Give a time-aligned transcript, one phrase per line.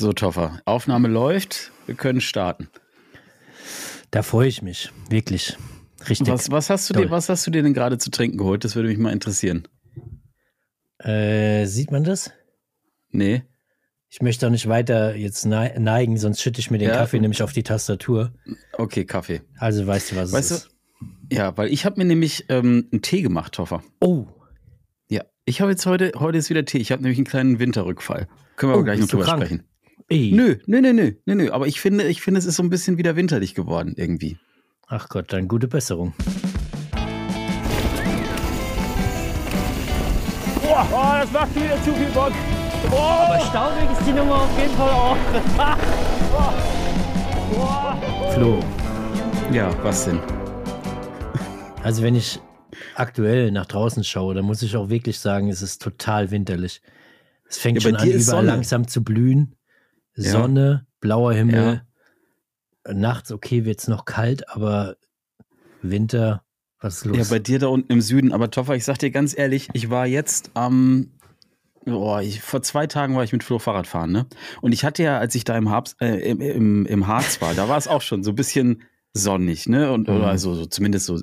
[0.00, 2.70] So, Toffer, Aufnahme läuft, wir können starten.
[4.10, 5.58] Da freue ich mich, wirklich.
[6.08, 6.26] Richtig.
[6.26, 8.64] Was, was, hast, du dir, was hast du dir denn gerade zu trinken geholt?
[8.64, 9.68] Das würde mich mal interessieren.
[11.00, 12.30] Äh, sieht man das?
[13.10, 13.42] Nee.
[14.08, 16.96] Ich möchte auch nicht weiter jetzt neigen, sonst schütte ich mir den ja.
[16.96, 18.32] Kaffee nämlich auf die Tastatur.
[18.78, 19.42] Okay, Kaffee.
[19.58, 20.70] Also weißt du, was weißt es ist.
[21.28, 21.36] Du?
[21.36, 23.82] Ja, weil ich habe mir nämlich ähm, einen Tee gemacht, Toffer.
[24.00, 24.28] Oh.
[25.10, 26.78] Ja, ich habe jetzt heute, heute ist wieder Tee.
[26.78, 28.28] Ich habe nämlich einen kleinen Winterrückfall.
[28.56, 29.44] Können wir oh, aber gleich noch drüber krank?
[29.44, 29.66] sprechen.
[30.12, 30.32] Ey.
[30.34, 31.52] Nö, nö, nö, nö, nö, nö.
[31.52, 34.38] Aber ich finde, ich finde, es ist so ein bisschen wieder winterlich geworden irgendwie.
[34.88, 36.12] Ach Gott, dann gute Besserung.
[40.62, 42.32] Boah, oh, das macht wieder zu viel Bock.
[42.90, 42.96] Oh.
[42.96, 45.16] Aber staubig ist die Nummer auf jeden Fall auch.
[48.34, 48.58] Flo.
[49.52, 50.18] Ja, was denn?
[51.84, 52.40] Also wenn ich
[52.96, 56.82] aktuell nach draußen schaue, dann muss ich auch wirklich sagen, es ist total winterlich.
[57.48, 58.48] Es fängt ja, schon an, überall Sonne.
[58.48, 59.54] langsam zu blühen.
[60.22, 61.82] Sonne, blauer Himmel.
[62.86, 62.94] Ja.
[62.94, 64.96] Nachts, okay, wird es noch kalt, aber
[65.82, 66.44] Winter,
[66.80, 67.16] was ist los?
[67.16, 68.32] Ja, bei dir da unten im Süden.
[68.32, 71.10] Aber Toffer, ich sag dir ganz ehrlich, ich war jetzt am,
[71.86, 74.26] oh, ich, vor zwei Tagen war ich mit Flo Fahrradfahren, ne?
[74.62, 77.54] Und ich hatte ja, als ich da im, Harz, äh, im, im, im Harz war,
[77.54, 79.92] da war es auch schon so ein bisschen sonnig, ne?
[79.92, 80.22] Und mhm.
[80.22, 81.20] also so, zumindest so,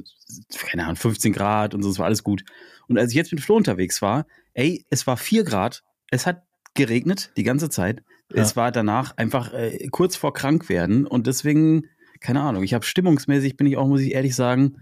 [0.57, 2.43] keine Ahnung, 15 Grad und so, es war alles gut.
[2.87, 6.43] Und als ich jetzt mit Flo unterwegs war, ey, es war 4 Grad, es hat
[6.73, 8.03] geregnet die ganze Zeit.
[8.33, 8.41] Ja.
[8.41, 11.85] Es war danach einfach äh, kurz vor krank werden und deswegen,
[12.19, 14.77] keine Ahnung, ich habe stimmungsmäßig, bin ich auch, muss ich ehrlich sagen,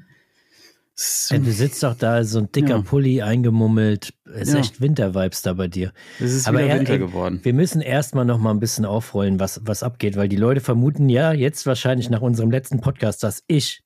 [0.97, 2.81] so, ja, du sitzt doch da, so ein dicker ja.
[2.81, 4.13] Pulli eingemummelt.
[4.23, 4.59] Es ist ja.
[4.61, 5.91] echt Wintervibes da bei dir.
[6.21, 7.41] Es ist Aber wieder Winter ey, geworden.
[7.43, 11.09] Wir müssen erstmal noch mal ein bisschen aufrollen, was, was abgeht, weil die Leute vermuten
[11.09, 13.83] ja jetzt wahrscheinlich nach unserem letzten Podcast, dass ich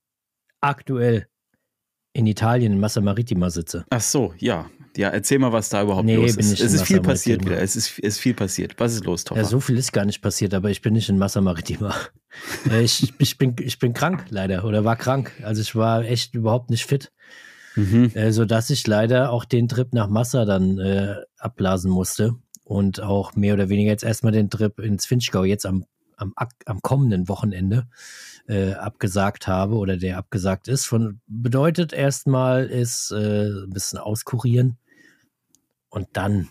[0.62, 1.26] aktuell
[2.14, 3.86] in Italien in Massa Maritima sitze.
[3.90, 4.70] Ach so, ja.
[4.98, 6.60] Ja, erzähl mal, was da überhaupt nee, los ist.
[6.60, 7.62] Es ist viel passiert wieder.
[7.62, 8.76] Es ist, es ist viel passiert.
[8.78, 9.38] Was ist los, Tom?
[9.38, 11.96] Ja, so viel ist gar nicht passiert, aber ich bin nicht in Massa Maritima.
[12.70, 15.32] Äh, ich, ich, bin, ich bin krank, leider, oder war krank.
[15.42, 17.12] Also ich war echt überhaupt nicht fit.
[17.76, 18.12] Mhm.
[18.14, 23.36] Äh, sodass ich leider auch den Trip nach Massa dann äh, abblasen musste und auch
[23.36, 25.86] mehr oder weniger jetzt erstmal den Trip ins Finchgau jetzt am,
[26.20, 26.34] am,
[26.66, 27.88] am kommenden Wochenende
[28.48, 30.86] äh, abgesagt habe oder der abgesagt ist.
[30.86, 34.78] Von, bedeutet erstmal ist äh, ein bisschen auskurieren
[35.90, 36.50] und dann,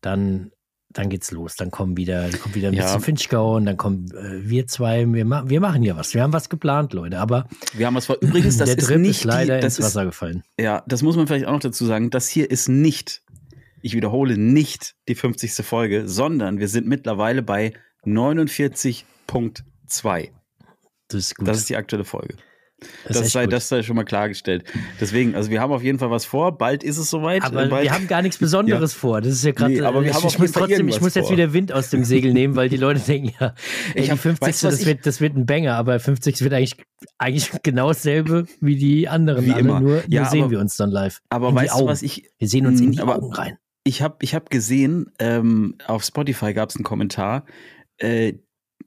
[0.00, 0.50] dann,
[0.90, 1.56] dann geht's los.
[1.56, 2.84] Dann kommen wieder, dann kommt wieder ein ja.
[2.84, 5.06] bisschen Finchgau und dann kommen äh, wir zwei.
[5.12, 6.14] Wir, ma wir machen ja was.
[6.14, 7.18] Wir haben was geplant, Leute.
[7.18, 8.16] Aber wir haben was vor.
[8.20, 10.42] Übrigens, das der ist Trip nicht ist leider die, ins Wasser ist, gefallen.
[10.58, 12.10] Ja, das muss man vielleicht auch noch dazu sagen.
[12.10, 13.22] Das hier ist nicht,
[13.82, 15.64] ich wiederhole, nicht die 50.
[15.64, 17.72] Folge, sondern wir sind mittlerweile bei
[18.04, 20.30] 49.2.
[21.08, 21.48] Das ist gut.
[21.48, 22.36] Das ist die aktuelle Folge.
[23.06, 24.64] Das, das sei, das sei schon mal klargestellt.
[25.00, 26.58] Deswegen, also wir haben auf jeden Fall was vor.
[26.58, 27.42] Bald ist es soweit.
[27.42, 27.84] Aber Bald.
[27.84, 28.98] wir haben gar nichts Besonderes ja.
[28.98, 29.20] vor.
[29.20, 29.74] Das ist ja gerade.
[29.74, 32.04] Nee, aber wir ich, haben ich muss trotzdem, ich muss jetzt wieder Wind aus dem
[32.04, 33.54] Segel nehmen, weil die Leute denken, ja,
[33.94, 34.40] ey, die 50.
[34.40, 36.40] Weißt, das, wird, das wird ein Banger, aber 50.
[36.42, 36.76] wird eigentlich,
[37.18, 39.46] eigentlich genau dasselbe wie die anderen.
[39.46, 39.80] Wie alle, immer.
[39.80, 41.20] Nur, ja, nur sehen wir uns dann live.
[41.28, 42.30] Aber in weißt du, was ich.
[42.38, 43.58] Wir sehen uns in die Augen rein.
[43.84, 47.44] Ich habe ich hab gesehen, ähm, auf Spotify gab es einen Kommentar.
[48.02, 48.34] Äh,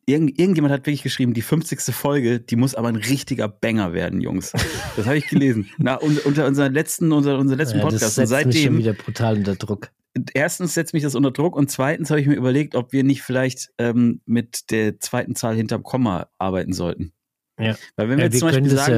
[0.07, 1.79] Irgend, irgendjemand hat wirklich geschrieben, die 50.
[1.95, 4.51] Folge, die muss aber ein richtiger Banger werden, Jungs.
[4.95, 5.67] Das habe ich gelesen.
[5.79, 8.03] Na, unter unserer letzten, unter unserem letzten ja, Podcast.
[8.03, 9.91] Das setzt und seitdem, mich schon wieder brutal unter Druck.
[10.33, 13.23] Erstens setzt mich das unter Druck und zweitens habe ich mir überlegt, ob wir nicht
[13.23, 17.11] vielleicht ähm, mit der zweiten Zahl hinterm Komma arbeiten sollten.
[17.59, 17.75] Ja.
[17.95, 18.93] Weil wenn wir, ja, wir zum Beispiel sagen,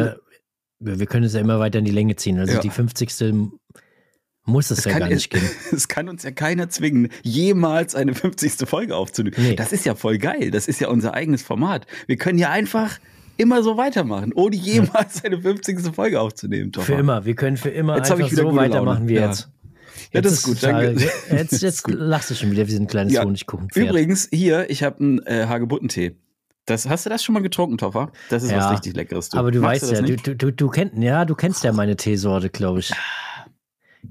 [0.80, 2.38] ja, wir können es ja immer weiter in die Länge ziehen.
[2.38, 3.10] Also die 50.
[4.48, 5.44] Muss es, es ja kann, gar nicht gehen.
[5.74, 8.68] Es kann uns ja keiner zwingen, jemals eine 50.
[8.68, 9.36] Folge aufzunehmen.
[9.38, 9.56] Nee.
[9.56, 10.52] Das ist ja voll geil.
[10.52, 11.86] Das ist ja unser eigenes Format.
[12.08, 12.98] Wir können ja einfach
[13.36, 15.94] immer so weitermachen, ohne jemals eine 50.
[15.94, 16.72] Folge aufzunehmen.
[16.74, 17.26] Für immer.
[17.26, 19.28] Wir können für immer jetzt einfach so weitermachen wie ja.
[19.28, 19.50] jetzt.
[20.14, 20.62] Ja, das ist gut.
[20.62, 20.96] Total,
[21.30, 23.24] jetzt jetzt lachst du schon wieder wie so ein kleines ja.
[23.24, 23.68] Honigkuchen.
[23.76, 26.16] Übrigens, hier, ich habe einen äh, Hagebuttentee.
[26.66, 28.12] Das, hast du das schon mal getrunken, Toffer?
[28.30, 29.30] Das ist ja, was richtig Leckeres.
[29.30, 29.38] Du.
[29.38, 31.98] Aber du Magst weißt du ja, du, du, du, kennst, ja, du kennst ja meine
[31.98, 32.94] Teesorte, glaube ich.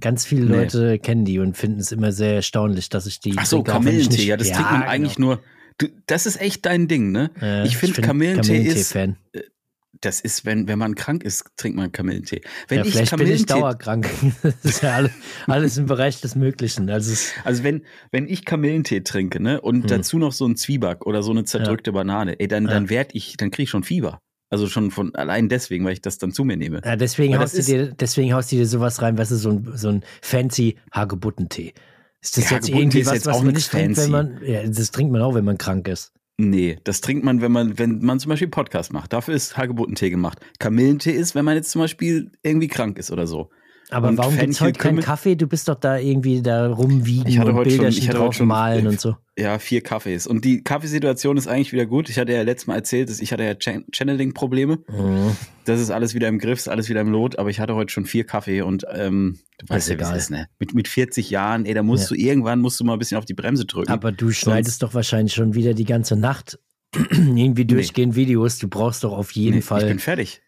[0.00, 0.56] Ganz viele nee.
[0.56, 3.34] Leute kennen die und finden es immer sehr erstaunlich, dass ich die.
[3.36, 4.92] Ach so, Kamillentee, ja, das ja, trinkt man genau.
[4.92, 5.42] eigentlich nur.
[5.78, 7.30] Du, das ist echt dein Ding, ne?
[7.40, 8.92] Äh, ich finde find Kamillentee, Kamillentee ist.
[8.92, 9.16] Fan.
[9.32, 9.40] Äh,
[10.00, 12.42] das ist, wenn, wenn man krank ist, trinkt man Kamillentee.
[12.68, 14.08] Wenn ja, ich vielleicht bin ich dauerkrank.
[14.42, 15.12] das ist ja alles,
[15.46, 16.90] alles im Bereich des Möglichen.
[16.90, 19.86] Also, also wenn, wenn ich Kamillentee trinke, ne, und hm.
[19.86, 21.94] dazu noch so ein Zwieback oder so eine zerdrückte ja.
[21.94, 24.20] Banane, ey, dann, dann werd ich, dann krieg ich schon Fieber.
[24.48, 26.80] Also schon von allein deswegen, weil ich das dann zu mir nehme.
[26.84, 29.72] Ja, deswegen, haust du dir, deswegen haust du dir sowas rein, weißt du, so ein,
[29.74, 31.74] so ein fancy Hagebuttentee.
[32.20, 35.12] Ist das ja, jetzt irgendwie was, was man nicht trinkt, wenn man, ja, das trinkt
[35.12, 36.12] man auch, wenn man krank ist.
[36.38, 39.12] Nee, das trinkt man, wenn man, wenn man zum Beispiel Podcast macht.
[39.12, 40.38] Dafür ist Hagebuttentee gemacht.
[40.58, 43.50] Kamillentee ist, wenn man jetzt zum Beispiel irgendwie krank ist oder so.
[43.90, 45.36] Aber Und warum gibt es heute keinen Kaffee?
[45.36, 48.34] Du bist doch da irgendwie da rumwiegen Ich hatte und heute schon- ich hatte drauf
[48.34, 49.14] schon- malen und so.
[49.38, 50.26] Ja, vier Kaffees.
[50.26, 52.08] Und die Kaffeesituation ist eigentlich wieder gut.
[52.08, 54.78] Ich hatte ja letztes Mal erzählt, dass ich hatte ja Chan- Channeling-Probleme.
[54.88, 55.36] Mhm.
[55.66, 57.92] Das ist alles wieder im Griff, ist alles wieder im Lot, aber ich hatte heute
[57.92, 60.48] schon vier Kaffee und ähm, du weißt ja, wie es ist, ne?
[60.58, 62.16] Mit, mit 40 Jahren, ey, da musst Ja.
[62.16, 63.92] du irgendwann musst du mal ein bisschen auf die Bremse drücken.
[63.92, 66.58] Aber du schneidest doch wahrscheinlich schon wieder die ganze Nacht
[67.10, 68.58] irgendwie durchgehend Videos.
[68.58, 69.82] Du brauchst doch auf jeden Nee, Fall.
[69.82, 70.40] Ich bin fertig.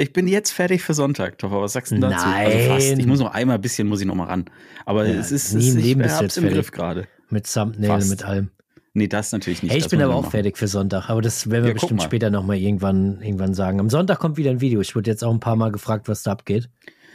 [0.00, 1.60] Ich bin jetzt fertig für Sonntag, Toffer.
[1.60, 2.26] Was sagst du dazu?
[2.26, 2.46] Nein.
[2.46, 2.98] Also fast.
[2.98, 4.46] Ich muss noch einmal ein bisschen, muss ich noch mal ran.
[4.86, 6.56] Aber Ja, es ist, nie es, im ich Leben bist hab's im fertig.
[6.56, 7.06] Griff gerade.
[7.28, 8.08] mit Thumbnail, Fast.
[8.08, 8.48] mit allem.
[8.94, 9.72] Nee, das natürlich nicht.
[9.72, 11.10] Hey, ich bin aber auch noch fertig für Sonntag.
[11.10, 12.04] Aber das werden wir Ja, bestimmt mal.
[12.04, 13.78] später nochmal irgendwann, irgendwann sagen.
[13.78, 14.80] Am Sonntag kommt wieder ein Video.
[14.80, 16.70] Ich wurde jetzt auch ein paar Mal gefragt, was da abgeht.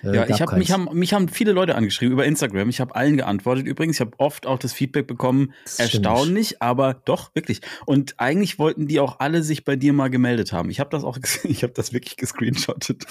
[0.05, 2.69] Äh, Ja, ich hab, mich, haben, mich haben viele Leute angeschrieben über Instagram.
[2.69, 3.65] Ich habe allen geantwortet.
[3.65, 7.61] Übrigens, ich habe oft auch das Feedback bekommen, Das erstaunlich, aber doch, wirklich.
[7.85, 10.69] Und eigentlich wollten die auch alle sich bei dir mal gemeldet haben.
[10.69, 13.05] Ich habe das auch, ich habe das wirklich gescreenshottet.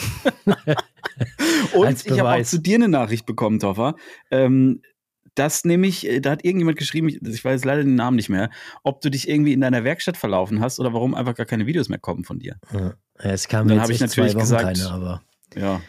[1.74, 3.94] Und ich habe auch zu dir eine Nachricht bekommen, Toffer.
[4.30, 4.82] Ähm,
[5.34, 8.50] das nämlich, äh, da hat irgendjemand geschrieben, ich, weiß leider den Namen nicht mehr,
[8.82, 11.88] ob du dich irgendwie in deiner Werkstatt verlaufen hast oder warum einfach gar keine Videos
[11.88, 12.56] mehr kommen von dir.
[12.72, 15.22] Ja, es kam Dann jetzt hab ich natürlich gesagt- keine, aber
[15.56, 15.80] Ja.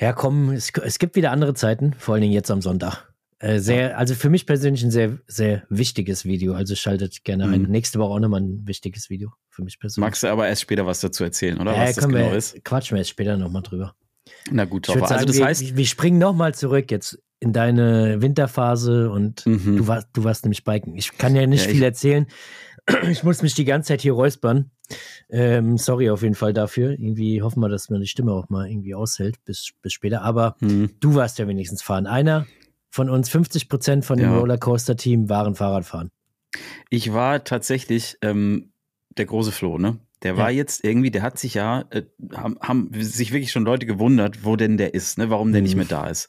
[0.00, 3.06] Ja, komm, es, es gibt wieder andere Zeiten, vor allen Dingen jetzt am Sonntag.
[3.38, 6.52] Äh, sehr, also für mich persönlich ein sehr, sehr wichtiges Video.
[6.54, 7.62] Also schaltet gerne ein.
[7.62, 7.70] Mhm.
[7.70, 10.06] Nächste Woche auch nochmal ein wichtiges Video für mich persönlich.
[10.06, 11.74] Magst du aber erst später was dazu erzählen, oder?
[11.74, 12.62] ja, was das genau wir, ist?
[12.64, 13.94] quatschen wir jetzt später nochmal drüber.
[14.50, 15.06] Na gut, Ich Toffer.
[15.06, 19.78] sagen, Also das wir, heißt, wir springen nochmal zurück jetzt in deine Winterphase und Mhm.
[19.78, 20.94] du, warst, du warst nämlich Biken.
[20.94, 22.26] Ich kann ja nicht Ja, viel erzählen.
[23.10, 24.70] Ich muss mich die ganze Zeit hier räuspern.
[25.28, 26.90] Ähm, sorry auf jeden Fall dafür.
[26.92, 30.22] Irgendwie hoffen wir, dass die Stimme auch mal irgendwie aushält bis, bis später.
[30.22, 30.90] Aber Hm.
[31.00, 32.06] du warst ja wenigstens fahren.
[32.06, 32.46] Einer
[32.90, 34.38] von uns, 50 Prozent von dem Ja.
[34.38, 36.10] Rollercoaster-Team waren Fahrradfahren.
[36.90, 38.72] Ich war tatsächlich ähm,
[39.16, 39.98] der große Flo, ne?
[40.22, 42.02] Der war jetzt irgendwie, der hat sich ja, äh,
[42.34, 45.30] haben, haben sich wirklich schon Leute gewundert, wo denn der ist, ne?
[45.30, 45.78] Warum der nicht Mhm.
[45.78, 46.28] mehr da ist.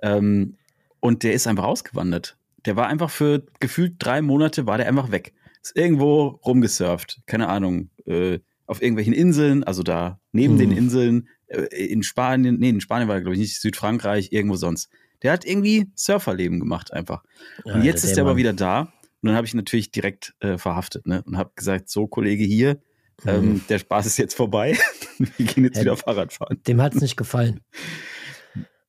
[0.00, 0.56] Ähm,
[1.00, 2.38] und der ist einfach ausgewandert.
[2.64, 5.34] Der war einfach für gefühlt drei Monate war der einfach weg.
[5.62, 10.58] Ist irgendwo rumgesurft, keine Ahnung, äh, auf irgendwelchen Inseln, also da neben Mhm.
[10.58, 14.56] den Inseln, äh, in Spanien, nee, in Spanien war er, glaube ich, nicht, Südfrankreich, irgendwo
[14.56, 14.90] sonst.
[15.22, 17.22] Der hat irgendwie Surferleben gemacht einfach.
[17.64, 18.92] Und Alter, jetzt ist der er aber wieder da.
[19.22, 21.22] Und dann habe ich natürlich direkt äh, verhaftet ne?
[21.26, 22.80] und habe gesagt, so Kollege hier,
[23.26, 23.60] ähm, Mhm.
[23.68, 24.78] der Spaß ist jetzt vorbei.
[25.36, 25.82] Wir gehen jetzt Ja.
[25.82, 26.58] wieder Fahrrad fahren.
[26.66, 27.60] Dem hat es nicht gefallen.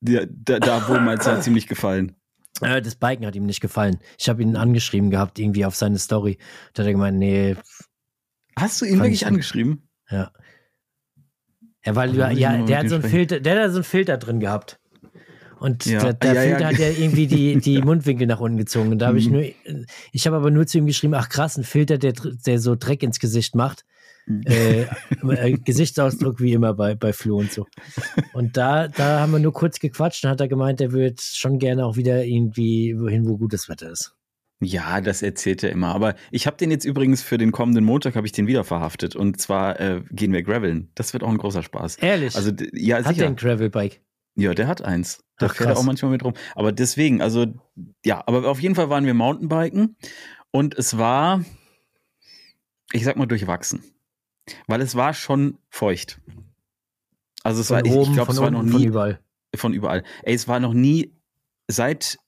[0.00, 2.16] Der, da, da wohl meins hat ziemlich gefallen.
[2.62, 3.98] Äh, das Biken hat ihm nicht gefallen.
[4.18, 6.38] Ich habe ihn angeschrieben gehabt, irgendwie auf seine Story.
[6.74, 7.56] Da hat er gemeint, nee,
[8.58, 9.88] Hast du ihn wirklich ich- angeschrieben?
[10.10, 10.30] Ja.
[11.84, 13.04] Ja, weil ja, ja der hat so einen.
[13.04, 14.78] Filter, der hat da so einen Filter drin gehabt.
[15.58, 16.00] Und Ja.
[16.00, 18.90] der, der Ja, ja, Filter hat ja irgendwie die, die Mundwinkel nach unten gezogen.
[18.92, 19.32] Und da habe ich Mhm.
[19.32, 19.44] nur,
[20.12, 23.02] ich habe aber nur zu ihm geschrieben, ach krass, ein Filter, der, der so Dreck
[23.02, 23.84] ins Gesicht macht.
[24.26, 24.82] Äh,
[25.28, 27.66] äh, Gesichtsausdruck wie immer bei, bei Flo und so.
[28.32, 31.58] Und da, da haben wir nur kurz gequatscht und hat er gemeint, er würde schon
[31.58, 34.14] gerne auch wieder irgendwie wohin, wo gutes Wetter ist.
[34.60, 35.88] Ja, das erzählt er immer.
[35.88, 39.16] Aber ich habe den jetzt übrigens für den kommenden Montag habe ich den wieder verhaftet.
[39.16, 40.88] Und zwar äh, gehen wir graveln.
[40.94, 41.96] Das wird auch ein großer Spaß.
[41.96, 42.36] Ehrlich?
[42.36, 43.26] Also ja, hat der sicher.
[43.26, 44.00] ein Gravelbike?
[44.36, 45.24] Ja, der hat eins.
[45.38, 45.82] Da Ach, fährt er krass.
[45.82, 46.34] auch manchmal mit rum.
[46.54, 47.46] Aber deswegen, also
[48.04, 49.96] ja, aber auf jeden Fall waren wir Mountainbiken
[50.52, 51.44] und es war,
[52.92, 53.82] ich sag mal, durchwachsen.
[54.66, 56.20] Weil es war schon feucht.
[57.42, 58.86] Also es Von war, ich, oben, ich glaube, von es war noch unten, von nie
[58.86, 59.20] überall.
[59.54, 60.02] von überall.
[60.22, 61.12] Ey, es war noch nie
[61.68, 62.18] seit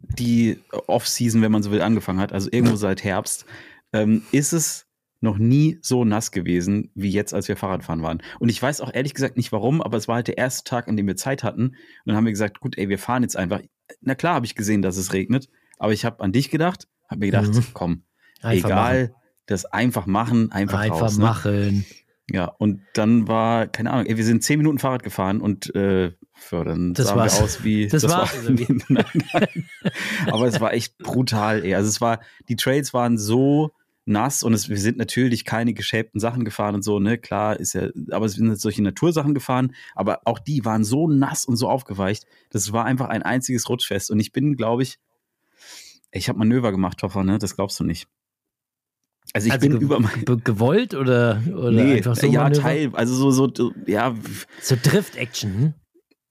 [0.00, 3.46] die Off-Season, wenn man so will, angefangen hat, also irgendwo seit Herbst,
[3.92, 4.86] ähm, ist es
[5.20, 8.22] noch nie so nass gewesen wie jetzt, als wir Fahrradfahren waren.
[8.40, 10.86] Und ich weiß auch ehrlich gesagt nicht warum, aber es war halt der erste Tag,
[10.88, 11.68] an dem wir Zeit hatten.
[11.68, 13.62] Und dann haben wir gesagt, gut, ey, wir fahren jetzt einfach.
[14.02, 17.20] Na klar, habe ich gesehen, dass es regnet, aber ich habe an dich gedacht, habe
[17.20, 17.64] mir gedacht, Mhm.
[17.72, 18.02] komm,
[18.42, 19.14] Einfach egal, machen.
[19.46, 21.18] Das einfach machen, einfach, Einfach raus.
[21.18, 21.24] Ne?
[21.24, 21.86] machen.
[22.30, 26.12] Ja, und dann war, keine Ahnung, ey, wir sind zehn Minuten Fahrrad gefahren und äh,
[26.50, 27.38] ja, dann Das sahen war's.
[27.38, 27.86] wir aus wie.
[27.86, 28.66] Das war's, war, wie?
[28.88, 29.68] nein, nein.
[30.26, 31.74] Aber es war echt brutal, ey.
[31.74, 33.72] Also es war, die Trails waren so
[34.06, 37.18] nass und es, wir sind natürlich keine geschäbten Sachen gefahren und so, ne?
[37.18, 41.08] Klar ist ja, aber es sind jetzt solche Natursachen gefahren, aber auch die waren so
[41.08, 42.24] nass und so aufgeweicht.
[42.50, 44.10] Das war einfach ein einziges Rutschfest.
[44.10, 44.98] Und ich bin, glaube ich,
[46.10, 47.38] ich habe Manöver gemacht, Hoffer, ne?
[47.38, 48.08] Das glaubst du nicht.
[49.32, 50.24] Also ich also bin über mein.
[50.24, 52.50] ge gewollt oder, oder Nee, einfach so ja?
[52.50, 54.14] Teil, also so, so, ja,
[54.60, 55.74] So Drift-Action.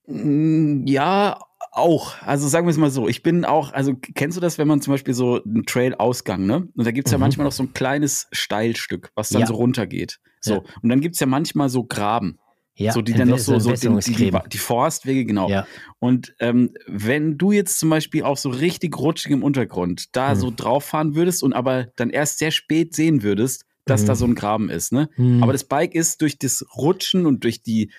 [0.07, 1.39] Mm, Ja,
[1.71, 2.15] auch.
[2.21, 3.07] Also sagen wir es mal so.
[3.07, 6.67] Ich bin auch, also kennst du das, wenn man zum Beispiel so einen Trail-Ausgang, ne?
[6.75, 7.21] Und da gibt's ja Mhm.
[7.21, 9.47] manchmal noch so ein kleines Steilstück, was dann Ja.
[9.47, 10.19] so runtergeht.
[10.39, 10.53] So.
[10.55, 10.59] Ja.
[10.81, 12.37] Und dann gibt's ja manchmal so Graben.
[12.75, 15.47] Ja, so die dann noch so, so die, die, die, Forstwege, genau.
[15.47, 15.67] Ja,
[15.99, 20.39] Und ähm, wenn du jetzt zum Beispiel auch so richtig rutschig im Untergrund da Mhm.
[20.39, 24.07] so drauf fahren würdest und aber dann erst sehr spät sehen würdest, dass Mhm.
[24.07, 25.09] da so ein Graben ist, ne?
[25.15, 25.43] Hm.
[25.43, 27.91] Aber das Bike ist durch das Rutschen und durch die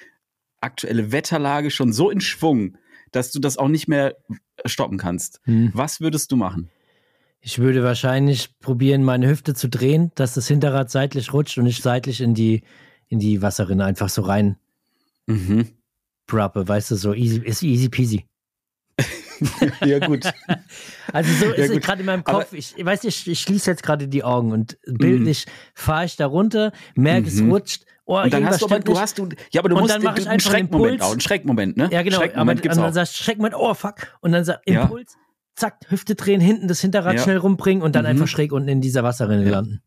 [0.60, 2.76] aktuelle Wetterlage schon so in Schwung,
[3.12, 4.16] dass du das auch nicht mehr
[4.64, 5.40] stoppen kannst.
[5.44, 5.70] Hm.
[5.74, 6.68] Was würdest du machen?
[7.40, 11.82] Ich würde wahrscheinlich probieren, meine Hüfte zu drehen, dass das Hinterrad seitlich rutscht und ich
[11.82, 12.62] seitlich in die,
[13.08, 14.56] in die Wasserrinne einfach so rein
[15.26, 15.68] Mhm.
[16.26, 18.26] proppe, weißt du, so easy, ist easy peasy.
[19.84, 20.24] ja, gut.
[21.12, 22.52] Also so Ja, ist gerade in meinem Aber- Kopf.
[22.54, 26.16] Ich, ich weiß nicht, ich, ich schließe jetzt gerade die Augen und bildlich fahre ich
[26.16, 27.52] da runter, merke, es Mhm.
[27.52, 27.84] rutscht.
[28.06, 30.02] Oh, Und dann hast du aber, du hast du, ja, aber du Und musst dann
[30.02, 31.88] mach ich einen Schreckmoment auch, einen Schreckmoment, ne?
[31.92, 32.16] Ja, genau.
[32.16, 32.92] Aber Schreckmoment und gibt's dann auch.
[32.92, 34.14] sagst du, Schreckmoment, oh fuck.
[34.20, 34.82] Und dann sag Ja.
[34.82, 35.14] Impuls,
[35.56, 37.22] zack, Hüfte drehen, hinten das Hinterrad Ja.
[37.22, 38.10] schnell rumbringen und dann Mhm.
[38.10, 39.50] einfach schräg unten in dieser Wasserrinne Ja.
[39.52, 39.82] landen.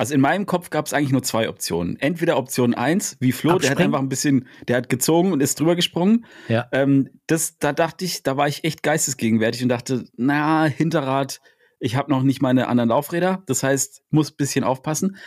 [0.00, 1.98] Also in meinem Kopf gab es eigentlich nur zwei Optionen.
[2.00, 3.82] Entweder Option 1, wie Flo, der hat Abspringen.
[3.92, 6.24] einfach ein bisschen, der hat gezogen und ist drüber gesprungen.
[6.48, 6.68] Ja.
[6.72, 11.42] Ähm, das, da dachte ich, da war ich echt geistesgegenwärtig und dachte, na, Hinterrad,
[11.80, 15.18] ich habe noch nicht meine anderen Laufräder, das heißt, muss ein bisschen aufpassen.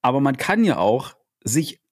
[0.00, 1.12] Aber man kann ja auch
[1.44, 1.82] sich,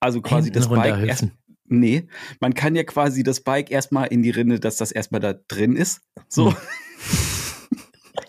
[0.00, 1.28] also quasi Hinten das Bike erst,
[1.66, 2.08] nee,
[2.40, 5.76] man kann ja quasi das Bike erstmal in die Rinne, dass das erstmal da drin
[5.76, 6.00] ist.
[6.28, 6.50] So.
[6.50, 6.56] Hm.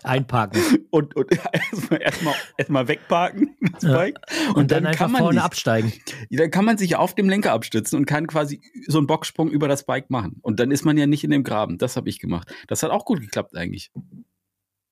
[0.02, 0.60] Einparken.
[0.90, 3.94] Und, und erstmal erstmal erstmal wegparken, das Ja.
[3.96, 4.18] Bike.
[4.54, 5.44] Und, dann, einfach kann man vorne nicht.
[5.44, 5.92] absteigen.
[6.30, 9.68] Dann kann man sich auf dem Lenker abstützen und kann quasi so einen Bocksprung über
[9.68, 10.38] das Bike machen.
[10.42, 11.78] Und dann ist man ja nicht in dem Graben.
[11.78, 12.52] Das habe ich gemacht.
[12.68, 13.90] Das hat auch gut geklappt eigentlich.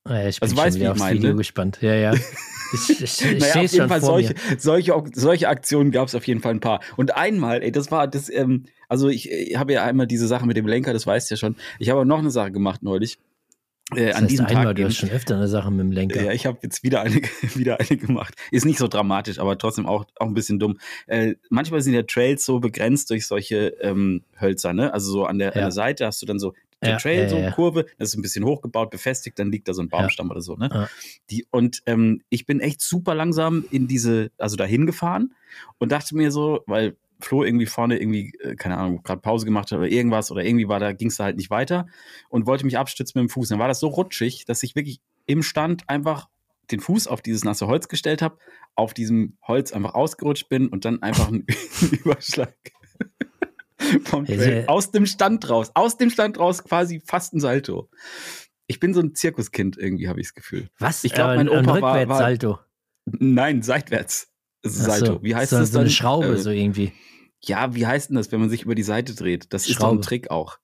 [0.09, 1.37] Ja, ich bin Also weißt, wie ich aufs meine, Video ne?
[1.37, 1.79] gespannt.
[1.81, 2.13] Ja, ja.
[2.15, 6.41] Ich, ich, ich naja, auf jeden Fall solche, solche, solche Aktionen gab es auf jeden
[6.41, 6.81] Fall ein paar.
[6.97, 10.45] Und einmal, ey, das war das, ähm, also ich, ich habe ja einmal diese Sache
[10.47, 11.57] mit dem Lenker, das weißt du ja schon.
[11.79, 13.19] Ich habe aber noch eine Sache gemacht neulich.
[13.97, 14.77] Äh, Das an heißt diesem einmal, Tag.
[14.77, 16.23] du hast schon öfter eine Sache mit dem Lenker.
[16.23, 17.17] Ja, ich habe jetzt wieder eine,
[17.55, 18.35] wieder eine gemacht.
[18.51, 20.79] Ist nicht so dramatisch, aber trotzdem auch, auch ein bisschen dumm.
[21.07, 24.93] Äh, manchmal sind ja Trails so begrenzt durch solche ähm, Hölzer, ne?
[24.93, 25.65] Also so an der, an Ja.
[25.67, 27.51] der Seite hast du dann so der Ja, Trail, ja, so ja.
[27.53, 30.57] Kurve, das ist ein bisschen hochgebaut, befestigt, dann liegt da so ein Baumstamm oder so,
[30.57, 30.89] ne?
[31.31, 35.33] Die, und ähm, ich bin echt super langsam in diese, also dahin gefahren
[35.79, 39.71] und dachte mir so, weil Flo irgendwie vorne irgendwie, äh, keine Ahnung, gerade Pause gemacht
[39.71, 41.87] hat oder irgendwas oder irgendwie war da, ging es da halt nicht weiter
[42.29, 43.49] und wollte mich abstützen mit dem Fuß.
[43.49, 46.29] Dann war das so rutschig, dass ich wirklich im Stand einfach
[46.71, 48.39] den Fuß auf dieses nasse Holz gestellt habe,
[48.75, 51.45] auf diesem Holz einfach ausgerutscht bin und dann einfach einen
[51.93, 52.55] Überschlag
[54.05, 57.89] vom Trail aus dem Stand raus, aus dem Stand raus quasi fast ein Salto.
[58.69, 60.71] Ich bin so ein Zirkuskind irgendwie, habe ich das Gefühl.
[60.79, 61.05] Was?
[61.05, 62.19] Ich glaub, Äh, mein ein Opa war- war-.
[63.05, 64.32] Nein, seitwärts.
[64.63, 65.23] Das ist Ach so, Salto.
[65.23, 65.93] Wie heißt so, das so eine dann?
[65.93, 66.93] Schraube, Äh, so irgendwie.
[67.45, 69.53] Ja, wie heißt denn das, wenn man sich über die Seite dreht?
[69.53, 69.99] Das ist so Schraube.
[69.99, 70.59] ein Trick auch.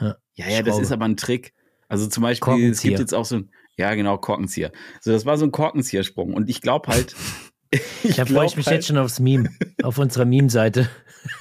[0.00, 0.82] Ja, Ja, ja, das Schraube.
[0.82, 1.52] ist aber ein Trick.
[1.88, 4.72] Also zum Beispiel, es gibt jetzt auch so ein, ja genau, Korkenzieher.
[5.00, 6.34] So, das war so ein Korkenziehersprung.
[6.34, 7.14] Und ich glaube halt,
[8.02, 9.50] ich Da freue ich mich halt, jetzt schon aufs Meme,
[9.82, 10.88] auf unserer Meme-Seite.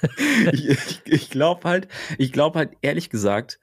[0.52, 3.60] ich, ich, ich glaube halt, ich glaube halt ehrlich gesagt,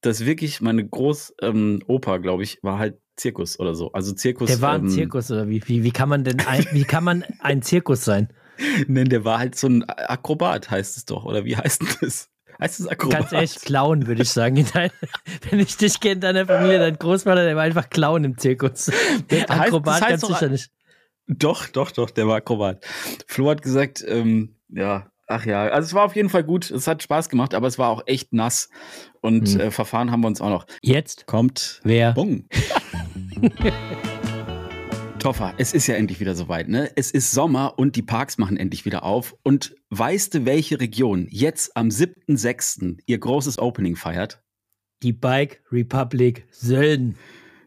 [0.00, 3.92] dass wirklich meine Groß ähm, Opa, glaube ich, war halt Zirkus oder so.
[3.92, 4.48] Also Zirkus.
[4.48, 5.62] Der war ein ähm, Zirkus, oder wie?
[5.66, 8.28] Wie, wie kann man denn ein, wie kann man ein Zirkus sein?
[8.88, 11.24] Nein, der war halt so ein Akrobat, heißt es doch.
[11.24, 12.28] Oder wie heißt denn das?
[12.60, 13.20] Heißt es Akrobat?
[13.20, 14.56] Ganz ehrlich, Clown, würde ich sagen.
[15.50, 18.90] Wenn ich dich kenne, deiner Familie, dein Großvater, der war einfach Clown im Zirkus.
[19.28, 20.70] Das heißt- Akrobat das heißt ganz doch- sicher nicht.
[21.26, 22.84] Doch, doch, doch, der war Akrobat.
[23.28, 26.86] Flo hat gesagt, ähm, ja, ach ja, also es war auf jeden Fall gut, es
[26.88, 28.68] hat Spaß gemacht, aber es war auch echt nass
[29.20, 29.60] und Hm.
[29.60, 30.66] äh, verfahren haben wir uns auch noch.
[30.82, 31.26] Jetzt?
[31.26, 32.12] Kommt Wer?
[32.14, 32.46] Bung.
[35.18, 36.90] Toffer, es ist ja endlich wieder soweit, ne?
[36.96, 39.36] Es ist Sommer und die Parks machen endlich wieder auf.
[39.42, 42.98] Und weißt du, welche Region jetzt am 7.6.
[43.04, 44.42] ihr großes Opening feiert?
[45.02, 47.16] Die Bike Republic Sölden.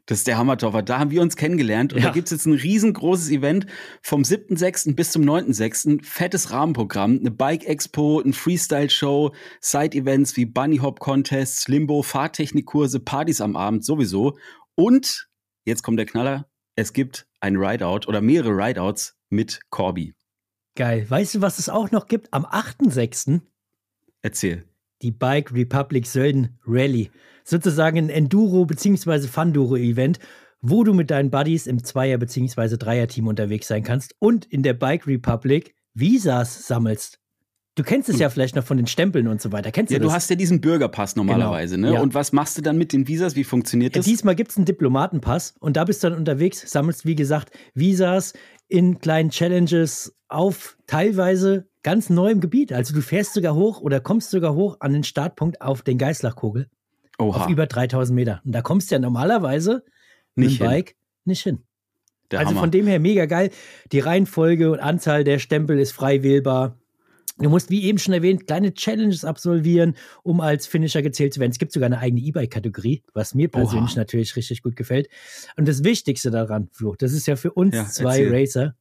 [0.07, 0.81] Das ist der Hammertoffer.
[0.81, 2.07] Da haben wir uns kennengelernt und Ja.
[2.07, 3.67] da gibt's jetzt ein riesengroßes Event
[4.01, 4.95] vom 7.6.
[4.95, 6.03] bis zum 9.6.
[6.03, 13.55] Fettes Rahmenprogramm, eine Bike-Expo, ein Freestyle-Show, Side-Events wie Bunny Hop Contests, Limbo, Fahrtechnikkurse, Partys am
[13.55, 14.37] Abend sowieso.
[14.75, 15.29] Und
[15.65, 20.13] jetzt kommt der Knaller, es gibt ein Rideout oder mehrere Rideouts mit Corby.
[20.75, 21.05] Geil.
[21.09, 22.33] Weißt du, was es auch noch gibt?
[22.33, 23.41] Am 8.6.
[24.21, 24.63] Erzähl.
[25.01, 27.11] die Bike Republic Sölden Rally.
[27.43, 29.27] Sozusagen ein Enduro- bzw.
[29.27, 30.17] Funduro-Event,
[30.61, 32.77] wo du mit deinen Buddies im Zweier- bzw.
[32.77, 37.19] Dreier-Team unterwegs sein kannst und in der Bike Republic Visas sammelst.
[37.75, 39.71] Du kennst es ja vielleicht noch von den Stempeln und so weiter.
[39.71, 40.15] Kennst Ja, du du das?
[40.17, 41.93] hast ja diesen Bürgerpass normalerweise, ne?
[41.93, 42.01] Ja.
[42.01, 43.35] Und was machst du dann mit den Visas?
[43.35, 44.05] Wie funktioniert Ja, das?
[44.05, 48.33] diesmal gibt es einen Diplomatenpass und da bist du dann unterwegs, sammelst, wie gesagt, Visas
[48.67, 52.71] in kleinen Challenges auf teilweise ganz neuem Gebiet.
[52.71, 56.69] Also du fährst sogar hoch oder kommst sogar hoch an den Startpunkt auf den Geißlachkogel
[57.17, 58.41] Oha, auf über 3000 Meter.
[58.45, 59.83] Und da kommst du ja normalerweise
[60.35, 60.75] mit nicht dem hin.
[60.77, 61.63] Bike nicht hin.
[62.29, 62.61] Der also Hammer.
[62.61, 63.49] von dem her mega geil.
[63.91, 66.77] Die Reihenfolge und Anzahl der Stempel ist frei wählbar.
[67.37, 71.51] Du musst, wie eben schon erwähnt, kleine Challenges absolvieren, um als Finisher gezählt zu werden.
[71.51, 73.99] Es gibt sogar eine eigene E-Bike-Kategorie, was mir persönlich Oha.
[74.01, 75.07] natürlich richtig gut gefällt.
[75.57, 78.35] Und das Wichtigste daran, Flo, das ist ja für uns Ja, zwei erzähl.
[78.35, 78.75] Racer,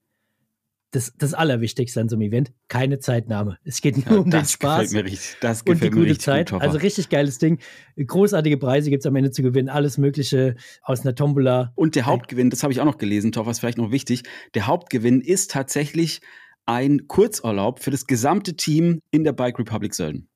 [0.93, 3.57] das, das Allerwichtigste an so einem Event, keine Zeitnahme.
[3.65, 5.37] Es geht nur Ja, um den das Spaß mir richtig.
[5.41, 6.51] Das und die gute Zeit.
[6.51, 7.59] gut, also richtig geiles Ding.
[7.97, 9.71] Großartige Preise gibt es am Ende zu gewinnen.
[9.71, 11.73] Alles Mögliche aus einer Tombola.
[11.77, 14.25] Und der Hauptgewinn, das habe ich auch noch gelesen, Toffer, ist vielleicht noch wichtig.
[14.55, 16.21] Der Hauptgewinn ist tatsächlich
[16.67, 20.29] ein Kurzurlaub für das gesamte Team in der Bike Republic Sölden.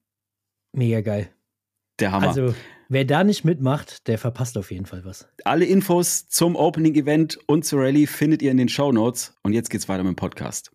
[0.73, 1.30] Mega geil.
[2.00, 2.28] Der Hammer.
[2.28, 2.54] Also,
[2.88, 5.28] wer da nicht mitmacht, der verpasst auf jeden Fall was.
[5.45, 9.35] Alle Infos zum Opening Event und zur Rallye findet ihr in den Show Notes.
[9.42, 10.71] Und jetzt geht's weiter mit dem Podcast.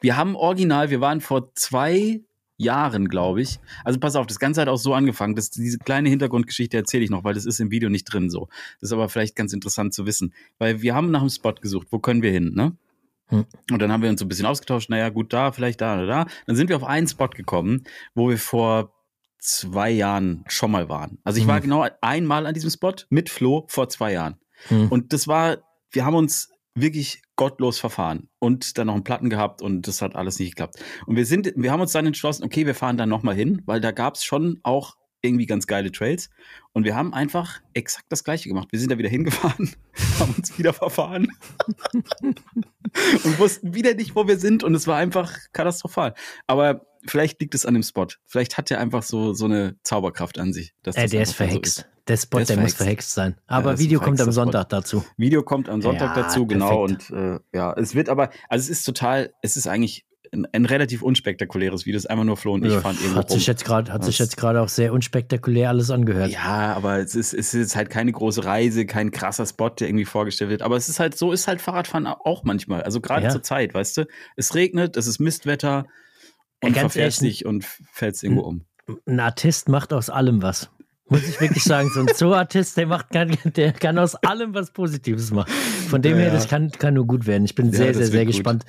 [0.00, 2.24] Wir haben original, wir waren vor zwei
[2.62, 3.58] Jahren, glaube ich.
[3.84, 5.34] Also pass auf, das Ganze hat auch so angefangen.
[5.34, 8.48] Das, diese kleine Hintergrundgeschichte erzähle ich noch, weil das ist im Video nicht drin so.
[8.80, 10.32] Das ist aber vielleicht ganz interessant zu wissen.
[10.58, 12.76] Weil wir haben nach einem Spot gesucht, wo können wir hin, ne?
[13.28, 13.46] Hm.
[13.70, 16.06] Und dann haben wir uns so ein bisschen ausgetauscht, naja, gut, da, vielleicht da oder
[16.06, 16.26] da.
[16.46, 18.92] Dann sind wir auf einen Spot gekommen, wo wir vor
[19.38, 21.18] zwei Jahren schon mal waren.
[21.24, 21.62] Also ich war Mhm.
[21.62, 24.36] genau einmal an diesem Spot mit Flo vor zwei Jahren.
[24.68, 24.88] Hm.
[24.88, 25.58] Und das war,
[25.90, 30.16] wir haben uns wirklich gottlos verfahren und dann noch einen Platten gehabt und das hat
[30.16, 30.82] alles nicht geklappt.
[31.06, 33.80] Und wir sind, wir haben uns dann entschlossen, okay, wir fahren dann nochmal hin, weil
[33.80, 36.30] da gab es schon auch irgendwie ganz geile Trails.
[36.72, 38.68] Und wir haben einfach exakt das gleiche gemacht.
[38.72, 39.70] Wir sind da wieder hingefahren,
[40.18, 41.28] haben uns wieder verfahren
[42.22, 44.64] und wussten wieder nicht, wo wir sind.
[44.64, 46.14] Und es war einfach katastrophal.
[46.46, 48.06] Aber vielleicht liegt es an dem Spot.
[48.26, 50.72] Vielleicht hat er einfach so, so eine Zauberkraft an sich.
[50.82, 51.88] Dass Äh, das der ist einfach so verhext.
[52.08, 52.76] Der Spot, Der der, ist muss verhext.
[52.78, 53.36] verhext sein.
[53.46, 54.44] Aber ist ein Video kommt am verhexter Spot.
[54.44, 55.04] Sonntag dazu.
[55.16, 56.86] Video kommt am Sonntag Ja, dazu, genau.
[56.86, 57.10] perfekt.
[57.10, 60.04] Und äh, ja, es wird aber, also es ist total, es ist eigentlich
[60.34, 61.98] ein, ein relativ unspektakuläres Video.
[61.98, 64.02] Es ist einfach nur Flo und ich Ja, fahren irgendwo hat sich jetzt gerade hat
[64.02, 66.30] sich jetzt gerade auch sehr unspektakulär alles angehört.
[66.30, 70.06] Ja, aber es ist, es ist halt keine große Reise, kein krasser Spot, der irgendwie
[70.06, 70.62] vorgestellt wird.
[70.62, 72.82] Aber es ist halt, so ist halt Fahrradfahren auch manchmal.
[72.82, 73.28] Also gerade Ja.
[73.30, 74.06] zur Zeit, weißt du?
[74.36, 75.84] Es regnet, es ist Mistwetter Ja,
[76.62, 78.64] und ganz verfährst ehrlich, dich und fällst irgendwo um.
[79.06, 80.70] Ein Artist macht aus allem was.
[81.08, 84.70] Muss ich wirklich sagen, so ein Zoo-Artist, der macht kann, der kann aus allem was
[84.72, 85.50] Positives machen.
[85.88, 87.44] Von dem Ja, her, das kann, kann nur gut werden.
[87.44, 88.34] Ich bin Ja, sehr, sehr, sehr gut.
[88.34, 88.64] gespannt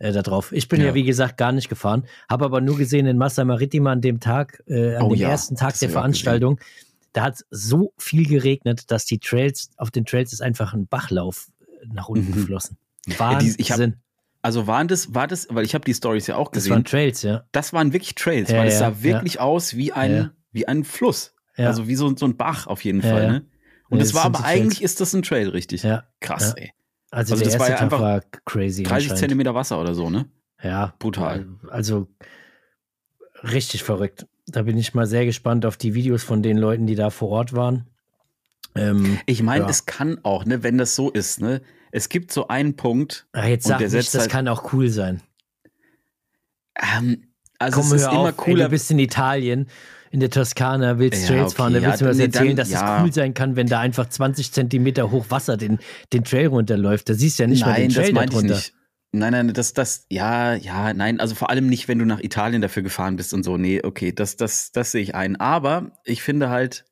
[0.00, 0.50] äh, darauf.
[0.52, 0.88] Ich bin ja.
[0.88, 0.94] Ja.
[0.94, 4.62] wie gesagt, gar nicht gefahren, habe aber nur gesehen in Massa Maritima an dem Tag,
[4.66, 6.58] äh, an Oh dem ersten Tag das der Veranstaltung,
[7.12, 10.88] da hat es so viel geregnet, dass die Trails, auf den Trails ist einfach ein
[10.88, 12.34] Bachlauf äh, nach unten Mhm.
[12.34, 12.76] geflossen.
[13.18, 13.54] Wahnsinn.
[13.54, 13.78] die- ich hab
[14.44, 16.72] Also waren das, war das, weil ich habe die Stories ja auch das gesehen.
[16.72, 17.44] waren Trails, ja.
[17.52, 20.30] das waren wirklich Trails, Ja, weil es ja, sah wirklich aus wie ein, Ja.
[20.52, 21.34] wie ein Fluss.
[21.56, 21.68] Ja.
[21.68, 23.22] Also wie so, so ein Bach auf jeden Ja, Fall.
[23.22, 23.32] ja.
[23.32, 23.46] Ne?
[23.88, 25.82] Und Ja, es das war aber eigentlich ist das ein Trail, richtig.
[25.82, 26.04] Ja.
[26.20, 26.62] Krass, Ja.
[26.64, 26.72] ey.
[27.10, 28.82] Also, Also das war ja einfach war crazy.
[28.82, 29.18] 30 anscheinend.
[29.20, 30.26] Zentimeter Wasser oder so, ne?
[30.62, 31.46] Ja, Brutal.
[31.70, 32.08] Also
[33.42, 34.26] richtig verrückt.
[34.46, 37.30] Da bin ich mal sehr gespannt auf die Videos von den Leuten, die da vor
[37.30, 37.86] Ort waren.
[38.74, 39.70] Ähm, Ich meine, Ja.
[39.70, 41.62] es kann auch, ne, wenn das so ist, ne?
[41.96, 45.20] Es gibt so einen Punkt, ah, jetzt sag nicht, das halt- kann auch cool sein.
[46.96, 47.28] ähm,
[47.60, 48.64] also Komm, es ist hör immer auf, ey, cooler.
[48.64, 49.68] du bist in Italien,
[50.10, 52.24] in der Toskana, willst Ja, Trails okay, fahren, da ja, willst du mir was nee,
[52.24, 52.96] erzählen, dann- dass ja.
[52.98, 55.78] es cool sein kann, wenn da einfach 20 Zentimeter hoch Wasser den,
[56.12, 57.08] den Trail runterläuft.
[57.08, 58.54] Da siehst du ja nicht mal nein, den Trail das meinte ich darunter.
[58.56, 58.74] nicht.
[59.12, 62.60] Nein, nein, das, das, ja, ja, nein, also vor allem nicht, wenn du nach Italien
[62.60, 63.56] dafür gefahren bist und so.
[63.56, 65.36] Nee, okay, das, das, das sehe ich ein.
[65.36, 66.84] Aber ich finde halt,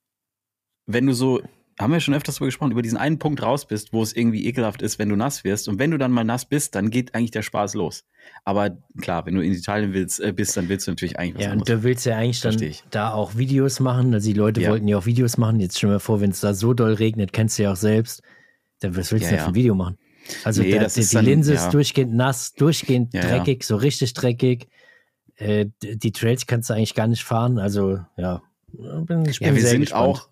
[0.86, 1.42] wenn du so,
[1.83, 4.47] haben wir schon öfters darüber gesprochen, über diesen einen Punkt raus bist, wo es irgendwie
[4.47, 5.68] ekelhaft ist, wenn du nass wirst.
[5.68, 8.05] Und wenn du dann mal nass bist, dann geht eigentlich der Spaß los.
[8.45, 11.45] Aber klar, wenn du in Italien willst, äh, bist, dann willst du natürlich eigentlich was
[11.45, 12.57] Ja, und du willst ja eigentlich dann
[12.90, 14.14] da auch Videos machen.
[14.14, 14.71] Also die Leute Ja.
[14.71, 15.61] wollten ja auch Videos machen.
[15.61, 17.77] Jetzt stell dir mal vor, wenn es da so doll regnet, kennst du ja auch
[17.77, 18.23] selbst.
[18.81, 19.45] Dann was willst Ja, du denn ja.
[19.45, 19.99] für ein Video machen?
[20.45, 21.64] Also Nee, da, die, die dann- Linse ja.
[21.64, 23.29] ist durchgehend nass, durchgehend Ja, ja.
[23.38, 24.68] dreckig, so richtig dreckig.
[25.37, 27.59] Äh, die Trails kannst du eigentlich gar nicht fahren.
[27.59, 28.40] Also ja,
[28.73, 30.03] bin, ich bin Ja, wir sind gespannt.
[30.18, 30.29] auch,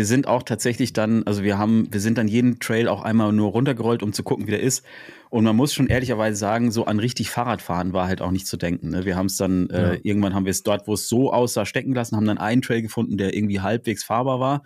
[0.00, 3.34] wir sind auch tatsächlich dann, also wir haben, wir sind dann jeden Trail auch einmal
[3.34, 4.82] nur runtergerollt, um zu gucken, wie der ist.
[5.28, 8.56] Und man muss schon ehrlicherweise sagen, so an richtig Fahrradfahren war halt auch nicht zu
[8.56, 8.88] denken.
[8.88, 9.04] Ne?
[9.04, 10.00] Wir haben es dann, äh, Ja.
[10.02, 12.80] irgendwann haben wir es dort, wo es so aussah, stecken lassen, haben dann einen Trail
[12.80, 14.62] gefunden, der irgendwie halbwegs fahrbar war.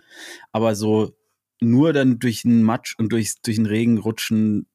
[0.53, 1.13] Aber so
[1.59, 4.67] nur dann durch den Matsch und durch, durch den Regen rutschen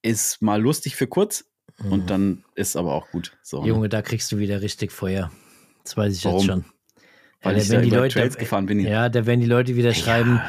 [0.00, 1.44] ist mal lustig für kurz
[1.80, 1.92] Mhm.
[1.92, 3.36] und dann ist aber auch gut.
[3.42, 3.68] So, ne?
[3.68, 5.30] Junge, da kriegst du wieder richtig Feuer.
[5.84, 6.38] Das weiß ich Warum?
[6.38, 6.64] jetzt schon.
[7.42, 8.80] Weil ja, ich da da werden die Leute, Trails gefahren bin.
[8.80, 10.40] Ja, da werden die Leute wieder schreiben,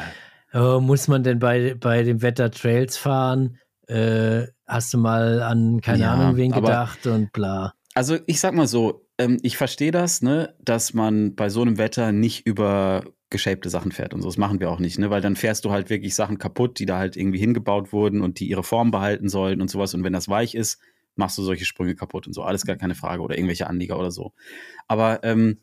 [0.54, 0.76] Ja.
[0.76, 3.58] Oh, muss man denn bei, bei dem Wetter Trails fahren?
[3.88, 7.74] Äh, hast du mal an keine Ja, Ahnung wen aber- gedacht und bla.
[7.94, 11.78] Also ich sag mal so, ähm, ich verstehe das, ne, dass man bei so einem
[11.78, 14.28] Wetter nicht über geschäbte Sachen fährt und so.
[14.28, 16.86] Das machen wir auch nicht, ne, weil dann fährst du halt wirklich Sachen kaputt, die
[16.88, 19.94] da halt irgendwie hingebaut wurden und die ihre Form behalten sollen und sowas.
[19.94, 20.80] Und wenn das weich ist,
[21.16, 22.42] machst du solche Sprünge kaputt und so.
[22.44, 24.34] Alles gar keine Frage oder irgendwelche Anlieger oder so.
[24.88, 25.60] Aber ähm,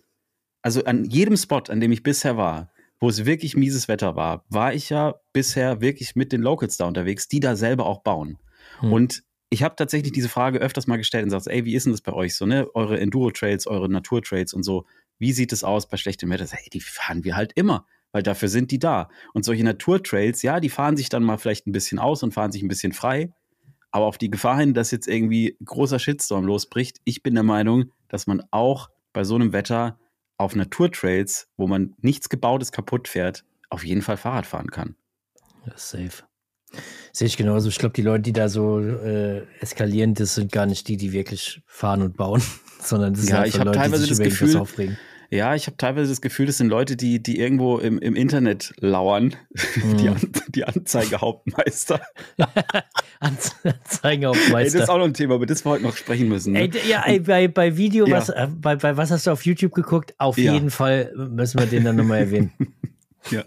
[0.66, 4.44] also an jedem Spot, an dem ich bisher war, wo es wirklich mieses Wetter war,
[4.48, 8.38] war ich ja bisher wirklich mit den Locals da unterwegs, die da selber auch bauen.
[8.80, 8.92] Hm.
[8.92, 11.92] Und ich habe tatsächlich diese Frage öfters mal gestellt und sagt, ey, wie ist denn
[11.92, 12.66] das bei euch so, ne?
[12.74, 14.86] Eure Enduro-Trails, eure Natur-Trails und so.
[15.20, 16.48] Wie sieht es aus bei schlechtem Wetter?
[16.50, 17.86] Ey, die fahren wir halt immer.
[18.10, 19.08] weil dafür sind die da.
[19.34, 22.50] Und solche Naturtrails, ja, die fahren sich dann mal vielleicht ein bisschen aus und fahren
[22.50, 23.30] sich ein bisschen frei.
[23.92, 27.92] Aber auf die Gefahr hin, dass jetzt irgendwie großer Shitstorm losbricht, ich bin der Meinung,
[28.08, 29.98] dass man auch bei so einem Wetter
[30.38, 34.96] auf Naturtrails, wo man nichts Gebautes kaputt fährt, auf jeden Fall Fahrrad fahren kann.
[35.66, 36.24] Ja, safe.
[37.12, 37.68] Sehe ich genauso.
[37.68, 41.12] Ich glaube, die Leute, die da so äh, eskalieren, das sind gar nicht die, die
[41.12, 42.42] wirklich fahren und bauen,
[42.80, 44.98] sondern das sind Ja, halt ich habe Leute, teilweise die sich das Gefühl, aufregen.
[45.30, 48.72] Ja, ich habe teilweise das Gefühl, das sind Leute, die, die irgendwo im, im Internet
[48.78, 49.34] lauern.
[49.76, 49.96] Mhm.
[49.98, 52.00] Die, An die Anzeigehauptmeister.
[53.20, 53.62] Auf
[54.02, 56.52] Ey, das ist auch noch ein Thema, über das wir heute noch sprechen müssen.
[56.52, 56.60] Ne?
[56.62, 58.16] Ey, ja, ey, bei, bei Video, Ja.
[58.16, 60.14] was, äh, bei, bei was hast du auf YouTube geguckt?
[60.18, 60.52] Auf Ja.
[60.54, 62.52] jeden Fall müssen wir den dann nochmal erwähnen.
[63.30, 63.44] ja.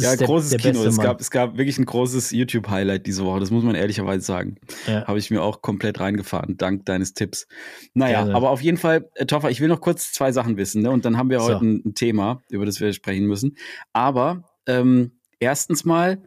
[0.00, 0.84] Ja, der, großes der Kino.
[0.84, 4.56] Es gab, es gab wirklich ein großes YouTube-Highlight diese Woche, das muss man ehrlicherweise sagen.
[4.86, 5.06] Ja.
[5.06, 7.46] Habe ich mir auch komplett reingefahren, dank deines Tipps.
[7.94, 8.34] Naja, Gerne.
[8.34, 10.90] aber auf jeden Fall, äh, Toffer, ich will noch kurz zwei Sachen wissen, ne?
[10.90, 11.46] Und dann haben wir So.
[11.46, 13.56] heute ein, ein Thema, über das wir sprechen müssen.
[13.92, 16.22] Aber ähm, erstens mal,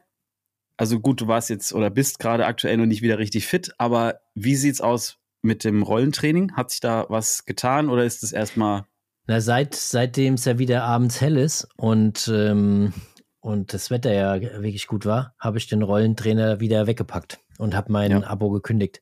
[0.77, 4.19] also gut, du warst jetzt oder bist gerade aktuell noch nicht wieder richtig fit, aber
[4.33, 6.53] wie sieht's aus mit dem Rollentraining?
[6.53, 8.85] Hat sich da was getan oder ist es erstmal
[9.27, 12.93] Na, seit, seitdem es ja wieder abends hell ist und, ähm,
[13.39, 17.91] und das Wetter ja wirklich gut war, habe ich den Rollentrainer wieder weggepackt und habe
[17.91, 18.23] mein Ja.
[18.23, 19.01] Abo gekündigt,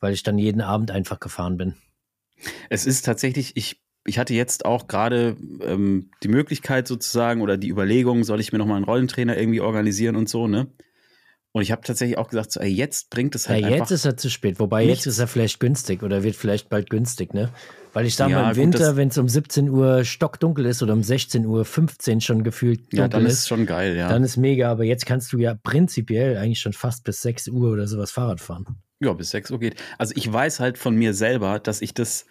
[0.00, 1.74] weil ich dann jeden Abend einfach gefahren bin.
[2.70, 7.68] Es ist tatsächlich, ich, ich hatte jetzt auch gerade ähm, die Möglichkeit sozusagen oder die
[7.68, 10.66] Überlegung, soll ich mir nochmal einen Rollentrainer irgendwie organisieren und so, ne?
[11.54, 13.90] Und ich habe tatsächlich auch gesagt, so, ey, jetzt bringt es Ja, halt jetzt einfach.
[13.90, 15.04] ist er zu spät, wobei nichts.
[15.04, 17.50] jetzt ist er vielleicht günstig oder wird vielleicht bald günstig, ne?
[17.92, 20.94] Weil ich sage Ja, mal, im Winter, wenn es um 17 Uhr stockdunkel ist oder
[20.94, 24.08] um 16 Uhr 15 schon gefühlt ja, dunkel dann ist ist, es schon geil, ja.
[24.08, 27.70] dann ist mega, aber jetzt kannst du ja prinzipiell eigentlich schon fast bis 6 Uhr
[27.70, 28.82] oder sowas Fahrrad fahren.
[29.00, 29.74] ja, bis 6 Uhr geht.
[29.98, 32.24] Also ich weiß halt von mir selber, dass ich das,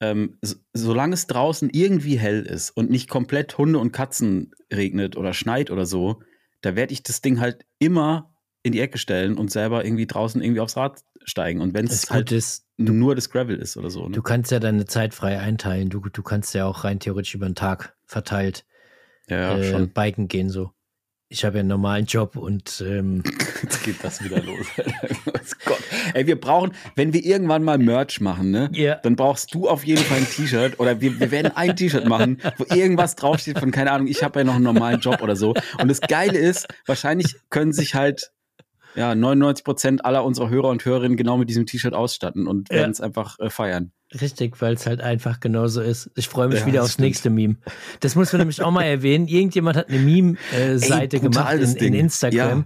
[0.00, 5.16] ähm, so, solange es draußen irgendwie hell ist und nicht komplett Hunde und Katzen regnet
[5.16, 6.20] oder schneit oder so,
[6.60, 8.31] da werde ich das Ding halt immer
[8.62, 11.60] in die Ecke stellen und selber irgendwie draußen irgendwie aufs Rad steigen.
[11.60, 14.06] Und wenn es halt Gute ist, nur das Gravel ist oder so.
[14.08, 14.14] Ne?
[14.14, 15.88] du kannst ja deine Zeit frei einteilen.
[15.88, 18.64] Du, du kannst ja auch rein theoretisch über den Tag verteilt
[19.28, 19.90] Ja, äh, schon.
[19.90, 20.70] biken gehen so.
[21.28, 23.22] Ich habe ja einen normalen Job und ähm,
[23.62, 24.66] Jetzt geht das wieder los.
[25.64, 25.78] Gott.
[26.14, 28.68] Ey, wir brauchen, wenn wir irgendwann mal Merch machen, ne?
[28.72, 28.96] Ja.
[28.96, 32.40] Dann brauchst du auf jeden Fall ein T-Shirt oder wir, wir werden ein T-Shirt machen,
[32.58, 35.54] wo irgendwas draufsteht von, keine Ahnung, ich habe ja noch einen normalen Job oder so.
[35.80, 38.32] Und das Geile ist, wahrscheinlich können sich halt
[38.94, 42.76] ja, 99 Prozent aller unserer Hörer und Hörerinnen genau mit diesem T-Shirt ausstatten und Ja.
[42.80, 43.92] werden es einfach äh, feiern.
[44.20, 46.10] Richtig, weil es halt einfach genauso ist.
[46.16, 47.06] Ich freue mich Ja, wieder aufs stimmt.
[47.06, 47.56] nächste Meme.
[48.00, 49.26] Das muss man nämlich auch mal erwähnen.
[49.26, 51.94] Irgendjemand hat eine Meme-Seite brutal, gemacht in, in.
[51.94, 52.64] Instagram Ja.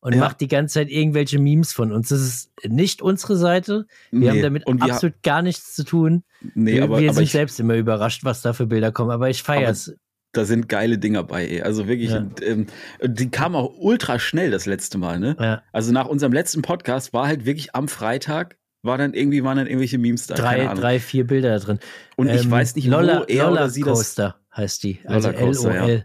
[0.00, 2.08] und macht die ganze Zeit irgendwelche Memes von uns.
[2.08, 3.86] Das ist nicht unsere Seite.
[4.10, 6.24] Wir haben damit und absolut gar nichts zu tun.
[6.54, 9.10] nee, wir aber, wir aber sind ich, selbst immer überrascht, was da für Bilder kommen.
[9.10, 9.94] Aber ich feiere es.
[10.32, 11.62] Da sind geile Dinger bei, ey.
[11.62, 12.18] Also wirklich, Ja.
[12.18, 12.66] und, ähm,
[13.02, 15.36] die kamen auch ultra schnell das letzte Mal, ne?
[15.40, 15.62] Ja.
[15.72, 19.66] Also nach unserem letzten Podcast war halt wirklich am Freitag, war dann irgendwie, waren dann
[19.66, 20.34] irgendwelche Memes da.
[20.34, 21.78] Drei, drei, vier Bilder da drin.
[22.16, 23.98] Und ich Ähm, weiß nicht, Lolla, wo er Lolla oder sie das.
[23.98, 25.00] Coaster heißt die.
[25.04, 25.80] Also Coaster, ja.
[25.82, 26.04] L-O-L.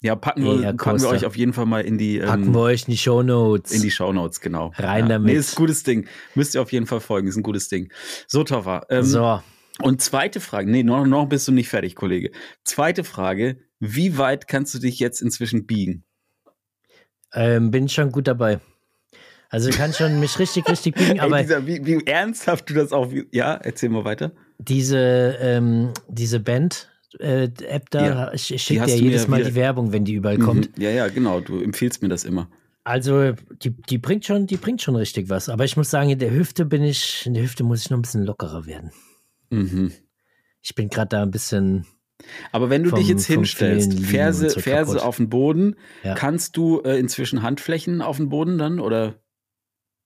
[0.00, 2.60] Ja, packen wir, packen wir euch auf jeden Fall mal in die, Packen ähm, wir
[2.60, 3.72] euch in die Shownotes.
[3.72, 4.70] in die Shownotes, genau.
[4.76, 5.12] Rein ja.
[5.12, 5.32] damit.
[5.32, 6.06] Nee, ist ein gutes Ding.
[6.34, 7.90] Müsst ihr auf jeden Fall folgen, ist ein gutes Ding.
[8.26, 8.84] So, Toffer.
[8.90, 9.40] Ähm, so,
[9.82, 12.30] Und zweite Frage, nee, noch, noch bist du nicht fertig, Kollege.
[12.62, 16.04] Zweite Frage, wie weit kannst du dich jetzt inzwischen biegen?
[17.32, 18.60] ähm, bin schon gut dabei.
[19.50, 22.74] Also ich kann schon mich richtig, richtig biegen, aber Ey, dieser, wie, wie ernsthaft du
[22.74, 24.32] das auch, ja, erzähl mal weiter.
[24.58, 29.92] diese, ähm, diese Band-App da, Ja, ich, ich schicke dir jedes Mal wieder- die Werbung,
[29.92, 30.76] wenn die überall kommt.
[30.76, 30.82] Mhm.
[30.82, 32.48] Ja, ja, genau, du empfiehlst mir das immer.
[32.84, 33.32] Also
[33.62, 35.48] die, die bringt schon, die bringt schon richtig was.
[35.48, 37.98] Aber ich muss sagen, in der Hüfte bin ich, in der Hüfte muss ich noch
[37.98, 38.92] ein bisschen lockerer werden.
[39.54, 39.92] Mhm.
[40.62, 41.86] Ich bin gerade da ein bisschen,
[42.52, 45.06] Aber wenn du Vom- dich jetzt hinstellst, Ferse, so Ferse kaputt.
[45.06, 46.14] auf den Boden, Ja.
[46.14, 48.80] kannst du äh, inzwischen Handflächen auf den Boden dann?
[48.80, 49.14] Oder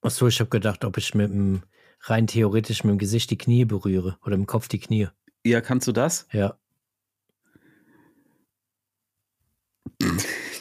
[0.03, 1.63] achso, ich habe gedacht, ob ich mit dem,
[2.03, 5.09] rein theoretisch mit dem Gesicht die Knie berühre oder im Kopf die Knie.
[5.45, 6.27] ja, kannst du das?
[6.33, 6.59] Ja.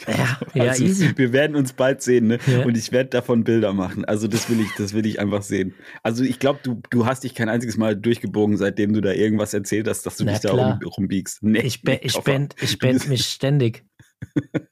[0.08, 1.12] Ja, ja, Also, easy.
[1.16, 2.38] Wir werden uns bald sehen, ne?
[2.46, 2.64] Ja.
[2.64, 4.04] Und ich werde davon Bilder machen.
[4.04, 5.74] Also das will ich, das will ich einfach sehen.
[6.02, 9.52] Also ich glaube, du, du hast dich kein einziges Mal durchgebogen, seitdem du da irgendwas
[9.54, 10.78] erzählt hast, dass du Na dich da klar.
[10.82, 11.42] rum, rumbiegst.
[11.42, 13.84] Nee, Ich, nee, ich, bend, ich bend mich ständig.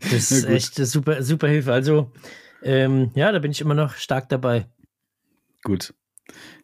[0.00, 1.72] Das ist echt eine super, super Hilfe.
[1.72, 2.12] Also,
[2.62, 4.68] ähm, ja, da bin ich immer noch stark dabei.
[5.64, 5.92] Gut.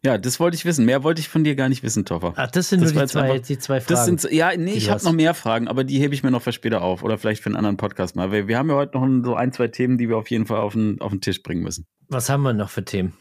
[0.03, 0.85] Ja, das wollte ich wissen.
[0.85, 2.33] Mehr wollte ich von dir gar nicht wissen, Toffer.
[2.35, 4.05] Ach, das sind Das nur die zwei, einfach- die zwei Das Fragen.
[4.05, 6.31] sind, so- ja, nee, ich du habe noch mehr Fragen, aber die hebe ich mir
[6.31, 8.31] noch für später auf oder vielleicht für einen anderen Podcast mal.
[8.31, 10.59] Weil wir haben ja heute noch so ein, zwei Themen, die wir auf jeden Fall
[10.59, 11.87] auf den, auf den Tisch bringen müssen.
[12.07, 13.13] Was haben wir noch für Themen?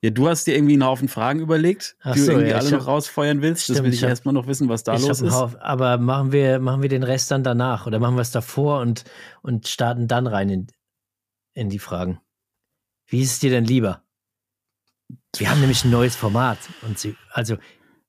[0.00, 2.58] Ja, du hast dir irgendwie einen Haufen Fragen überlegt, Ach die du so, irgendwie ja,
[2.58, 3.68] alle noch hab- rausfeuern willst.
[3.68, 5.34] das Stimmt, will ich ich hab- erstmal noch wissen, was da los ist.
[5.34, 8.80] Haufen- aber machen wir, machen wir den Rest dann danach oder machen wir es davor
[8.80, 9.02] und,
[9.42, 10.66] und starten dann rein in,
[11.54, 12.20] in die Fragen?
[13.08, 14.04] Wie ist es dir denn lieber?
[15.38, 16.58] Wir haben nämlich ein neues Format.
[16.82, 17.56] Und sie, also,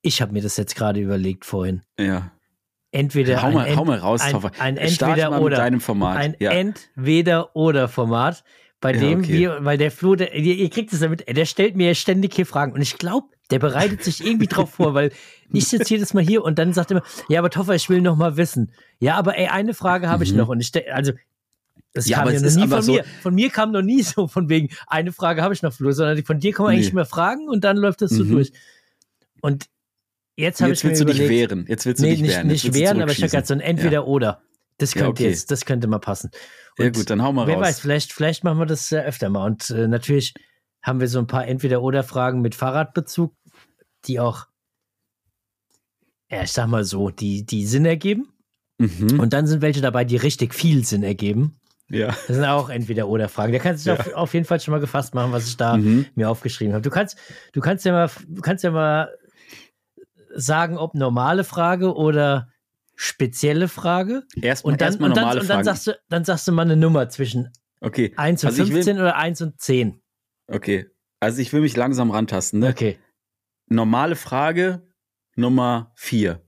[0.01, 1.81] ich habe mir das jetzt gerade überlegt vorhin.
[1.99, 2.31] Ja.
[2.91, 5.57] Entweder hau, ein, mal, Ent- hau mal raus, ein, ein Entweder mit oder.
[5.57, 6.17] deinem Format.
[6.17, 6.51] Ein ja.
[6.51, 8.43] Entweder-Oder-Format,
[8.81, 9.33] bei Ja, dem okay.
[9.33, 12.45] wir, weil der Flo, der, ihr, ihr kriegt es damit, der stellt mir ständig hier
[12.45, 15.11] Fragen und ich glaube, der bereitet sich irgendwie drauf vor, weil
[15.51, 18.01] ich sitze jedes Mal hier und dann sagt er immer, ja, aber Toffer, ich will
[18.01, 18.71] noch mal wissen.
[18.99, 20.37] Ja, aber ey, eine Frage habe ich Mhm.
[20.37, 21.11] noch und ich, also,
[21.93, 23.03] das Ja, kam ja noch nie von so- mir.
[23.21, 26.23] Von mir kam noch nie so von wegen, eine Frage habe ich noch, Flo, sondern
[26.23, 26.91] von dir kommen eigentlich Nee.
[26.91, 28.31] immer Fragen und dann läuft das so Mhm.
[28.31, 28.51] durch.
[29.41, 29.65] Und
[30.35, 31.65] jetzt habe Jetzt ich mir willst du dich überlegt, wehren.
[31.67, 32.47] Jetzt willst du nee, dich nicht, wehren.
[32.47, 33.59] nicht Jetzt wehren, aber ich habe gerade so ein.
[33.61, 34.41] Entweder-Oder.
[34.77, 35.29] Das Ja, könnte okay.
[35.29, 36.29] jetzt, das könnte mal passen.
[36.77, 36.85] Ja.
[36.85, 37.63] ja Und gut, dann hau mal Wer raus.
[37.65, 39.45] weiß, vielleicht, vielleicht machen wir das äh, öfter mal.
[39.45, 40.33] Und äh, natürlich
[40.81, 43.33] haben wir so ein paar Entweder-Oder-Fragen mit Fahrradbezug,
[44.05, 44.45] die auch,
[46.31, 48.29] ja, ich sag mal so, die, die Sinn ergeben.
[48.77, 49.19] Mhm.
[49.19, 51.59] Und dann sind welche dabei, die richtig viel Sinn ergeben.
[51.89, 52.07] Ja.
[52.07, 53.51] Das sind auch Entweder-Oder-Fragen.
[53.53, 54.05] Da kannst du dich Ja.
[54.13, 56.05] auf, auf jeden Fall schon mal gefasst machen, was ich da Mhm.
[56.15, 56.81] mir aufgeschrieben habe.
[56.81, 57.17] Du kannst,
[57.53, 59.09] du kannst ja mal, du kannst ja mal
[60.35, 62.49] sagen, ob normale Frage oder
[62.95, 64.23] spezielle Frage.
[64.41, 65.65] Erstmal Und dann, erstmal und dann, normale und dann Fragen.
[65.65, 67.49] sagst du, dann sagst du mal eine Nummer zwischen
[67.81, 68.13] okay.
[68.17, 70.01] 1 und Also ich will- 15 oder 1 und 10.
[70.47, 70.87] Okay.
[71.19, 72.59] Also ich will mich langsam rantasten.
[72.59, 72.69] Ne?
[72.69, 72.99] Okay.
[73.67, 74.87] Normale Frage
[75.35, 76.41] Nummer vier.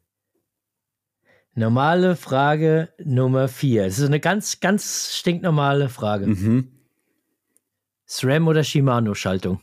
[1.54, 3.86] Normale Frage Nummer 4.
[3.86, 6.28] Es ist eine ganz, ganz stinknormale Frage.
[6.28, 6.72] Mhm.
[8.08, 9.62] SRAM oder Shimano-Schaltung?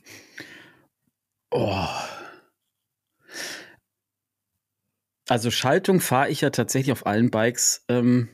[1.50, 1.86] Oh.
[5.28, 7.84] Also Schaltung fahre ich ja tatsächlich auf allen Bikes.
[7.88, 8.28] Ähm,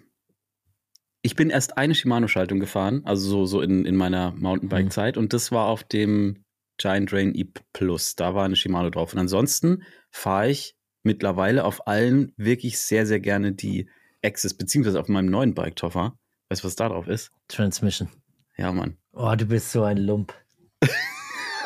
[1.23, 5.17] ich bin erst eine Shimano-Schaltung gefahren, also so, so in, in meiner Mountainbike-Zeit.
[5.17, 6.45] Und das war auf dem
[6.77, 8.17] Giant Rain E Plus.
[8.17, 9.13] Da war eine Shimano drauf.
[9.13, 13.89] Und ansonsten fahre ich mittlerweile auf allen wirklich sehr, sehr gerne die
[14.25, 16.19] Access, beziehungsweise auf meinem neuen Bike, Toffer.
[16.49, 17.31] Weißt du, was da drauf ist?
[17.49, 18.09] Transmission.
[18.57, 18.97] Ja, Mann.
[19.13, 20.35] Oh, du bist so ein Lump.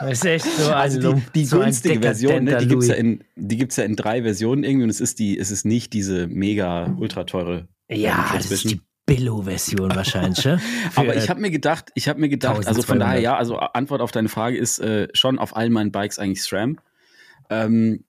[0.01, 1.33] Du bist echt so ein Also die, Lump.
[1.33, 3.97] die so ein günstige Version, ne, die gibt es ja, in- die gibt's ja in
[3.97, 7.67] drei Versionen irgendwie und es ist die, es ist nicht diese mega ultra teure.
[7.91, 10.41] Ja, das ist die Billo-Version wahrscheinlich.
[10.43, 10.61] Für,
[10.95, 13.09] Aber ich äh, habe mir gedacht, ich habe mir gedacht, also von 1200.
[13.09, 16.45] daher ja, also Antwort auf deine Frage ist äh, schon auf allen meinen Bikes eigentlich
[16.45, 16.79] SRAM.
[17.51, 18.05] Ähm,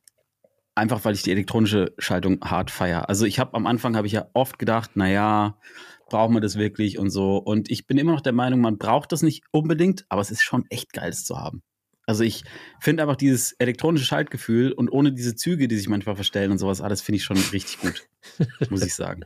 [0.80, 3.10] einfach weil ich die elektronische Schaltung hart feier.
[3.10, 5.58] Also ich habe am Anfang habe ich ja oft gedacht, naja,
[6.10, 7.38] brauchen wir das wirklich und so.
[7.38, 10.44] Und ich bin immer noch der Meinung, man braucht das nicht unbedingt, aber es ist
[10.44, 11.62] schon echt geil, es zu haben.
[12.10, 12.44] Also ich
[12.80, 16.82] finde einfach dieses elektronische Schaltgefühl und ohne diese Züge, die sich manchmal verstellen und sowas,
[16.82, 18.08] alles finde ich schon richtig gut,
[18.72, 19.26] muss ich sagen.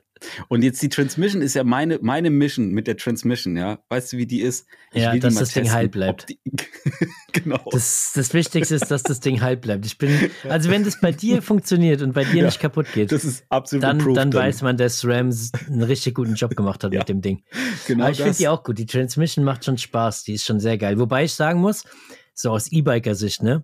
[0.50, 3.80] Und jetzt die Transmission ist ja meine, meine Mission mit der Transmission, ja.
[3.88, 4.68] Weißt du, wie die ist?
[4.94, 6.26] Ja, will die dass das Ding testen, heil ob bleibt.
[7.32, 7.60] Genau.
[7.72, 9.86] das, das Wichtigste ist, dass das Ding heil bleibt.
[9.86, 13.12] Ich bin, also wenn das bei dir funktioniert und bei dir Ja, nicht kaputt geht,
[13.14, 16.84] das ist absolut dann, approved dann weiß man, dass Rams einen richtig guten Job gemacht
[16.84, 17.00] hat Ja.
[17.00, 17.44] mit dem Ding.
[17.88, 18.78] genau Aber ich finde die auch gut.
[18.78, 20.26] Die Transmission macht schon Spaß.
[20.26, 21.00] Die ist schon sehr geil.
[21.00, 21.86] Wobei ich sagen muss,
[22.34, 23.64] so aus E-Biker-Sicht, ne?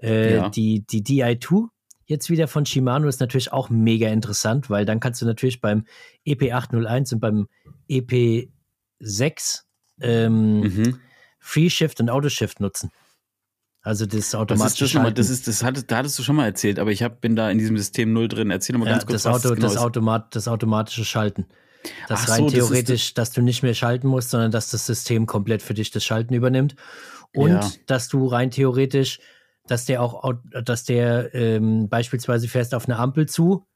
[0.00, 0.48] Äh, Ja.
[0.48, 1.68] die, die DI2
[2.06, 5.84] jetzt wieder von Shimano ist natürlich auch mega interessant, weil dann kannst du natürlich beim
[6.24, 7.48] E EP801 und beim
[7.90, 9.62] EP6
[10.00, 11.00] ähm, Mhm.
[11.40, 12.90] Free Shift und Auto Shift nutzen.
[13.82, 15.00] Also das Was automatische ist das?
[15.02, 15.14] Schalten.
[15.14, 17.50] Das ist, das hattest, da hattest du schon mal erzählt, aber ich hab, bin da
[17.50, 18.50] in diesem System null drin.
[18.50, 19.76] Erzähl mal ja, ganz kurz, das, was Auto, genau das.
[19.76, 21.46] Automat, das automatische Schalten.
[22.08, 24.70] Das Ach rein so, das ist theoretisch, dass du nicht mehr schalten musst, sondern dass
[24.70, 26.74] das System komplett für dich das Schalten übernimmt.
[27.34, 27.70] Und Ja.
[27.86, 29.20] dass du rein theoretisch,
[29.66, 33.66] dass der auch, au- dass der ähm, beispielsweise fährst auf eine Ampel zu,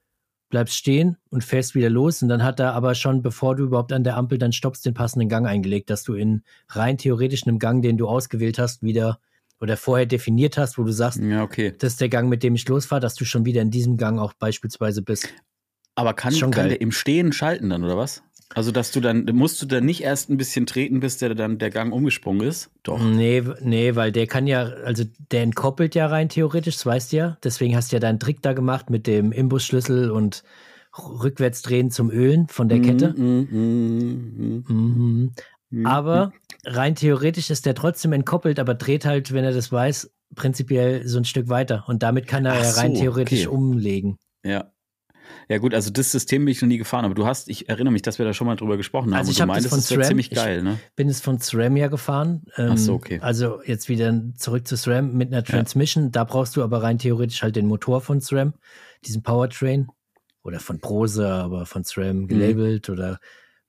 [0.49, 3.93] bleibst stehen und fährst wieder los und dann hat er aber schon, bevor du überhaupt
[3.93, 7.59] an der Ampel dann stoppst, den passenden Gang eingelegt, dass du in rein theoretisch einem
[7.59, 9.19] Gang, den du ausgewählt hast, wieder
[9.61, 11.73] oder vorher definiert hast, wo du sagst, Ja, okay.
[11.79, 14.19] das ist der Gang, mit dem ich losfahre, dass du schon wieder in diesem Gang
[14.19, 15.29] auch beispielsweise bist.
[15.95, 16.69] Aber kann, kann geil.
[16.71, 18.23] der im Stehen schalten dann, oder was?
[18.55, 21.59] Also, dass du dann, musst du dann nicht erst ein bisschen treten, bis der dann
[21.59, 22.71] der Gang umgesprungen ist?
[22.83, 23.03] Doch.
[23.03, 27.17] Nee, nee, weil der kann ja, also der entkoppelt ja rein theoretisch, das weißt du
[27.17, 27.39] ja.
[27.43, 30.45] Deswegen hast du ja deinen Trick da gemacht mit dem Imbusschlüssel und
[30.99, 33.15] rückwärts drehen zum Ölen von der Kette.
[33.17, 35.31] Mm, mm, mm,
[35.73, 35.87] Mhm.
[35.87, 36.33] Aber
[36.65, 41.19] rein theoretisch ist der trotzdem entkoppelt, aber dreht halt, wenn er das weiß, prinzipiell so
[41.19, 41.85] ein Stück weiter.
[41.87, 43.57] Und damit kann er ja rein so, theoretisch okay.
[43.57, 44.19] umlegen.
[44.45, 44.72] Ja.
[45.49, 47.93] Ja, gut, also das System bin ich noch nie gefahren, aber du hast, ich erinnere
[47.93, 49.19] mich, dass wir da schon mal drüber gesprochen haben.
[49.19, 50.03] Also ich du hab das von das SRAM.
[50.05, 50.79] ziemlich Ich- geil, ne?
[50.97, 52.45] Bin es von SRAM ja gefahren.
[52.57, 53.19] Ähm, Ach so, okay.
[53.21, 56.11] Also jetzt wieder zurück zu SRAM mit einer Transmission.
[56.13, 58.55] Da brauchst du aber rein theoretisch halt den Motor von SRAM,
[59.07, 59.89] diesen Powertrain
[60.43, 61.87] oder von Prose, aber von Mhm.
[61.87, 63.19] SRAM gelabelt oder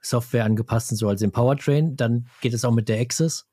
[0.02, 1.96] Software angepasst und so als den Powertrain.
[1.96, 3.46] Dann geht es auch mit der Access.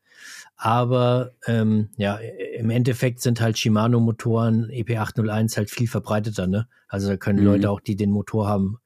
[0.63, 6.69] Aber ähm, ja, im Endeffekt sind halt Shimano-Motoren EP801 halt viel verbreiteter, ne?
[6.87, 7.47] Also da können Mhm.
[7.47, 8.77] Leute auch, die den Motor haben,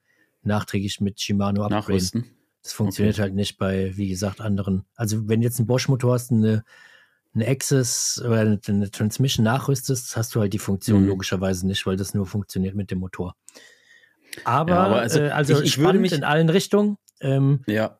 [0.41, 2.23] nachträglich mit Shimano upgraden.
[2.63, 4.85] Das funktioniert halt nicht bei, wie gesagt, anderen.
[4.95, 6.63] Also wenn jetzt ein Bosch-Motor hast, eine,
[7.33, 11.09] eine Access oder eine, Transmission nachrüstest, hast du halt die Funktion Mhm.
[11.09, 13.35] logischerweise nicht, weil das nur funktioniert mit dem Motor.
[14.45, 16.97] Aber, Ja, aber also äh, also ich- ich würde mich- in allen Richtungen.
[17.19, 17.97] Ähm, Ja.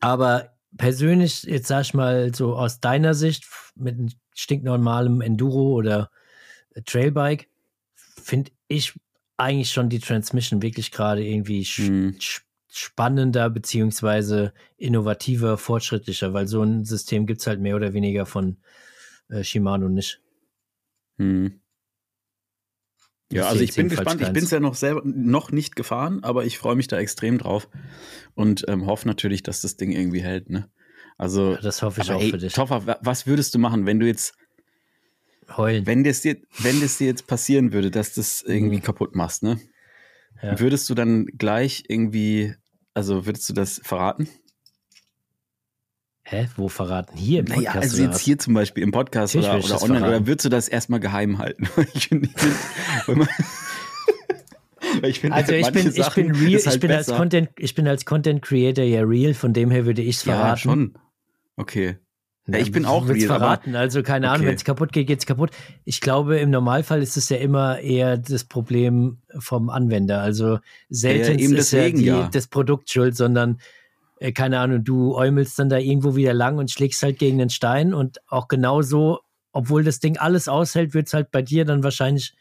[0.00, 6.10] aber persönlich, jetzt sag ich mal so aus deiner Sicht, mit einem stinknormalem Enduro oder
[6.74, 7.48] äh, Trailbike,
[7.94, 8.98] finde ich
[9.36, 12.16] eigentlich schon die Transmission wirklich gerade irgendwie Mhm.
[12.18, 18.26] sch- spannender beziehungsweise innovativer, fortschrittlicher, weil so ein System gibt es halt mehr oder weniger
[18.26, 18.56] von
[19.28, 20.20] äh, Shimano nicht.
[21.18, 21.60] Hm.
[23.30, 24.20] Ja, also ich bin gespannt.
[24.22, 27.36] Ich bin es ja noch selber noch nicht gefahren, aber ich freue mich da extrem
[27.38, 27.68] drauf
[28.34, 30.48] und ähm, hoffe natürlich, dass das Ding irgendwie hält.
[30.48, 30.70] Ne?
[31.18, 32.52] Also, Ja, das hoffe ich auch ey, für dich.
[32.54, 34.34] Toffer, wa- was würdest du machen, wenn du jetzt,
[35.56, 35.86] Heulen.
[35.86, 38.82] wenn das dir, wenn das dir jetzt passieren würde, dass das irgendwie Mhm.
[38.82, 39.60] kaputt machst, ne?
[40.42, 40.58] Ja.
[40.60, 42.54] Würdest du dann gleich irgendwie,
[42.94, 44.28] also würdest du das verraten?
[46.30, 46.46] Hä?
[46.56, 47.16] Wo verraten?
[47.16, 47.66] Hier im Podcast?
[47.66, 50.16] Naja, also jetzt hier zum Beispiel im Podcast Natürlich oder, oder online, verraten.
[50.20, 51.66] oder würdest du das erstmal geheim halten?
[51.94, 52.28] ich finde,
[55.04, 57.06] ich finde, Also ich bin, ich bin real, halt ich bin als.
[57.06, 60.34] Content, ich bin als Content Creator ja real, von dem her würde ich es Ja,
[60.34, 60.58] verraten.
[60.58, 60.94] schon.
[61.56, 61.96] Okay.
[62.46, 64.48] Ja, ich bin auch real, aber- verraten, also keine Ahnung, Okay.
[64.50, 65.50] wenn es kaputt geht, geht es kaputt.
[65.84, 70.20] Ich glaube, im Normalfall ist es ja immer eher das Problem vom Anwender.
[70.20, 70.58] Also
[70.90, 72.28] selten eben ist ja, deswegen, die, ja.
[72.30, 73.60] das Produkt schuld, sondern
[74.20, 77.50] äh, keine Ahnung, du äumelst dann da irgendwo wieder lang und schlägst halt gegen den
[77.50, 79.20] Stein und auch genauso,
[79.52, 82.34] obwohl das Ding alles aushält, wird es halt bei dir dann wahrscheinlich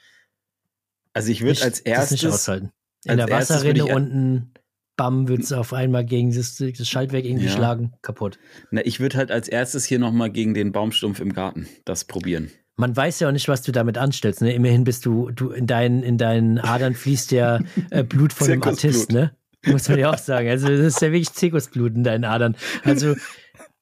[1.13, 2.72] Also ich würde als das nicht erstes, aushalten.
[3.06, 4.52] In als der erstes Wasserrinne unten,
[4.98, 7.52] bam, wird es auf einmal gegen das, das Schaltwerk irgendwie Ja.
[7.52, 8.40] schlagen, kaputt.
[8.72, 12.52] na, ich würde halt als erstes hier nochmal gegen den Baumstumpf im Garten das probieren.
[12.80, 14.42] Man weiß ja auch nicht, was du damit anstellst.
[14.42, 14.54] Ne?
[14.54, 17.60] Immerhin bist du, du in deinen, in deinen Adern fließt ja
[17.90, 18.94] äh, Blut von einem Zirkusblut.
[18.96, 19.32] Artist, ne?
[19.65, 20.50] Muss man ja auch sagen.
[20.50, 22.56] Also das ist ja wirklich Zirkusblut in deinen Adern.
[22.84, 23.15] Also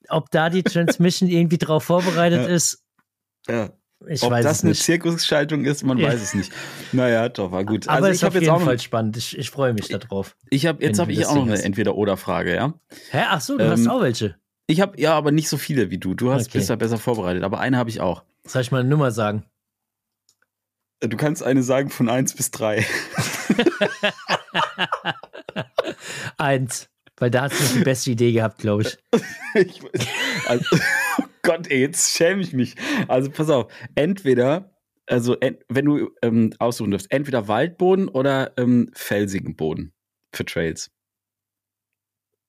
[0.10, 2.54] ob da die Transmission irgendwie drauf vorbereitet Ja.
[2.56, 2.84] ist,
[3.48, 3.70] Ja.
[4.08, 4.74] ich Ob das eine.
[4.74, 6.08] Zirkusschaltung ist, man Ja.
[6.10, 6.52] weiß es nicht.
[6.92, 7.88] Naja, doch, war gut.
[7.88, 9.18] Aber also ich habe jetzt auch noch, Fall spannend.
[9.18, 10.36] Ich, ich freue mich darauf.
[10.50, 11.62] ich habe jetzt habe ich auch noch eine.
[11.62, 12.74] Entweder-Oder-Frage, ja.
[13.12, 13.24] Hä?
[13.30, 14.36] Ach so, du Ähm, hast auch welche.
[14.68, 16.14] Ich habe ja, aber nicht so viele wie du.
[16.16, 16.58] Du hast Okay.
[16.58, 18.24] bist da besser vorbereitet, aber eine habe ich auch.
[18.48, 19.46] Soll ich mal eine Nummer sagen?
[21.02, 22.84] Du kannst eine sagen von 1 bis 3.
[26.38, 26.90] Eins.
[27.18, 28.98] Weil da hast du die beste Idee gehabt, glaube ich.
[29.56, 29.82] ich
[30.48, 30.66] also,
[31.20, 32.76] oh Gott, ey, jetzt schäme ich mich.
[33.08, 38.92] Also pass auf, entweder, also en, wenn du ähm, aussuchen dürfst, entweder Waldboden oder ähm,
[38.94, 39.94] felsigen Boden
[40.34, 40.92] für Trails.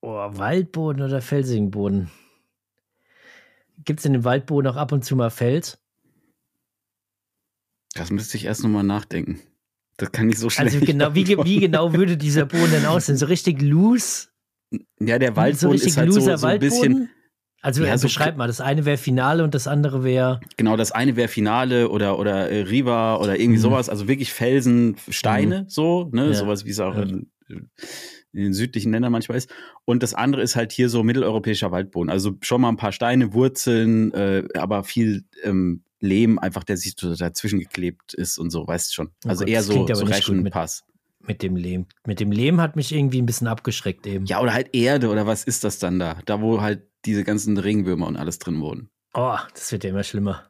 [0.00, 2.10] Oh, Waldboden oder felsigen Boden?
[3.84, 5.78] Gibt es in dem Waldboden auch ab und zu mal Fels?
[7.94, 9.40] Das müsste ich erst nochmal nachdenken.
[9.96, 13.16] Das kann ich so schnell Also genau, wie, wie genau würde dieser Boden denn aussehen?
[13.16, 14.28] So richtig loose?
[15.00, 17.08] Ja, der so Waldboden richtig ist halt so, so ein bisschen?
[17.62, 20.40] Also Ja, äh, so beschreib mal, das eine wäre Finale und das andere wäre.
[20.56, 23.62] genau, das eine wäre Finale oder, oder äh, Riva oder irgendwie Mhm.
[23.62, 26.34] sowas, also wirklich Felsen, Steine, so, ne, Ja.
[26.34, 27.02] sowas wie es auch Ja.
[27.02, 27.70] in, in
[28.32, 29.50] den südlichen Ländern manchmal ist.
[29.84, 32.10] Und das andere ist halt hier so mitteleuropäischer Waldboden.
[32.10, 36.94] Also schon mal ein paar Steine, Wurzeln, äh, aber viel ähm, Lehm einfach, der sich
[36.98, 39.08] so dazwischen geklebt ist und so, weißt schon.
[39.24, 40.54] Oh Also Gott, eher so, so gut mit-.
[41.26, 41.86] Mit dem Lehm.
[42.06, 44.26] Mit dem Lehm hat mich irgendwie ein bisschen abgeschreckt eben.
[44.26, 46.18] Ja, oder halt Erde oder was ist das dann da?
[46.24, 48.88] Da, wo halt diese ganzen Regenwürmer und alles drin wohnen.
[49.12, 50.44] Oh, das wird ja immer schlimmer.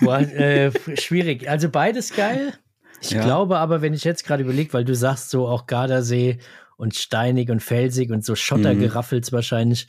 [0.00, 1.48] Boah, äh, schwierig.
[1.48, 2.52] Also beides geil.
[3.00, 3.22] Ich Ja.
[3.24, 6.38] glaube aber, wenn ich jetzt gerade überlege, weil du sagst so auch Gardasee
[6.76, 9.86] und steinig und felsig und so Schottergeraffels wahrscheinlich.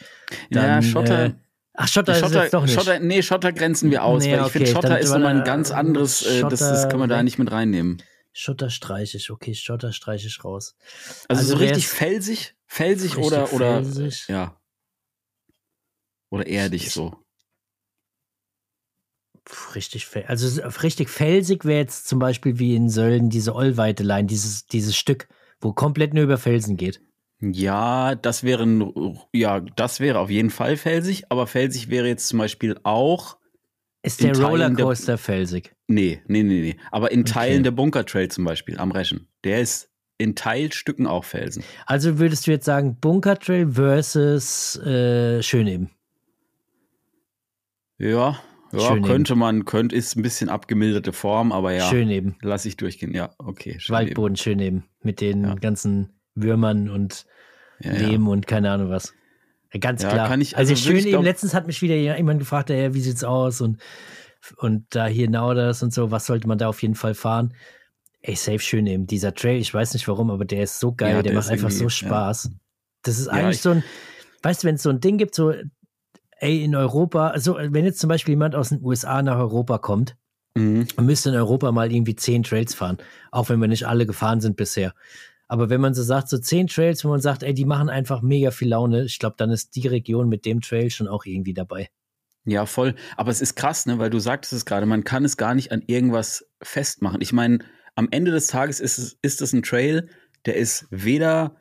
[0.51, 1.25] Dann, ja, Schotter.
[1.25, 1.33] Äh,
[1.77, 2.73] ach, Schotter, ist Schotter, jetzt doch nicht.
[2.73, 5.21] Schotter, nee, Schotter grenzen wir aus, Nee, weil ich okay, finde, Schotter dann- ist dann-
[5.21, 8.03] nochmal ein ganz anderes, äh, das, das Schotter kann man da nicht mit reinnehmen.
[8.33, 10.75] Schotter streiche ich, okay, Schotter streiche ich raus.
[11.29, 14.27] Also, Also so richtig ist- felsig, felsig Richtig oder, oder, felsig.
[14.27, 14.59] ja.
[16.29, 17.15] Oder erdig so.
[19.75, 24.27] Richtig, fel also so- richtig felsig wäre jetzt zum Beispiel wie in Sölden diese Ollweitelein,
[24.27, 25.29] dieses, dieses Stück,
[25.61, 27.01] wo komplett nur über Felsen geht.
[27.39, 32.27] Ja, das wäre, ein- ja, das wäre auf jeden Fall felsig, aber felsig wäre jetzt
[32.27, 33.37] zum Beispiel auch,
[34.01, 35.75] Ist der Teilen der- Rollercoaster felsig?
[35.87, 37.31] nee, nee, nee, nee, aber in Okay.
[37.33, 41.63] Teilen der Bunker Trail zum Beispiel am Reschen, der ist in Teilstücken auch Felsen.
[41.85, 45.91] Also würdest du jetzt sagen Bunker Trail versus äh, Schöneben?
[47.99, 48.39] Ja,
[48.71, 52.35] ja, Schön könnte man, könnte, ist ein bisschen abgemilderte Form, aber ja, Schöneben.
[52.41, 53.75] lass ich durchgehen, ja, okay.
[53.79, 54.85] schön Waldboden Schöneben.
[55.01, 55.55] Mit den Ja.
[55.55, 57.25] ganzen Würmern und
[57.81, 57.95] eben.
[57.95, 58.07] Ja, ja.
[58.09, 59.13] Lehm und keine Ahnung was.
[59.73, 60.27] Ja, ganz Ja, klar.
[60.27, 63.23] kann ich- also also Schöneben, glaub- letztens hat mich wieder jemand gefragt, ja, wie sieht's
[63.23, 63.61] aus?
[63.61, 63.79] Und
[64.57, 67.53] und da hier Nauders und so, was sollte man da auf jeden Fall fahren?
[68.21, 69.05] Ey, safe schön eben.
[69.07, 71.49] Dieser Trail, ich weiß nicht warum, aber der ist so geil, Ja, der, der macht
[71.49, 72.51] einfach so Spaß.
[73.01, 73.83] Das ist Ja, eigentlich ich- so ein,
[74.43, 75.53] weißt du, wenn es so ein Ding gibt, so,
[76.39, 80.15] ey, in Europa, also wenn jetzt zum Beispiel jemand aus den USA nach Europa kommt,
[80.55, 80.87] Mhm.
[81.01, 82.97] müsste in Europa mal irgendwie zehn Trails fahren,
[83.31, 84.93] auch wenn wir nicht alle gefahren sind bisher.
[85.47, 88.21] Aber wenn man so sagt, so zehn Trails, wo man sagt, ey, die machen einfach
[88.21, 91.53] mega viel Laune, ich glaube, dann ist die Region mit dem Trail schon auch irgendwie
[91.53, 91.89] dabei.
[92.45, 92.95] Ja, voll.
[93.17, 95.71] Aber es ist krass, ne, weil du sagtest es gerade, man kann es gar nicht
[95.71, 97.21] an irgendwas festmachen.
[97.21, 97.59] Ich meine,
[97.95, 100.09] am Ende des Tages ist es, ist es ein Trail,
[100.45, 101.57] der ist weder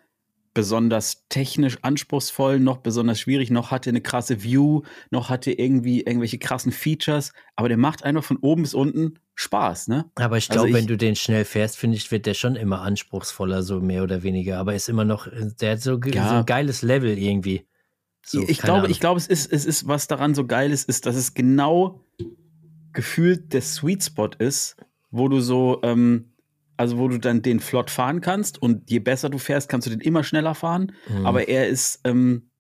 [0.57, 4.81] besonders technisch anspruchsvoll, noch besonders schwierig, noch hat er eine krasse View,
[5.11, 9.19] noch hat er irgendwie irgendwelche krassen Features, aber der macht einfach von oben bis unten
[9.35, 10.11] Spaß, ne?
[10.15, 12.57] Aber ich Also glaube, ich- wenn du den schnell fährst, finde ich, wird der schon
[12.57, 14.57] immer anspruchsvoller, so mehr oder weniger.
[14.59, 15.29] Aber ist immer noch,
[15.61, 16.31] der hat so, Ja.
[16.31, 17.67] so ein geiles Level irgendwie.
[18.25, 18.91] So, ich glaube, Ahnung.
[18.91, 22.01] ich glaube, es ist, es ist, was daran so geil ist, ist, dass es genau
[22.95, 24.77] gefühlt der Sweet Spot ist,
[25.11, 26.33] wo du so, ähm,
[26.77, 29.91] also wo du dann den flott fahren kannst und je besser du fährst, kannst du
[29.91, 30.93] den immer schneller fahren.
[31.09, 31.27] Mhm.
[31.27, 32.51] Aber er ist, ähm,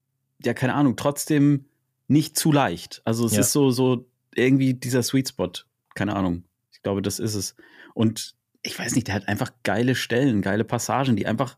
[0.44, 1.66] ja, keine Ahnung, trotzdem
[2.08, 3.02] nicht zu leicht.
[3.04, 3.40] Also es Ja.
[3.40, 5.50] ist so, so irgendwie dieser Sweet Spot.
[5.94, 6.44] Keine Ahnung.
[6.72, 7.56] Ich glaube, das ist es.
[7.94, 11.56] Und ich weiß nicht, der hat einfach geile Stellen, geile Passagen, die einfach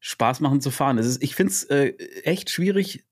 [0.00, 0.98] Spaß machen zu fahren.
[0.98, 1.88] Es ist, ich finde es äh,
[2.24, 3.04] echt schwierig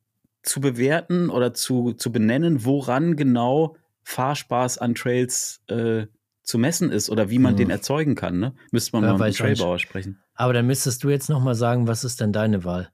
[0.42, 6.06] zu bewerten oder zu, zu benennen, woran genau Fahrspaß an Trails äh,
[6.49, 7.57] zu messen ist oder wie man Hm.
[7.59, 8.38] den erzeugen kann.
[8.40, 8.55] Ne?
[8.72, 9.42] Müsste man Ja, mal mit dem.
[9.44, 10.18] Trailbauer sprechen.
[10.34, 12.88] Aber dann müsstest du jetzt noch mal sagen, was ist denn deine Wahl?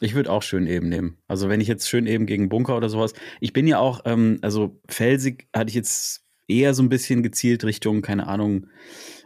[0.00, 1.16] Ich würde auch schön eben nehmen.
[1.28, 3.14] Also wenn ich jetzt schön eben gegen Bunker oder sowas.
[3.40, 7.64] Ich bin ja auch, ähm, also felsig hatte ich jetzt eher so ein bisschen gezielt
[7.64, 8.66] Richtung, keine Ahnung.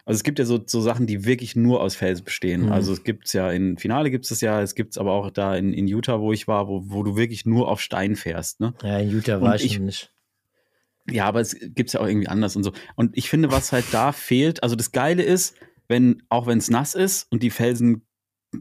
[0.05, 2.66] Also es gibt ja so, so Sachen, die wirklich nur aus Fels bestehen.
[2.66, 2.72] Mhm.
[2.72, 5.72] Also es gibt's ja in Finale gibt es ja, es gibt's aber auch da in,
[5.72, 8.61] in Utah, wo ich war, wo, wo du wirklich nur auf Stein fährst.
[8.61, 8.74] Ne?
[8.83, 10.12] Ja, in Utah Und war ich, ich- nicht.
[11.11, 12.73] Ja, aber es gibt's ja auch irgendwie anders und so.
[12.97, 15.55] Und ich finde, was halt da fehlt, also das Geile ist,
[15.89, 18.07] wenn, auch wenn es nass ist und die Felsen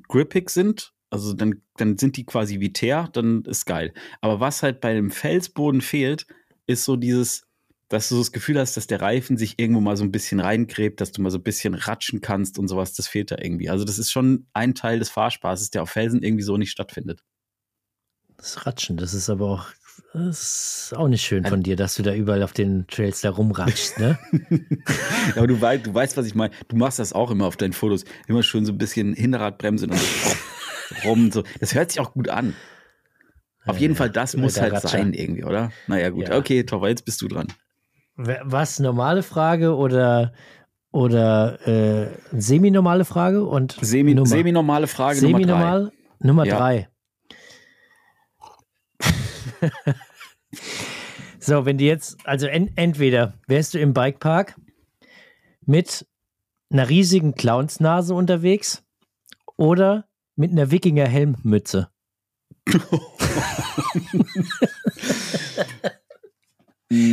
[0.07, 3.93] grippig sind, also dann, dann sind die quasi wie Teer, dann ist geil.
[4.21, 6.27] Aber was halt bei dem Felsboden fehlt,
[6.67, 7.47] ist so dieses,
[7.87, 10.39] dass du so das Gefühl hast, dass der Reifen sich irgendwo mal so ein bisschen
[10.39, 13.69] reingräbt, dass du mal so ein bisschen ratschen kannst und sowas, das fehlt da irgendwie.
[13.69, 17.23] Also das ist schon ein Teil des Fahrspaßes, der auf Felsen irgendwie so nicht stattfindet.
[18.37, 19.67] Das Ratschen, das ist aber auch,
[20.13, 23.99] ist auch nicht schön von dir, dass du da überall auf den Trails da rumratschst,
[23.99, 24.17] ne?
[25.29, 26.53] Ja, aber du weißt, du weißt, was ich meine.
[26.67, 28.05] Du machst das auch immer auf deinen Fotos.
[28.27, 30.35] Immer schön so ein bisschen Hinterradbremse und so
[31.09, 31.31] rum.
[31.31, 31.43] So.
[31.59, 32.55] Das hört sich auch gut an.
[33.65, 34.87] Auf jeden Fall, das muss der halt Ratscher.
[34.89, 35.71] sein irgendwie, oder?
[35.87, 36.27] Naja, gut.
[36.29, 36.37] Ja.
[36.37, 37.47] Okay, Tova, jetzt bist du dran.
[38.15, 40.33] Was, normale Frage oder,
[40.91, 43.45] oder äh, semi-normale Frage?
[43.45, 45.43] Und Semi, semi-normale Frage Nummer drei.
[45.43, 45.91] Semi-normal?
[46.19, 46.57] Nummer Ja.
[46.57, 46.89] drei.
[51.39, 54.55] so, wenn du jetzt, also en, entweder wärst du im Bikepark
[55.65, 56.07] mit
[56.71, 58.83] einer riesigen Clownsnase unterwegs
[59.57, 61.89] oder mit einer Wikinger-Helmmütze.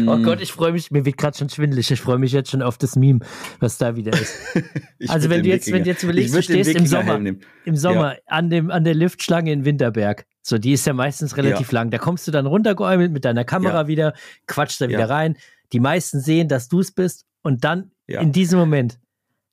[0.07, 1.91] Oh Gott, ich freue mich, mir wird gerade schon schwindelig.
[1.91, 3.21] Ich freue mich jetzt schon auf das Meme,
[3.61, 4.35] was da wieder ist.
[5.09, 7.21] Also wenn du jetzt, wenn du jetzt überlegst, du stehst im Sommer,
[7.65, 10.27] im Sommer an, dem, an der Liftschlange in Winterberg.
[10.49, 11.91] So, die ist ja meistens relativ lang.
[11.91, 13.87] Da kommst du dann runtergeäumelt mit deiner Kamera Ja.
[13.89, 14.13] wieder,
[14.47, 15.07] quatscht da wieder Ja.
[15.07, 15.37] rein.
[15.73, 17.25] Die meisten sehen, dass du es bist.
[17.43, 18.21] Und dann, Ja.
[18.21, 18.99] in diesem Moment,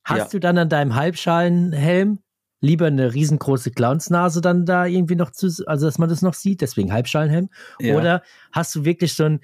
[0.04, 0.28] hast Ja.
[0.30, 2.20] du dann an deinem Halbschalenhelm
[2.62, 6.62] lieber eine riesengroße Clownsnase dann da irgendwie noch zu, also dass man das noch sieht,
[6.62, 7.50] deswegen Halbschalenhelm.
[7.80, 7.96] Ja.
[7.98, 9.39] Oder hast du wirklich so ein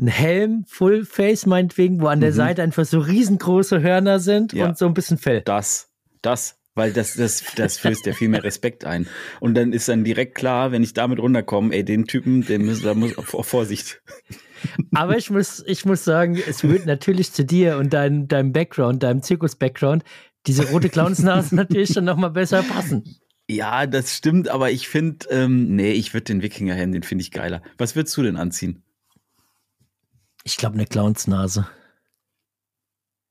[0.00, 2.34] ein Helm, Full Face meinetwegen, wo an der Mhm.
[2.36, 4.66] Seite einfach so riesengroße Hörner sind Ja.
[4.68, 5.42] und so ein bisschen Fell.
[5.42, 5.90] Das,
[6.22, 9.06] das, weil das, das, das flößt ja viel mehr Respekt ein.
[9.40, 12.80] Und dann ist dann direkt klar, wenn ich damit runterkomme, ey, den Typen, der muss,
[12.80, 14.00] da muss auf, auf Vorsicht.
[14.94, 19.02] Aber ich muss, ich muss sagen, es wird natürlich zu dir und deinem, deinem Background,
[19.02, 20.04] deinem Zirkus-Background,
[20.46, 23.18] diese rote Clownsnase natürlich schon nochmal besser passen.
[23.50, 27.30] Ja, das stimmt, aber ich finde, ähm, nee, ich würde den Wikingerhelm, den finde ich
[27.30, 27.62] geiler.
[27.76, 28.82] Was würdest du denn anziehen?
[30.44, 31.66] Ich glaube, eine Clownsnase.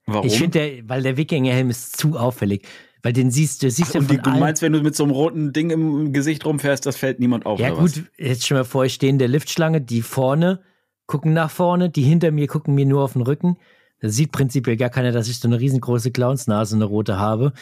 [0.05, 0.25] Warum?
[0.25, 2.65] Ich finde, der, weil der Wikingerhelm ist zu auffällig.
[3.03, 5.11] Weil den siehst du, siehst Ach, ja von du meinst, wenn du mit so einem
[5.11, 8.85] roten Ding im Gesicht rumfährst, das fällt niemand auf, ja gut, jetzt schon mal vor,
[8.85, 10.61] ich stehe in der Liftschlange, die vorne
[11.05, 13.57] gucken nach vorne, die hinter mir gucken mir nur auf den Rücken.
[13.99, 17.53] Da sieht prinzipiell gar keiner, dass ich so eine riesengroße Clownsnase, eine rote habe.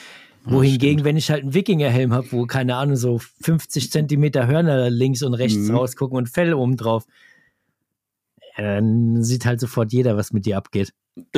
[0.48, 5.24] Wohingegen, wenn ich halt einen Wikingerhelm habe, wo, keine Ahnung, so 50 Zentimeter Hörner links
[5.24, 5.76] und rechts Mhm.
[5.76, 7.06] rausgucken und Fell oben drauf,
[8.58, 10.94] dann sieht halt sofort jeder, was mit dir abgeht.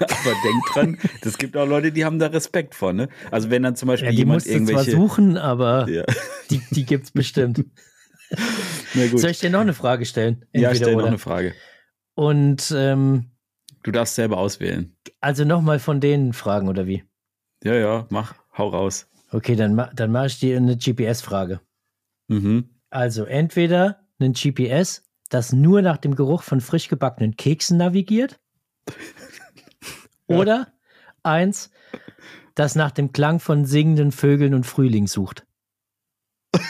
[0.00, 3.08] Aber denk dran, es gibt auch Leute, die haben da Respekt vor, ne?
[3.30, 4.90] Also wenn dann zum Beispiel Ja, die jemand du zwar irgendwelche.
[4.92, 6.04] suchen, aber Ja,
[6.50, 7.64] die, die gibt's bestimmt.
[8.94, 10.44] Soll ich dir noch eine Frage stellen?
[10.52, 11.06] ja, Entweder stell noch oder.
[11.08, 11.54] eine Frage.
[12.14, 13.30] Und ähm,
[13.82, 14.96] Du darfst selber auswählen.
[15.20, 17.04] Also nochmal von denen fragen, oder wie?
[17.62, 19.08] Ja, ja, mach, hau raus.
[19.30, 21.60] Okay, dann, ma- dann mache ich dir eine GPS-Frage.
[22.28, 22.70] Mhm.
[22.90, 28.40] Also entweder ein GPS, das nur nach dem Geruch von frisch gebackenen Keksen navigiert.
[30.26, 30.72] Oder
[31.22, 31.70] eins,
[32.54, 35.46] das nach dem Klang von singenden Vögeln und Frühling sucht.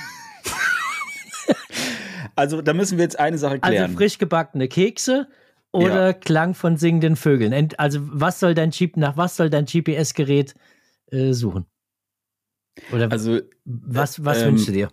[2.39, 3.85] Also, da müssen wir jetzt eine Sache klären.
[3.85, 5.27] Also frisch gebackene Kekse
[5.73, 6.12] oder Ja.
[6.12, 7.71] Klang von singenden Vögeln.
[7.79, 10.55] Also was soll dein Chip, nach was soll dein GPS-Gerät
[11.11, 11.64] äh, suchen?
[12.93, 14.91] Oder also, was, was ähm, wünschst du dir?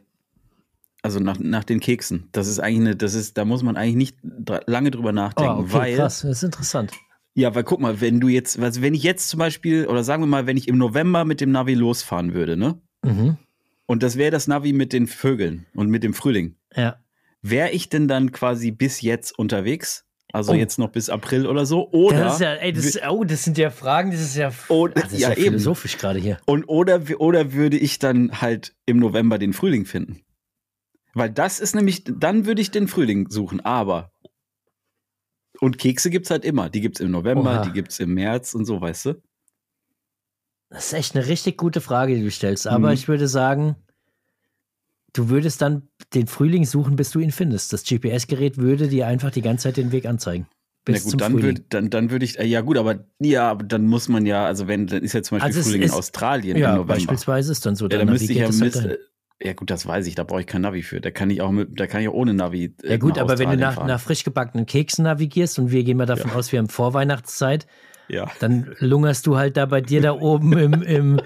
[1.02, 2.30] also nach, nach den Keksen.
[2.32, 5.14] Das ist eigentlich eine, das ist, da muss man eigentlich nicht dr- lange drüber Oh,
[5.14, 6.94] nachdenken, okay, weil, krass, das ist interessant.
[7.36, 10.22] Ja, weil guck mal, wenn du jetzt, also wenn ich jetzt zum Beispiel, oder sagen
[10.24, 12.82] wir mal, wenn ich im November mit dem Navi losfahren würde, ne?
[13.04, 13.38] Mhm.
[13.86, 16.56] Und das wäre das Navi mit den Vögeln und mit dem Frühling.
[16.76, 16.98] Ja.
[17.42, 20.06] Wäre ich denn dann quasi bis jetzt unterwegs?
[20.32, 20.56] Also Oh.
[20.56, 21.92] jetzt noch bis April oder so?
[21.92, 24.88] Oder, Das ist ja, ey, das, oh, das sind ja Fragen, das ist ja, Oh,
[24.88, 26.40] Ah, das ist ja, ja, philosophisch gerade hier.
[26.46, 30.22] und, oder, oder würde ich dann halt im November den Frühling finden?
[31.14, 34.12] Weil das ist nämlich, dann würde ich den Frühling suchen, aber.
[35.64, 36.70] Und Kekse gibt's halt immer.
[36.70, 37.62] Die gibt's im November, Oha.
[37.62, 39.14] die gibt's im März und so, weißt du?
[40.70, 42.68] Das ist echt eine richtig gute Frage, die du stellst.
[42.68, 42.94] Aber Mhm.
[42.94, 43.76] ich würde sagen,
[45.14, 47.72] du würdest dann den Frühling suchen, bis du ihn findest.
[47.72, 50.48] Das GPS-Gerät würde dir einfach die ganze Zeit den Weg anzeigen.
[50.86, 51.46] Bis Na gut, zum dann Frühling.
[51.48, 54.46] würde dann, dann würde ich, äh, ja gut, aber ja, aber dann muss man ja,
[54.46, 56.72] also wenn, dann ist ja zum Beispiel Also es Frühling in ist- Australien im ja,
[56.74, 56.94] November.
[56.96, 57.88] beispielsweise ist dann so.
[57.88, 59.00] Ja, da müsste ich ja, es halt.
[59.42, 61.02] Ja gut, das weiß ich, da brauche ich kein Navi für.
[61.02, 62.76] Da kann ich auch mit, da kann ich auch ohne Navi.
[62.84, 63.88] äh, Ja gut, aber wenn du nach, fahren.
[63.88, 67.68] nach frisch gebackenen Keksen navigierst und wir gehen mal davon aus, wir haben Vorweihnachtszeit,
[68.08, 68.30] ja.
[68.40, 71.22] dann lungerst du halt da bei dir da oben im, im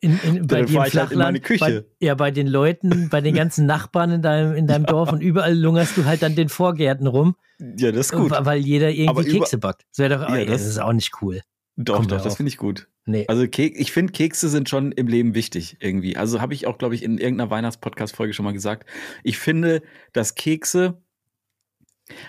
[0.00, 1.86] in, in, bei dir im halt Flachland, Küche.
[1.98, 5.20] Bei, ja, bei den Leuten, bei den ganzen Nachbarn in deinem, in deinem Dorf und
[5.20, 8.30] überall lungerst du halt dann den Vorgärten rum, ja, das ist gut.
[8.30, 9.82] weil jeder irgendwie über- Kekse backt.
[9.90, 11.40] Das wäre doch, Ja, ey, das- das ist auch nicht cool.
[11.80, 12.88] Doch, doch, da das finde ich gut.
[13.06, 13.24] Nee.
[13.28, 16.16] Also Kek ich finde, Kekse sind schon im Leben wichtig irgendwie.
[16.16, 18.88] Also habe ich auch, glaube ich, in irgendeiner Weihnachtspodcast-Folge schon mal gesagt.
[19.22, 21.00] Ich finde, dass Kekse,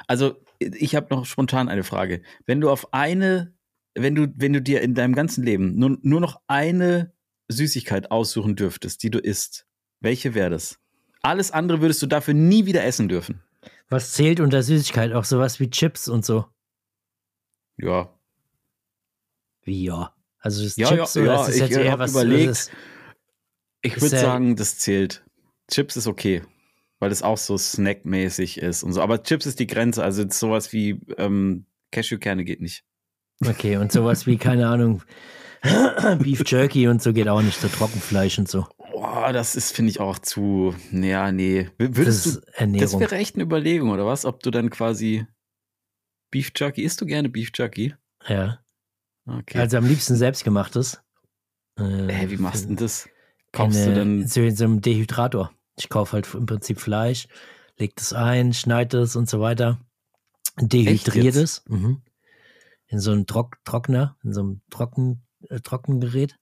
[0.06, 2.22] also ich habe noch spontan eine Frage.
[2.45, 3.56] Wenn du auf eine,
[3.95, 7.12] wenn du, wenn du dir in deinem ganzen Leben nur, nur noch eine
[7.47, 9.66] Süßigkeit aussuchen dürftest, die du isst,
[10.00, 10.80] welche wäre das?
[11.24, 13.41] Alles andere würdest du dafür nie wieder essen dürfen.
[13.89, 15.12] Was zählt unter Süßigkeit?
[15.14, 16.45] Auch sowas wie Chips und so.
[17.78, 18.14] Ja.
[19.64, 20.14] Wie ja.
[20.39, 22.49] Also das Ja, Chips ja, oder ja, ist das ich jetzt eher hab was überlegt.
[22.51, 22.72] ist-
[23.82, 25.24] Ich würde sagen, das zählt.
[25.70, 26.41] Chips ist okay,
[26.99, 29.01] weil es auch so snackmäßig ist und so.
[29.01, 30.03] Aber Chips ist die Grenze.
[30.03, 32.84] Also sowas wie ähm, Cashewkerne geht nicht.
[33.45, 35.01] Okay, und sowas wie, keine Ahnung,
[36.20, 38.66] Beef Jerky und so geht auch nicht, so Trockenfleisch und so.
[38.91, 40.76] Boah, das ist, finde ich, auch zu.
[40.91, 41.70] Ja, nee.
[41.78, 42.32] Das Würdest du.
[42.32, 42.99] Das Ernährung.
[43.01, 44.26] wäre echt eine Überlegung, oder was?
[44.26, 45.26] Ob du dann quasi.
[46.32, 47.95] Beef Jerky, isst du gerne Beef Jerky?
[48.28, 48.60] ja.
[49.40, 49.60] Okay.
[49.60, 51.02] Also am liebsten selbstgemachtes.
[51.78, 53.08] Äh, Hä, wie machst du denn das?
[53.52, 54.28] Kaufst in, du dann.
[54.28, 55.52] So in so einem Dehydrator.
[55.78, 57.28] Ich kaufe halt im Prinzip Fleisch,
[57.78, 59.80] leg das ein, schneide es und so weiter.
[60.58, 61.64] Dehydriere es.
[61.68, 62.02] Mhm.
[62.88, 66.38] In so einem Trock Trockner, in so einem Trocken, äh, Trockengerät.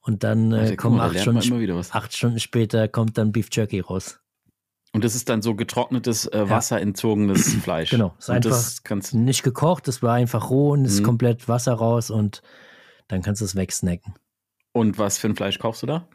[0.00, 4.20] Und dann äh, guck kommen acht Stunden, acht Stunden später kommt dann Beef Jerky raus.
[4.96, 7.90] Und das ist dann so getrocknetes, äh, wasserentzogenes Fleisch.
[7.90, 9.12] Genau, ist Und einfach.
[9.12, 11.04] Nicht gekocht, das war einfach roh und es ist Mhm.
[11.04, 12.42] komplett Wasser raus und
[13.08, 14.14] dann kannst du es wegsnacken.
[14.72, 16.08] Und was für ein Fleisch kaufst du da?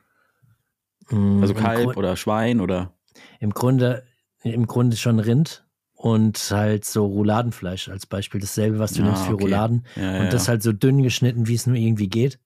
[1.09, 2.93] Mm, Also Kalb Grund- oder Schwein oder.
[3.39, 4.03] Im Grunde,
[4.43, 8.41] im Grunde schon Rind und halt so Rouladenfleisch als Beispiel.
[8.41, 9.43] Dasselbe, was du Ah, nimmst für okay.
[9.45, 9.85] Rouladen.
[9.95, 12.39] Ja, Und das halt so dünn geschnitten, wie es nur irgendwie geht.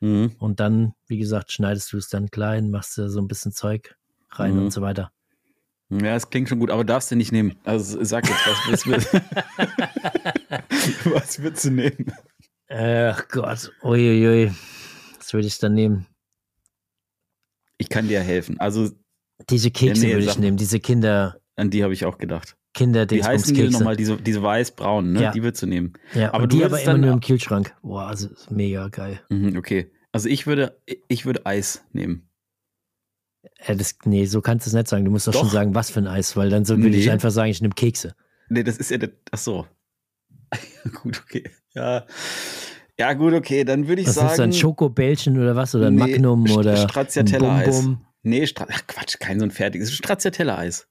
[0.00, 0.32] Mhm.
[0.38, 3.96] Und dann, wie gesagt, schneidest du es dann klein, machst du so ein bisschen Zeug
[4.30, 4.62] rein Mhm.
[4.64, 5.10] und so weiter.
[5.90, 7.54] Ja, es klingt schon gut, aber darfst du nicht nehmen.
[7.64, 9.20] Also sag jetzt, was willst du?
[11.14, 12.12] was würdest du nehmen?
[12.68, 14.50] Ach Gott, uiuiui.
[15.18, 16.06] Was würde ich dann nehmen?
[17.78, 18.58] Ich kann dir helfen.
[18.58, 18.90] Also
[19.48, 22.56] Diese Kekse nee, würde ich nehmen, diese Kinder, an die habe ich auch gedacht.
[22.74, 23.96] Kinder Wie heißen die nochmal?
[23.96, 25.22] Diese, diese weiß-braunen, ne?
[25.22, 25.30] Ja.
[25.32, 25.94] Die würdest du nehmen.
[26.14, 27.74] Ja, Aber die aber immer dann- nur im Kühlschrank.
[27.82, 29.20] Boah, also ist mega geil.
[29.30, 29.90] Mhm, okay.
[30.12, 30.78] Also ich würde,
[31.08, 32.28] ich würde Eis nehmen.
[33.58, 35.04] Äh, das, nee, so kannst du es nicht sagen.
[35.04, 35.40] Du musst doch, Doch.
[35.40, 37.12] schon sagen, was für ein Eis, weil dann so würde ich Nee.
[37.12, 38.14] einfach sagen, ich nehme Kekse.
[38.48, 39.10] Nee, das ist ja das.
[39.32, 39.66] Ach so.
[41.02, 41.44] gut, okay.
[41.74, 42.04] Ja.
[42.98, 43.64] Ja, gut, okay.
[43.64, 44.30] Dann würde ich Was sagen.
[44.30, 45.74] ist dann Schokobällchen oder was?
[45.74, 47.88] Oder ein Nee, Magnum oder ein Stracciatella-Eis.
[48.22, 49.92] Nee, Stra Ach, Quatsch, kein so ein fertiges.
[49.92, 50.88] Stracciatella-Eis.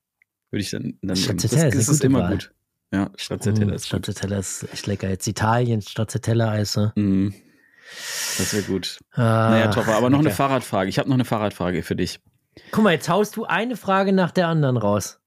[0.52, 1.10] Würde ich dann, dann.
[1.10, 2.32] Das, Stracciatella ist eine das ist gute immer Wahl.
[2.34, 2.52] gut.
[2.94, 3.88] Ja, Stracciatella Mm, ist gut.
[4.06, 5.10] Stracciatella ist echt lecker.
[5.10, 6.78] Jetzt Italien, Stracciatella-Eis.
[6.78, 6.94] ne?
[6.96, 7.34] Mhm.
[8.38, 9.00] Das wäre gut.
[9.14, 10.36] Ah, naja, Topper, aber noch eine lecker.
[10.38, 10.90] Fahrradfrage.
[10.90, 12.20] Ich habe noch eine Fahrradfrage für dich.
[12.72, 15.20] Guck mal, jetzt haust du eine Frage nach der anderen raus.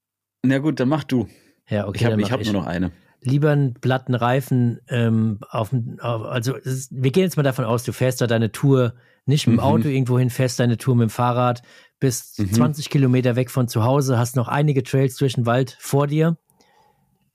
[0.44, 1.28] Na gut, dann mach du.
[1.68, 2.90] Ja, okay, ich habe hab nur noch eine.
[3.20, 7.82] Lieber einen platten Reifen ähm, auf, auf also ist, wir gehen jetzt mal davon aus,
[7.82, 8.94] du fährst da deine Tour
[9.26, 9.64] nicht mit dem Mhm.
[9.64, 11.62] Auto irgendwo hin, fährst deine Tour mit dem Fahrrad,
[11.98, 12.52] bist Mhm.
[12.52, 16.38] 20 Kilometer weg von zu Hause, hast noch einige Trails durch den Wald vor dir,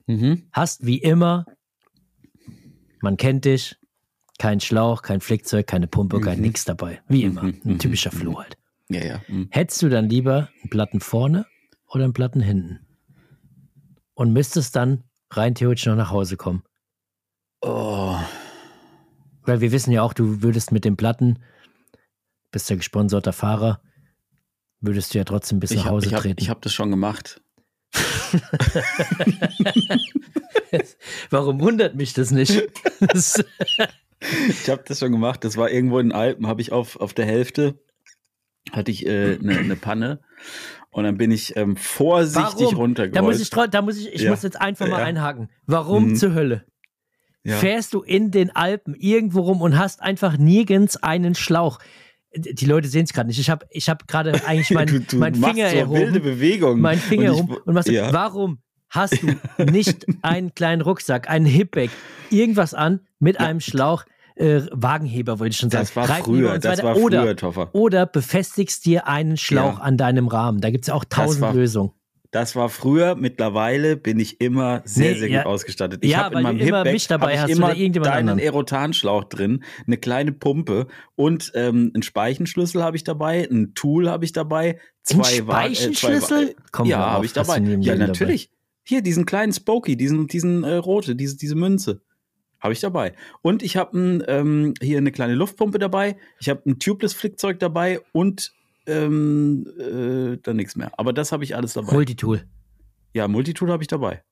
[0.06, 0.44] Mhm.
[0.52, 1.44] hast wie immer,
[3.00, 3.76] man kennt dich,
[4.38, 6.44] kein Schlauch, kein Flickzeug, keine Pumpe, kein Mhm.
[6.46, 7.02] nix dabei.
[7.08, 7.42] Wie immer.
[7.44, 8.10] Mhm, Ein mhm, typischer.
[8.10, 8.56] Floh halt.
[8.88, 9.22] Ja, ja.
[9.28, 9.48] Mhm.
[9.50, 11.46] Hättest du dann lieber einen Platten vorne
[11.88, 12.80] oder einen Platten hinten?
[14.14, 16.62] Und müsstest dann rein theoretisch noch nach Hause kommen.
[17.60, 18.16] Oh.
[19.42, 21.38] Weil wir wissen ja auch, du würdest mit den Platten,
[22.52, 23.80] bist ja gesponserter Fahrer,
[24.80, 26.40] würdest du ja trotzdem bis Ich nach habe Hause ich hab, treten.
[26.40, 27.40] ich hab das schon gemacht.
[31.30, 32.62] Warum wundert mich das nicht?
[34.48, 35.44] Ich habe das schon gemacht.
[35.44, 37.78] Das war irgendwo in den Alpen, habe ich auf, auf der Hälfte,
[38.72, 40.20] hatte ich eine äh, ne- ne Panne.
[40.90, 42.74] Und dann bin ich ähm, vorsichtig Warum?
[42.76, 43.16] runtergerollt.
[43.16, 44.30] da muss ich, da muss ich, ich Ja.
[44.30, 45.04] muss jetzt einfach mal Ja.
[45.04, 45.48] einhaken.
[45.66, 46.16] Warum Mhm.
[46.16, 46.64] zur Hölle?
[47.42, 47.56] ja.
[47.56, 51.78] Fährst du in den Alpen irgendwo rum und hast einfach nirgends einen Schlauch?
[52.36, 53.38] Die Leute sehen es gerade nicht.
[53.38, 56.22] Ich habe ich hab gerade eigentlich mein, du, du mein Finger so wilde erhoben.
[56.22, 56.80] Bewegungen.
[56.80, 58.58] Mein Finger Und ich- erhoben und machst, warum
[58.88, 59.34] hast du
[59.70, 61.90] nicht einen kleinen Rucksack, einen Hipback,
[62.30, 64.04] irgendwas an mit einem Schlauch,
[64.36, 65.82] äh, Wagenheber, wollte ich schon sagen.
[65.82, 67.68] Das war Reifenheber früher, das war oder, früher, Toffer.
[67.72, 69.82] oder befestigst dir einen Schlauch Ja.
[69.84, 70.60] an deinem Rahmen.
[70.60, 71.92] Da gibt es ja auch tausend war- Lösungen.
[72.32, 75.42] Das war früher, mittlerweile bin ich immer sehr, Nee, sehr ja.
[75.44, 76.00] gut ausgestattet.
[76.02, 78.38] Ich Ja, habe in meinem immer mich dabei hast immer deinen anderen.
[78.40, 84.24] Erotanschlauch drin, eine kleine Pumpe und ähm, einen Speichenschlüssel habe ich dabei, ein Tool habe
[84.24, 85.16] ich dabei, Ein zwei
[85.46, 86.56] Wa- äh, zwei Speichenschlüssel?
[86.72, 87.58] Komm, ja, habe ich dabei.
[87.58, 88.50] Ja, natürlich.
[88.82, 92.02] Hier, diesen kleinen Spokey, diesen, diesen äh, rote, diese, diese Münze.
[92.64, 93.12] Habe ich dabei.
[93.42, 96.16] Und ich habe ähm, hier eine kleine Luftpumpe dabei.
[96.40, 98.54] Ich habe ein Tubeless-Flickzeug dabei und
[98.86, 100.90] ähm, äh, dann nichts mehr.
[100.96, 101.92] Aber das habe ich alles dabei.
[101.92, 102.46] Multitool.
[103.12, 104.22] Ja, Multitool habe ich dabei.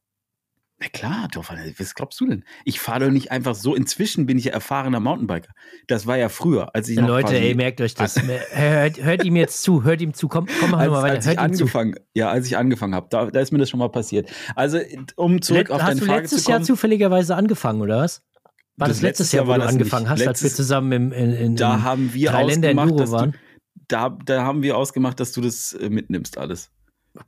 [0.83, 2.45] Na klar, Dorf, was glaubst du denn?
[2.65, 3.77] Ich fahre doch nicht einfach so.
[3.77, 5.53] Inzwischen bin ich ja erfahrener Mountainbiker.
[5.87, 8.21] Das war ja früher, als ich noch Leute, ey, merkt euch das.
[8.21, 10.27] hört, hört ihm jetzt zu, hört ihm zu.
[10.27, 11.15] Komm, komm mach als, nochmal weiter.
[11.15, 11.63] als ich Hört zu.
[11.63, 14.29] angefangen, ja, als ich angefangen habe, da, da ist mir das schon mal passiert.
[14.57, 14.81] Also,
[15.15, 17.99] um zurück Let, auf hast deine du Frage letztes zu kommen, Jahr zufälligerweise angefangen, oder
[17.99, 18.25] was?
[18.77, 20.11] War das, Das letztes letztes Jahr, Jahr wo du angefangen nicht.
[20.11, 22.89] hast, als wir Letztes- zusammen im, in, in, da in haben wir drei Länder ausgemacht,
[22.91, 23.35] Enduro dass du, waren?
[23.87, 26.73] da, da haben wir ausgemacht, dass du das äh, mitnimmst alles.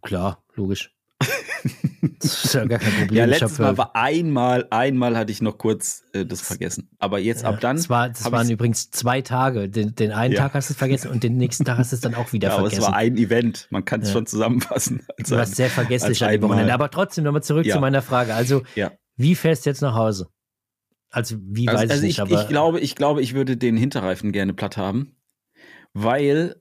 [0.03, 0.91] Klar, logisch.
[2.21, 3.17] das ist ja gar kein Problem.
[3.19, 6.91] Ja, Ich letztes Mal äh, war einmal, einmal hatte ich noch kurz äh, das vergessen.
[6.99, 7.77] Aber jetzt ja, ab dann.
[7.77, 9.69] Das, war, das waren übrigens zwei Tage.
[9.69, 10.41] Den, den einen Ja.
[10.43, 12.49] Tag hast du es vergessen und den nächsten Tag hast du es dann auch wieder
[12.51, 12.93] ja, aber es vergessen.
[12.93, 13.67] war ein Event.
[13.71, 15.03] Man kann es schon zusammenfassen.
[15.27, 16.43] Du warst sehr vergesslich an dem.
[16.43, 16.75] Wochenende.
[16.75, 18.35] Aber trotzdem nochmal zurück zu meiner Frage.
[18.35, 18.63] Also,
[19.17, 20.29] wie fährst du jetzt nach Hause?
[21.11, 23.57] Also, wie Also, weiß also ich ich, nicht, aber ich, glaube, ich glaube, ich würde
[23.57, 25.17] den Hinterreifen gerne platt haben,
[25.93, 26.57] weil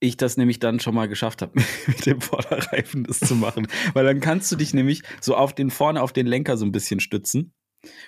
[0.00, 1.52] ich das nämlich dann schon mal geschafft habe,
[1.86, 3.66] mit dem Vorderreifen das zu machen.
[3.94, 6.72] Weil dann kannst du dich nämlich so auf den vorne auf den Lenker so ein
[6.72, 7.52] bisschen stützen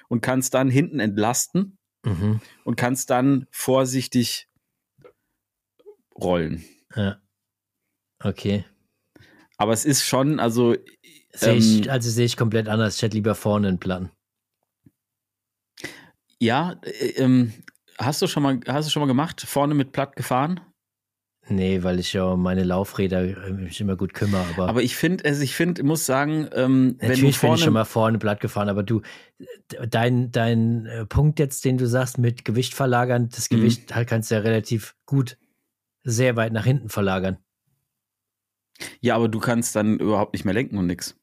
[0.09, 2.41] und kannst dann hinten entlasten Mhm.
[2.65, 4.49] und kannst dann vorsichtig
[6.19, 6.65] rollen.
[6.97, 7.21] Ja.
[8.23, 8.65] Okay.
[9.59, 10.75] Aber es ist schon, also
[11.33, 12.97] Sehe ich, Ähm, also sehe ich komplett anders.
[12.97, 14.11] Ich hätte lieber vorne einen Plan.
[16.41, 17.53] ja, äh, ähm,
[17.99, 20.61] hast du schon mal, hast du schon mal gemacht, vorne mit platt gefahren?
[21.49, 24.45] Nee, weil ich ja um meine Laufräder äh, mich immer gut kümmere.
[24.55, 27.55] Aber, Aber ich finde, also ich finde, muss sagen, ähm, wenn du natürlich bin vorne
[27.57, 28.69] ich schon mal vorne platt gefahren.
[28.69, 29.01] Aber du,
[29.89, 33.57] dein, dein äh, Punkt jetzt, den du sagst, mit Gewicht verlagern, das Mhm.
[33.57, 35.39] Gewicht halt kannst du ja relativ gut
[36.05, 37.39] sehr weit nach hinten verlagern.
[39.01, 41.20] Ja, aber du kannst dann überhaupt nicht mehr lenken und nix.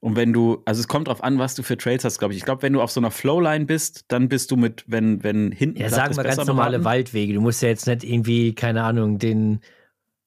[0.00, 2.38] Und wenn du, also es kommt drauf an, was du für Trails hast, glaube ich.
[2.38, 5.52] Ich glaube, wenn du auf so einer Flowline bist, dann bist du mit, wenn, wenn
[5.52, 6.84] hinten Ja, sagen wir ganz normale beraten.
[6.84, 7.34] Waldwege.
[7.34, 9.60] Du musst ja jetzt nicht irgendwie, keine Ahnung, den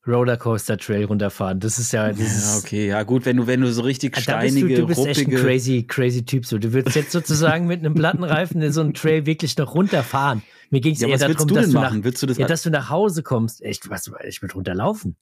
[0.08, 1.60] Rollercoaster Trail runterfahren.
[1.60, 4.22] Das ist ja, das Ja, okay, ja gut, wenn du, wenn du so richtig Ah,
[4.26, 6.46] da bist du, steinige, du bist echt ein ruppige, crazy, crazy Typ.
[6.46, 10.42] So, du würdest jetzt sozusagen mit einem Plattenreifen in so einen Trail wirklich noch runterfahren.
[10.70, 11.98] Mir ging es ja, eher darum, du dass du, machen?
[11.98, 13.62] nach, Willst du das ja, dass du nach Hause kommst.
[13.62, 15.16] Echt, was, ich würde runterlaufen.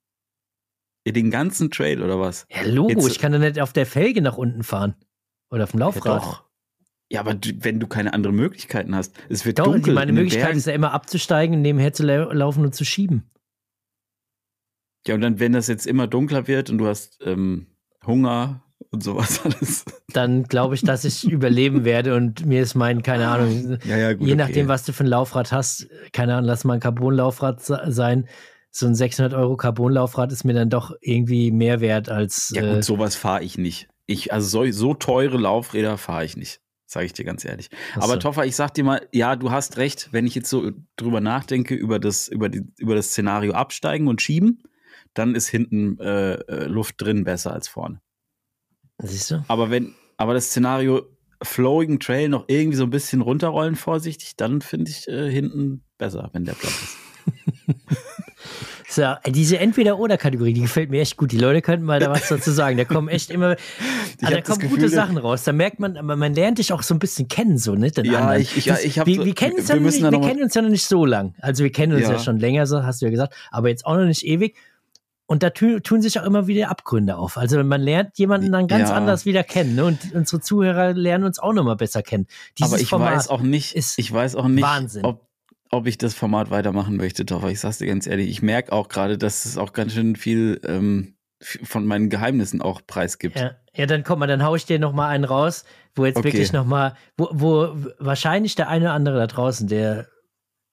[1.14, 2.46] Den ganzen Trail oder was?
[2.50, 4.96] Ja, Logo, Jetzt- ich kann doch nicht auf der Felge nach unten fahren.
[5.50, 6.22] Oder auf dem Ja, Laufrad.
[6.24, 6.44] doch.
[7.10, 9.94] Ja, aber du, wenn du keine anderen Möglichkeiten hast, es wird Doch, dunkel.
[9.94, 10.58] meine Möglichkeit Bergen.
[10.58, 13.24] ist ja immer abzusteigen, nebenher zu lau- laufen und zu schieben.
[15.08, 17.68] Ja, und dann, wenn das jetzt immer dunkler wird und du hast ähm,
[18.06, 19.86] Hunger und sowas alles.
[20.12, 24.14] Dann glaube ich, dass ich überleben werde und mir ist mein, keine Ahnung, Ja, ja,
[24.14, 24.28] gut.
[24.28, 24.44] Je okay.
[24.44, 28.28] nachdem, was du für ein Laufrad hast, keine Ahnung, lass mal ein Carbonlaufrad se- sein.
[28.72, 32.52] So ein 600 Euro Carbonlaufrad ist mir dann doch irgendwie mehr wert als.
[32.54, 33.88] Ja, äh, gut, sowas fahre ich nicht.
[34.06, 36.62] Ich, also so, so teure Laufräder fahre ich nicht.
[36.86, 37.70] Sage ich dir ganz ehrlich.
[37.96, 38.20] Ach Aber.
[38.20, 41.76] Toffer, ich sag dir mal, ja, du hast recht, wenn ich jetzt so drüber nachdenke,
[41.76, 44.64] über das, über die, über das Szenario absteigen und schieben,
[45.14, 48.00] dann ist hinten äh, äh, Luft drin besser als vorne.
[49.00, 49.44] Siehst du?
[49.50, 51.02] Aber wenn, aber das Szenario
[51.44, 56.30] Flowing Trail noch irgendwie so ein bisschen runterrollen, vorsichtig, dann finde ich äh, hinten besser,
[56.34, 56.98] wenn der Platz ist.
[58.90, 61.34] So, diese Entweder-Oder-Kategorie, die gefällt mir echt gut.
[61.34, 62.78] Die Leute könnten mal da was dazu sagen.
[62.78, 63.58] Da kommen echt immer,
[64.22, 65.44] also da kommen Gefühl, gute Sachen raus.
[65.44, 67.92] Da merkt man, man lernt dich auch so ein bisschen kennen, so, ne?
[67.92, 68.42] Den Ja, anderen.
[68.42, 70.54] ich- ich- ja, ich hab wir, wir kennen uns, wir ja, nicht, wir kennen uns
[70.54, 71.36] ja noch nicht so lang.
[71.42, 72.20] Also wir kennen uns ja, Ja.
[72.20, 74.56] schon länger, so hast du ja gesagt, aber jetzt auch noch nicht ewig.
[75.26, 77.38] Und da tu, tun sich auch immer wieder Abgründe auf.
[77.38, 78.96] Also man lernt jemanden dann ganz Ja.
[78.96, 79.76] anders wieder kennen.
[79.76, 79.84] Ne?
[79.84, 82.28] Und unsere Zuhörer lernen uns auch nochmal besser kennen.
[82.58, 85.04] Dieses aber ich Format weiß auch nicht, ist ich weiß auch nicht, Wahnsinn.
[85.04, 85.27] ob,
[85.70, 87.50] ob ich das Format weitermachen möchte, Toffer.
[87.50, 90.60] Ich sag's dir ganz ehrlich, ich merke auch gerade, dass es auch ganz schön viel
[90.66, 93.40] ähm, von meinen Geheimnissen auch preisgibt.
[93.40, 95.66] Ja, ja, dann komm mal, dann hau ich dir noch mal einen raus,
[95.96, 96.26] wo jetzt Okay.
[96.30, 100.08] wirklich noch mal, wo, wo wahrscheinlich der eine oder andere da draußen, der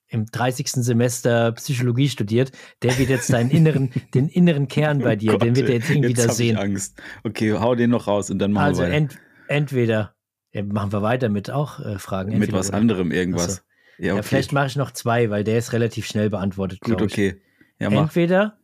[0.09, 0.69] im 30.
[0.71, 5.57] Semester Psychologie studiert, der wird jetzt deinen inneren, den inneren Kern bei dir, Oh den
[5.57, 6.57] wird Gott, er jetzt irgendwie jetzt da sehen.
[6.57, 7.03] Ich Angst.
[7.25, 8.95] Okay, hau den noch raus und dann machen Also wir weiter.
[8.97, 9.19] ent,
[9.49, 10.15] entweder,
[10.53, 12.31] ja, machen wir weiter mit auch äh, Fragen.
[12.31, 12.79] mit entweder was oder.
[12.79, 13.65] anderem irgendwas.
[13.99, 14.23] Ja, Ja, okay.
[14.23, 16.81] vielleicht mache ich noch zwei, weil der ist relativ schnell beantwortet.
[16.81, 17.41] Gut, okay.
[17.79, 17.91] Ja.
[17.91, 18.59] Entweder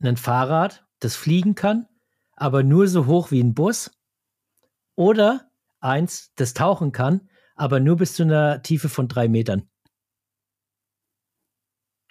[0.00, 1.86] ein Fahrrad, das fliegen kann,
[2.32, 3.90] aber nur so hoch wie ein Bus.
[4.94, 5.50] Oder
[5.80, 9.68] eins, das tauchen kann, aber nur bis zu einer Tiefe von drei Metern.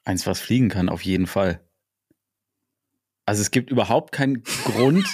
[0.04, 1.67] Eins, was fliegen kann, auf jeden Fall.
[3.28, 5.06] Also es gibt überhaupt keinen Grund,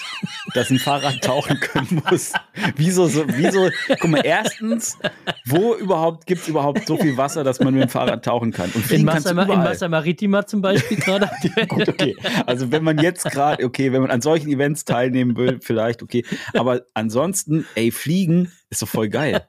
[0.54, 2.32] dass ein Fahrrad tauchen können muss.
[2.76, 5.00] Wieso so, wieso, guck mal, erstens,
[5.46, 8.70] wo überhaupt gibt es überhaupt so viel Wasser, dass man mit dem Fahrrad tauchen kann?
[8.76, 9.36] Und In Massa, in.
[9.48, 11.28] Massa Maritima zum Beispiel gerade.
[11.70, 12.16] Gut, okay.
[12.46, 16.24] Also wenn man jetzt gerade, okay, wenn man an solchen Events teilnehmen will, vielleicht, okay.
[16.54, 19.48] Aber ansonsten, ey, fliegen ist doch voll geil.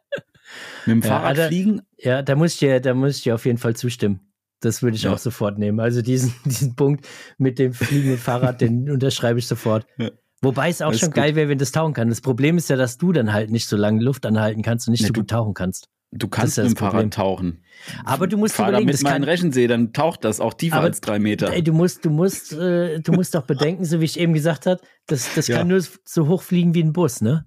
[0.87, 1.49] Mit dem Ja, Fahrrad Alter.
[1.49, 1.83] fliegen?
[1.99, 4.21] ja, da muss ich dir, da muss ich dir auf jeden Fall zustimmen.
[4.65, 5.13] Das würde ich Ja.
[5.13, 5.81] auch sofort nehmen.
[5.81, 7.07] Also diesen, diesen Punkt
[7.39, 9.87] mit dem fliegenden Fahrrad, den unterschreibe ich sofort.
[9.99, 10.11] Ja.
[10.43, 11.17] Wobei es auch Alles schon gut.
[11.17, 12.09] geil wäre, wenn das tauchen kann.
[12.11, 14.93] Das Problem ist ja, dass du dann halt nicht so lange Luft anhalten kannst und
[14.93, 15.89] nicht Nee, so gut tauchen kannst.
[16.17, 17.11] Du kannst ja mit das dem Fahrrad Problem.
[17.11, 17.65] tauchen.
[18.05, 20.85] Aber du musst Fahr überlegen, damit das kann, Rechensee, dann taucht das auch tiefer Aber-
[20.87, 21.51] als drei Meter.
[21.53, 24.67] Ey, du musst, du musst, äh, du musst doch bedenken, so wie ich eben gesagt
[24.67, 25.57] habe, das, das Ja.
[25.59, 27.47] kann nur so hoch fliegen wie ein Bus, ne?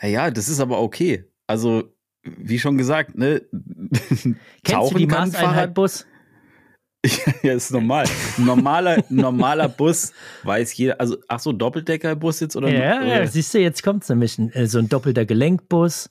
[0.00, 1.24] Naja, das ist aber okay.
[1.46, 1.92] Also,
[2.36, 3.42] wie schon gesagt, ne?
[4.64, 6.06] Kennst du die kann ein Maßeinheit Bus?
[7.42, 8.06] ja, ist normal.
[8.36, 10.12] Normaler, normaler Bus
[10.42, 11.00] weiß jeder.
[11.00, 12.70] Also, ach so, Doppeldeckerbus jetzt oder?
[12.70, 14.38] Ja, oder ja, siehst du, jetzt kommt's nämlich.
[14.38, 16.08] ein- äh, So ein doppelter Gelenkbus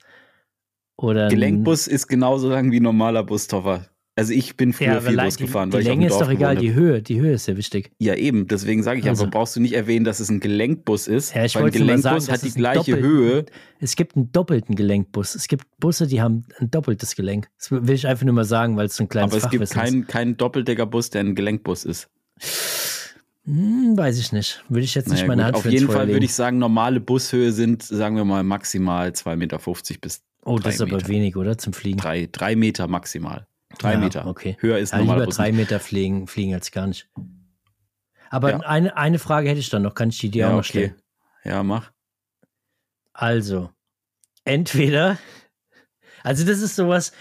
[0.96, 3.86] oder Gelenkbus ist genauso lang wie ein normaler Bustoffer.
[4.18, 6.30] Also ich bin früher Ja, viel aber Bus die, gefahren, die ich Länge ist doch
[6.30, 7.90] egal, die Höhe, die Höhe ist ja wichtig.
[7.98, 8.46] Ja, eben.
[8.46, 11.34] Deswegen sage ich Also- aber, brauchst du nicht erwähnen, dass es ein Gelenkbus ist.
[11.34, 13.44] Ja, ich weil ein sagen, Gelenkbus dass hat die es gleiche Höhe.
[13.78, 15.34] Es gibt einen doppelten Gelenkbus.
[15.34, 17.48] Es gibt Busse, die haben ein doppeltes Gelenk.
[17.58, 19.68] Das will ich einfach nur mal sagen, weil es so ein kleines Aber es gibt
[19.68, 19.90] Fachwissen ist.
[19.92, 22.08] keinen keinen Doppeldeckerbus, der ein Gelenkbus ist.
[23.44, 24.64] Hm, weiß ich nicht.
[24.68, 27.00] Würde ich jetzt nicht Naja, meine gut, Hand auf jeden Fall würde ich sagen, normale
[27.00, 29.58] Bushöhe sind, sagen wir mal, maximal 2,50 Meter
[30.00, 31.08] bis Oh, das ist aber Meter.
[31.08, 31.58] wenig, oder?
[31.58, 31.98] Zum Fliegen.
[31.98, 33.46] drei, drei Meter maximal.
[33.78, 34.26] Drei Ja, Meter.
[34.26, 34.56] okay.
[34.60, 35.36] Höher ist Ja, normaler lieber Bus.
[35.36, 35.52] drei.
[35.52, 37.08] Meter fliegen, fliegen als gar nicht.
[38.30, 38.58] Aber Ja.
[38.60, 39.94] eine, eine Frage hätte ich dann noch.
[39.94, 40.68] Kann ich die dir Ja, auch noch okay.
[40.68, 41.02] stellen?
[41.44, 41.92] Ja, mach.
[43.12, 43.70] Also,
[44.44, 45.18] entweder,
[46.22, 47.12] also das ist sowas,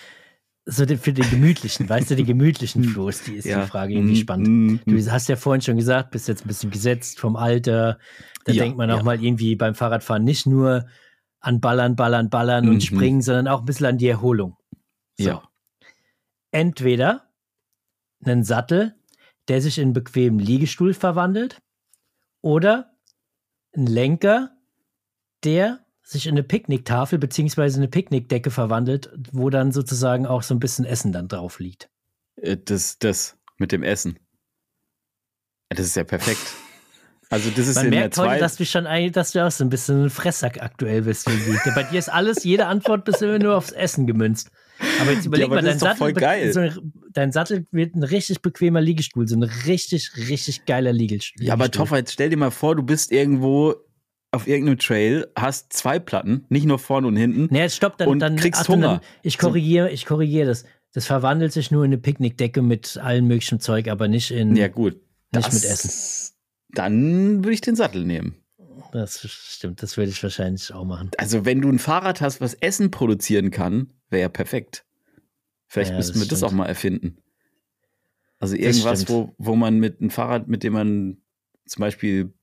[0.65, 3.61] so den- für den gemütlichen, weißt du, die gemütlichen Floß, die ist ja.
[3.61, 4.47] die Frage irgendwie Mhm, spannend.
[4.47, 7.99] mhm, Du hast ja vorhin schon gesagt, bist jetzt ein bisschen gesetzt vom Alter.
[8.45, 9.03] Da Ja, denkt man auch ja.
[9.03, 10.87] mal irgendwie beim Fahrradfahren nicht nur
[11.39, 12.71] an Ballern, Ballern, Ballern Mhm.
[12.71, 14.57] und Springen, sondern auch ein bisschen an die Erholung.
[15.17, 15.29] So.
[15.29, 15.43] Ja.
[16.55, 17.29] Entweder
[18.23, 18.95] einen Sattel,
[19.49, 21.61] der sich in einen bequemen Liegestuhl verwandelt,
[22.41, 22.95] oder
[23.75, 24.55] ein Lenker,
[25.43, 30.59] der sich in eine Picknicktafel beziehungsweise eine Picknickdecke verwandelt, wo dann sozusagen auch so ein
[30.61, 31.89] bisschen Essen dann drauf liegt.
[32.37, 34.17] Äh, Das, das mit dem Essen.
[35.67, 36.53] Das ist ja perfekt.
[37.29, 38.39] Also das ist Man in der merkt heute, zwei.
[38.39, 41.25] dass du schon ein, dass du auch so ein bisschen ein Fresssack aktuell bist.
[41.75, 44.51] Bei dir ist alles, jede Antwort bist immer nur aufs Essen gemünzt.
[45.01, 46.53] Aber jetzt überleg aber mal, das dein Sattel.
[46.53, 51.45] So ein, dein Sattel wird ein richtig bequemer Liegestuhl, so ein richtig, richtig geiler Liegestuhl.
[51.45, 53.75] ja, aber Toffer, jetzt stell dir mal vor, du bist irgendwo
[54.31, 57.47] auf irgendeinem Trail, hast zwei Platten, nicht nur vorne und hinten.
[57.51, 58.87] Nee, jetzt stopp, dann, Und dann kriegst Hunger.
[58.87, 60.65] Dann, ich korrigiere, ich korrigiere das.
[60.93, 64.55] Das verwandelt sich nur in eine Picknickdecke mit allem möglichen Zeug, aber nicht in.
[64.55, 64.99] Ja, gut.
[65.33, 66.33] Nicht mit Essen.
[66.69, 68.35] Dann würde ich den Sattel nehmen.
[68.91, 71.11] Das stimmt, das würde ich wahrscheinlich auch machen.
[71.17, 74.85] Also, wenn du ein Fahrrad hast, was Essen produzieren kann, wäre ja perfekt.
[75.67, 76.51] Vielleicht Ja, müssten das wir das stimmt.
[76.51, 77.17] auch mal erfinden.
[78.39, 81.17] Also irgendwas, wo, wo man mit einem Fahrrad, mit dem man
[81.65, 82.33] zum Beispiel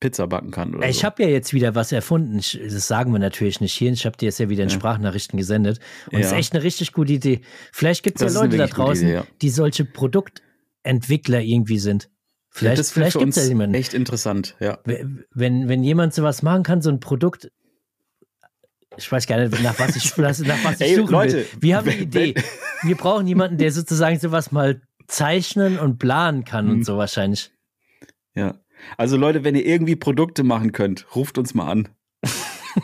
[0.00, 1.02] Pizza backen kann oder Ich so.
[1.04, 2.38] habe ja jetzt wieder was erfunden.
[2.38, 3.92] Ich, das sagen wir natürlich nicht hier.
[3.92, 4.74] Ich habe dir jetzt ja wieder in Ja.
[4.74, 5.78] Sprachnachrichten gesendet.
[6.06, 6.38] Und das ist Ja.
[6.38, 7.40] echt eine richtig gute Idee.
[7.72, 9.26] Vielleicht gibt es Das ja ist Leute da draußen, Idee, ja.
[9.40, 12.10] die solche Produktentwickler irgendwie sind.
[12.50, 13.74] Vielleicht, das vielleicht gibt es ja jemanden.
[13.74, 14.78] Echt interessant, ja.
[14.84, 17.50] Wenn, wenn jemand sowas machen kann, so ein Produkt,
[18.96, 21.46] ich weiß gar nicht, nach was ich, nach was ich Ey, suchen Leute, will.
[21.60, 22.34] Wir haben eine Idee.
[22.82, 26.70] Wir brauchen jemanden, der sozusagen sowas mal zeichnen und planen kann Mhm.
[26.72, 27.50] und so wahrscheinlich.
[28.34, 28.54] Ja.
[28.98, 31.88] Also Leute, wenn ihr irgendwie Produkte machen könnt, ruft uns mal an.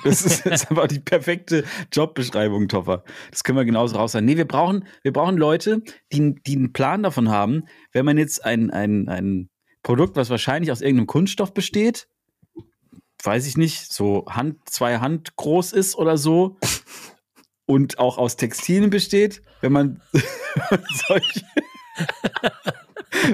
[0.04, 3.02] Das ist, das ist einfach die perfekte Jobbeschreibung, Toffer.
[3.32, 4.24] Das können wir genauso raus sagen.
[4.24, 5.82] Nee, wir brauchen, wir brauchen Leute,
[6.12, 9.50] die, die einen Plan davon haben, wenn man jetzt ein, ein, ein
[9.82, 12.06] Produkt, was wahrscheinlich aus irgendeinem Kunststoff besteht,
[13.24, 16.58] weiß ich nicht, so Hand, zwei Hand groß ist oder so
[17.66, 20.02] und auch aus Textilien besteht, wenn man
[21.08, 21.44] solche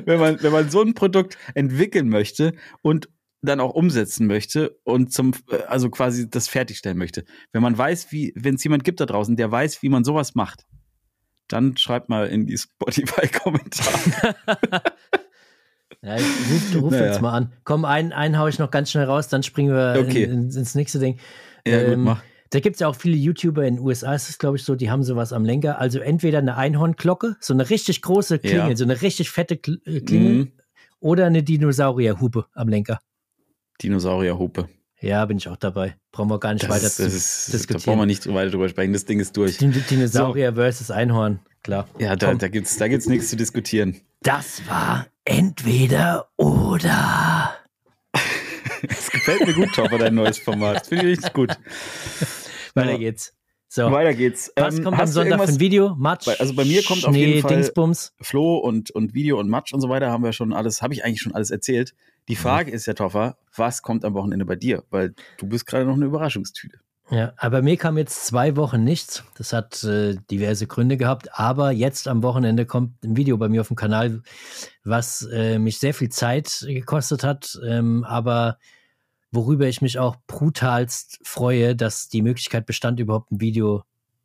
[0.05, 3.09] wenn man, wenn man so ein Produkt entwickeln möchte und
[3.43, 7.25] dann auch umsetzen möchte und zum, äh, also quasi das fertigstellen möchte.
[7.53, 10.35] Wenn man weiß, wie, wenn es jemand gibt da draußen, der weiß, wie man sowas
[10.35, 10.67] macht,
[11.49, 14.35] dann schreibt mal in die Spotify-Kommentare.
[16.03, 17.07] Ja, ruf ruf Naja.
[17.07, 17.53] jetzt mal an.
[17.65, 20.25] Komm, einen, einen hau ich noch ganz schnell raus, dann springen wir Okay.
[20.25, 21.19] in, in, ins nächste Ding.
[21.67, 22.23] Ja, gut, Ähm, mach.
[22.51, 24.77] Da gibt es ja auch viele YouTuber in den USA, ist es glaube ich so,
[24.77, 25.81] die haben sowas am Lenker.
[25.81, 28.77] Also entweder eine Einhornglocke, so eine richtig große Klingel, Ja.
[28.77, 30.53] so eine richtig fette äh, Klingel, Mhm.
[31.01, 33.01] oder eine Dinosaurierhupe am Lenker.
[33.83, 34.69] Dinosaurierhupe.
[35.01, 35.97] Ja, bin ich auch dabei.
[36.13, 37.83] Brauchen wir gar nicht Das, weiter zu das ist, da diskutieren.
[37.85, 38.93] brauchen wir nicht weiter drüber sprechen.
[38.93, 39.59] Das Ding ist durch.
[39.59, 41.87] Din- Dinosaurier versus Einhorn, klar.
[41.99, 42.39] Ja, da, Komm.
[42.39, 43.97] da gibt's, da gibt's nichts zu diskutieren.
[44.23, 47.55] Das war entweder oder.
[48.89, 50.87] Es gefällt mir gut, Topper, dein neues Format.
[50.87, 51.51] Finde ich richtig gut.
[52.75, 53.35] Weiter geht's.
[53.69, 54.53] So, Weiter geht's.
[54.57, 55.95] was Ähm, kommt am Sonntag für ein Video?
[55.97, 58.15] Matsch, also bei mir kommt auf Schnee, jeden Fall- Dingsbums.
[58.21, 61.05] Flo und, und Video und Match und so weiter haben wir schon alles, habe ich
[61.05, 61.95] eigentlich schon alles erzählt.
[62.29, 64.85] Die Frage ist ja, Toffer, was kommt am Wochenende bei dir?
[64.91, 66.79] Weil du bist gerade noch eine Überraschungstüte.
[67.09, 69.23] Ja, aber mir kam jetzt zwei Wochen nichts.
[69.37, 71.39] Das hat äh, diverse Gründe gehabt.
[71.39, 74.23] Aber jetzt am Wochenende kommt ein Video bei mir auf dem Kanal,
[74.83, 78.59] was äh, mich sehr viel Zeit gekostet hat, ähm, aber
[79.31, 83.85] worüber ich mich auch brutalst freue, dass die Möglichkeit bestand, überhaupt ein Video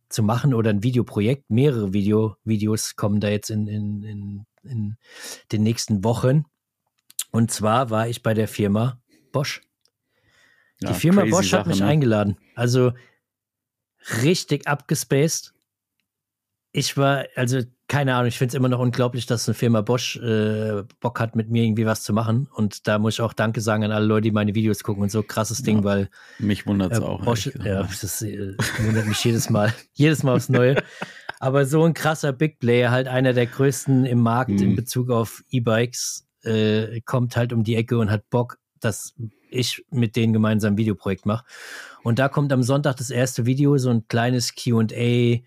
[0.10, 1.50] zu machen oder ein Videoprojekt.
[1.50, 4.98] Mehrere Video, Videos kommen da jetzt in, in, in, in
[5.52, 6.46] den nächsten Wochen.
[7.32, 9.00] Und zwar war ich bei der Firma
[9.32, 9.62] Bosch.
[10.82, 11.86] Die Ja, Firma Bosch hat Sache, mich ne?
[11.88, 12.38] eingeladen.
[12.56, 12.94] Also
[14.24, 15.54] richtig abgespaced.
[16.74, 17.60] Ich war, also
[17.90, 21.36] keine Ahnung, ich finde es immer noch unglaublich, dass eine Firma Bosch äh, Bock hat,
[21.36, 22.48] mit mir irgendwie was zu machen.
[22.54, 25.12] Und da muss ich auch Danke sagen an alle Leute, die meine Videos gucken und
[25.12, 26.10] so krasses Ding, Ja, weil
[26.40, 27.22] Mich wundert's äh, auch.
[27.26, 30.82] Bosch, ja, das äh, wundert mich jedes Mal, jedes Mal aufs Neue.
[31.40, 34.76] Aber so ein krasser Big Player, halt einer der größten im Markt in Mhm.
[34.78, 39.14] Bezug auf E-Bikes, äh, kommt halt um die Ecke und hat Bock, dass
[39.50, 41.46] ich mit denen gemeinsam ein Videoprojekt mache.
[42.04, 45.40] Und da kommt am Sonntag das erste Video, so ein kleines Q&A,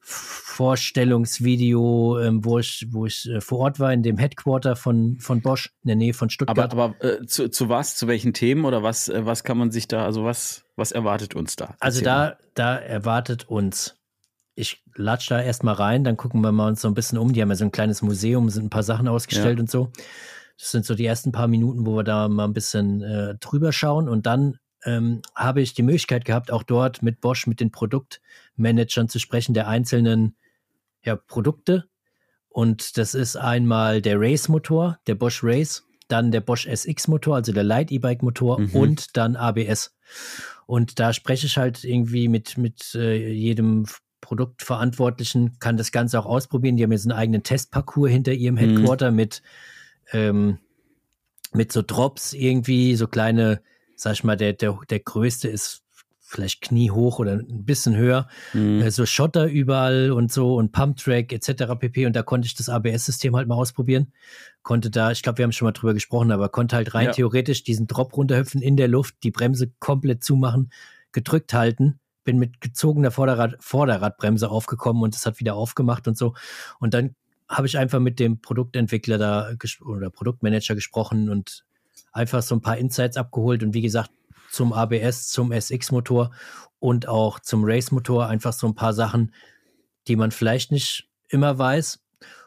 [0.00, 5.42] Vorstellungsvideo, ähm, wo ich, wo ich äh, vor Ort war, in dem Headquarter von, von
[5.42, 6.72] Bosch, in der Nähe von Stuttgart.
[6.72, 9.70] Aber, aber äh, zu, zu was, zu welchen Themen oder was, äh, was kann man
[9.70, 11.76] sich da, also was, was erwartet uns da?
[11.78, 13.94] Also da, da erwartet uns.
[14.54, 17.32] Ich latsch da erstmal rein, dann gucken wir mal uns so ein bisschen um.
[17.32, 19.62] Die haben ja so ein kleines Museum, sind ein paar Sachen ausgestellt Ja.
[19.62, 19.92] und so.
[20.58, 23.72] Das sind so die ersten paar Minuten, wo wir da mal ein bisschen äh, drüber
[23.72, 24.08] schauen.
[24.08, 29.08] Und dann ähm, habe ich die Möglichkeit gehabt, auch dort mit Bosch, mit den Produktmanagern
[29.08, 30.36] zu sprechen, der einzelnen
[31.04, 31.84] ja, Produkte.
[32.48, 37.64] Und das ist einmal der Race-Motor, der Bosch Race, dann der Bosch SX-Motor, also der
[37.64, 38.74] Light E-Bike-Motor Mhm.
[38.74, 39.94] und dann ABS.
[40.66, 43.86] Und da spreche ich halt irgendwie mit, mit äh, jedem
[44.20, 46.76] Produktverantwortlichen, kann das Ganze auch ausprobieren.
[46.76, 48.58] Die haben jetzt einen eigenen Testparcours hinter ihrem Mhm.
[48.58, 49.42] Headquarter mit,
[50.12, 50.58] ähm,
[51.52, 53.62] mit so Drops irgendwie, so kleine,
[53.96, 55.82] sag ich mal, der, der, der größte ist
[56.28, 58.28] vielleicht kniehoch oder ein bisschen höher.
[58.52, 58.82] Mhm.
[58.82, 61.74] Äh, so Schotter überall und so und Pumptrack etc.
[61.78, 62.04] pp.
[62.06, 64.12] Und da konnte ich das ABS-System halt mal ausprobieren.
[64.62, 67.12] Konnte da, ich glaube, wir haben schon mal drüber gesprochen, aber konnte halt rein Ja.
[67.12, 70.70] theoretisch diesen Drop runterhüpfen in der Luft, die Bremse komplett zumachen,
[71.12, 71.98] gedrückt halten.
[72.24, 76.34] Bin mit gezogener Vorderrad, Vorderradbremse aufgekommen und es hat wieder aufgemacht und so.
[76.78, 77.14] Und dann
[77.48, 79.50] habe ich einfach mit dem Produktentwickler da
[79.84, 81.64] oder Produktmanager gesprochen und
[82.12, 84.10] einfach so ein paar Insights abgeholt und wie gesagt,
[84.50, 86.30] zum ABS, zum SX-Motor
[86.78, 89.32] und auch zum Race-Motor einfach so ein paar Sachen,
[90.06, 92.00] die man vielleicht nicht immer weiß.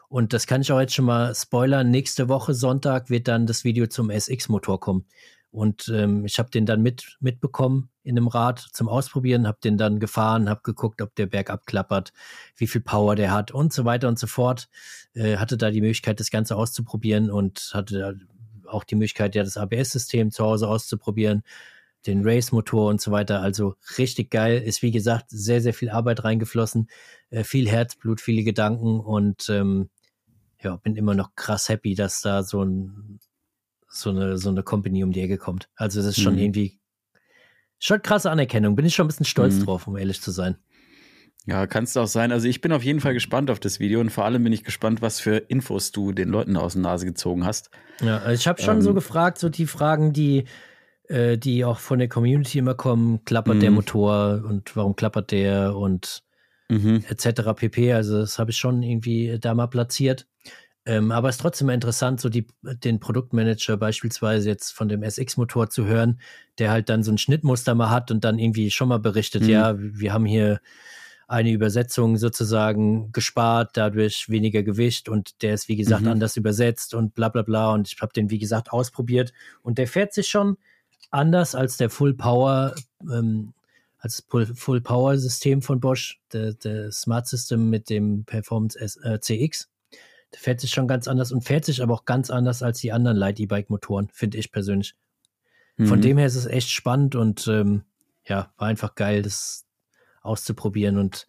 [0.08, 1.90] Und das kann ich auch jetzt schon mal spoilern.
[1.90, 5.06] Nächste Woche Sonntag wird dann das Video zum SX-Motor kommen.
[5.50, 9.78] Und ähm, ich habe den dann mit, mitbekommen in einem Rad zum Ausprobieren, habe den
[9.78, 12.12] dann gefahren, habe geguckt, ob der bergab klappert,
[12.56, 14.68] wie viel Power der hat und so weiter und so fort.
[15.14, 18.12] Äh, hatte da die Möglichkeit, das Ganze auszuprobieren und hatte da
[18.68, 21.42] auch die Möglichkeit, ja, das ABS-System zu Hause auszuprobieren,
[22.06, 23.40] den Race-Motor und so weiter.
[23.40, 24.60] Also richtig geil.
[24.62, 26.88] Ist wie gesagt sehr, sehr viel Arbeit reingeflossen,
[27.30, 29.90] äh, viel Herzblut, viele Gedanken und ähm,
[30.60, 33.20] ja, bin immer noch krass happy, dass da so ein
[33.94, 35.68] so eine, so eine Company um die Ecke kommt.
[35.76, 36.40] Also das ist schon Mhm.
[36.40, 36.80] irgendwie
[37.84, 38.76] schon krasse Anerkennung.
[38.76, 39.64] Bin ich schon ein bisschen stolz Mhm.
[39.64, 40.56] drauf, um ehrlich zu sein.
[41.44, 42.30] Ja, kannst du auch sein.
[42.30, 44.62] Also ich bin auf jeden Fall gespannt auf das Video und vor allem bin ich
[44.62, 47.70] gespannt, was für Infos du den Leuten aus der Nase gezogen hast.
[48.00, 48.94] Ja, also ich habe schon so Ähm.
[48.94, 50.44] gefragt, so die Fragen, die,
[51.08, 53.76] äh, die auch von der Community immer kommen, klappert der Mhm.
[53.76, 56.22] Motor und warum klappert der und
[56.68, 57.04] Mhm.
[57.08, 57.52] etc.
[57.56, 57.92] pp.
[57.92, 60.28] Also das habe ich schon irgendwie da mal platziert.
[60.84, 65.70] Ähm, aber es ist trotzdem interessant, so die, den Produktmanager beispielsweise jetzt von dem SX-Motor
[65.70, 66.20] zu hören,
[66.58, 69.48] der halt dann so ein Schnittmuster mal hat und dann irgendwie schon mal berichtet, Mhm.
[69.48, 70.60] ja, wir haben hier
[71.28, 76.08] eine Übersetzung sozusagen gespart, dadurch weniger Gewicht und der ist, wie gesagt, Mhm.
[76.08, 77.72] anders übersetzt und bla bla bla.
[77.72, 80.58] Und ich habe den, wie gesagt, ausprobiert und der fährt sich schon
[81.10, 83.54] anders als der Full Power, ähm,
[83.98, 89.20] als Full Power System von Bosch, der, der Smart System mit dem Performance S, äh,
[89.20, 89.68] CX.
[90.34, 92.92] Der fährt sich schon ganz anders und fährt sich aber auch ganz anders als die
[92.92, 94.94] anderen Light E-Bike Motoren, finde ich persönlich.
[95.78, 96.02] Von Mhm.
[96.02, 97.82] dem her ist es echt spannend und ähm,
[98.26, 99.64] ja, war einfach geil, das
[100.22, 101.26] auszuprobieren und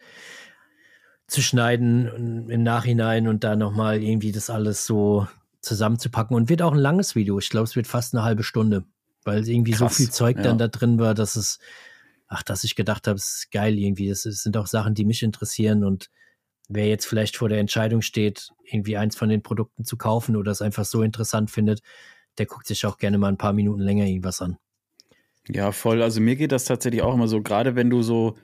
[1.28, 5.28] zu schneiden im Nachhinein und da nochmal irgendwie das alles so
[5.62, 6.36] zusammenzupacken.
[6.36, 7.40] Und wird auch ein langes Video.
[7.40, 8.84] Ich glaube, es wird fast eine halbe Stunde,
[9.24, 10.44] weil irgendwie Krass, so viel Zeug ja.
[10.44, 11.60] dann da drin war, dass es,
[12.28, 14.10] ach, dass ich gedacht habe, es ist geil irgendwie.
[14.10, 16.10] Das, ist- sind auch Sachen, die mich interessieren und
[16.70, 20.52] wer jetzt vielleicht vor der Entscheidung steht, irgendwie eins von den Produkten zu kaufen oder
[20.52, 21.82] es einfach so interessant findet,
[22.38, 24.58] der guckt sich auch gerne mal ein paar Minuten länger irgendwas an.
[25.48, 26.02] Ja, voll.
[26.02, 28.36] Also mir geht das tatsächlich auch immer so, gerade wenn du so,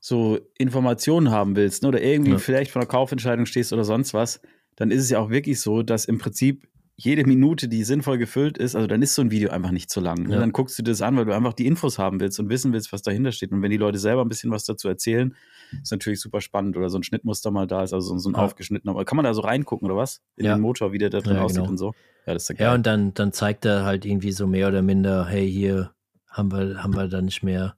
[0.00, 2.38] so Informationen haben willst ne, oder irgendwie Ja.
[2.38, 4.40] vielleicht von einer Kaufentscheidung stehst oder sonst was,
[4.76, 8.56] dann ist es ja auch wirklich so, dass im Prinzip jede Minute, die sinnvoll gefüllt
[8.56, 10.22] ist, also dann ist so ein Video einfach nicht zu lang.
[10.28, 10.34] Ne?
[10.34, 10.40] Ja.
[10.40, 12.72] Dann guckst du dir das an, weil du einfach die Infos haben willst und wissen
[12.72, 13.50] willst, was dahinter steht.
[13.50, 15.34] Und wenn die Leute selber ein bisschen was dazu erzählen,
[15.82, 16.76] ist natürlich super spannend.
[16.76, 18.38] Oder so ein Schnittmuster mal da ist, also so- ein Ja.
[18.42, 19.04] aufgeschnittener.
[19.04, 20.22] Kann man da so reingucken oder was?
[20.36, 20.54] In Ja.
[20.54, 21.70] den Motor, wie der da drin Ja, aussieht genau.
[21.70, 21.94] und so.
[22.26, 22.66] Ja, das ist ja geil.
[22.68, 25.90] Ja, und dann, dann zeigt er halt irgendwie so mehr oder minder, hey, hier
[26.28, 27.76] haben wir, haben wir da nicht mehr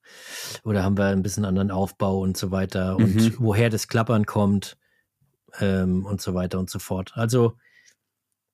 [0.63, 3.35] oder haben wir ein bisschen anderen Aufbau und so weiter und Mhm.
[3.39, 4.77] woher das Klappern kommt
[5.61, 7.13] ähm, und so weiter und so fort.
[7.15, 7.55] Also,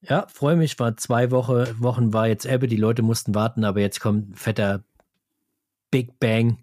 [0.02, 3.80] ja, freue mich, war zwei Woche, Wochen war jetzt Ebbe, die Leute mussten warten, aber
[3.80, 4.84] jetzt kommt fetter
[5.90, 6.58] Big Bang.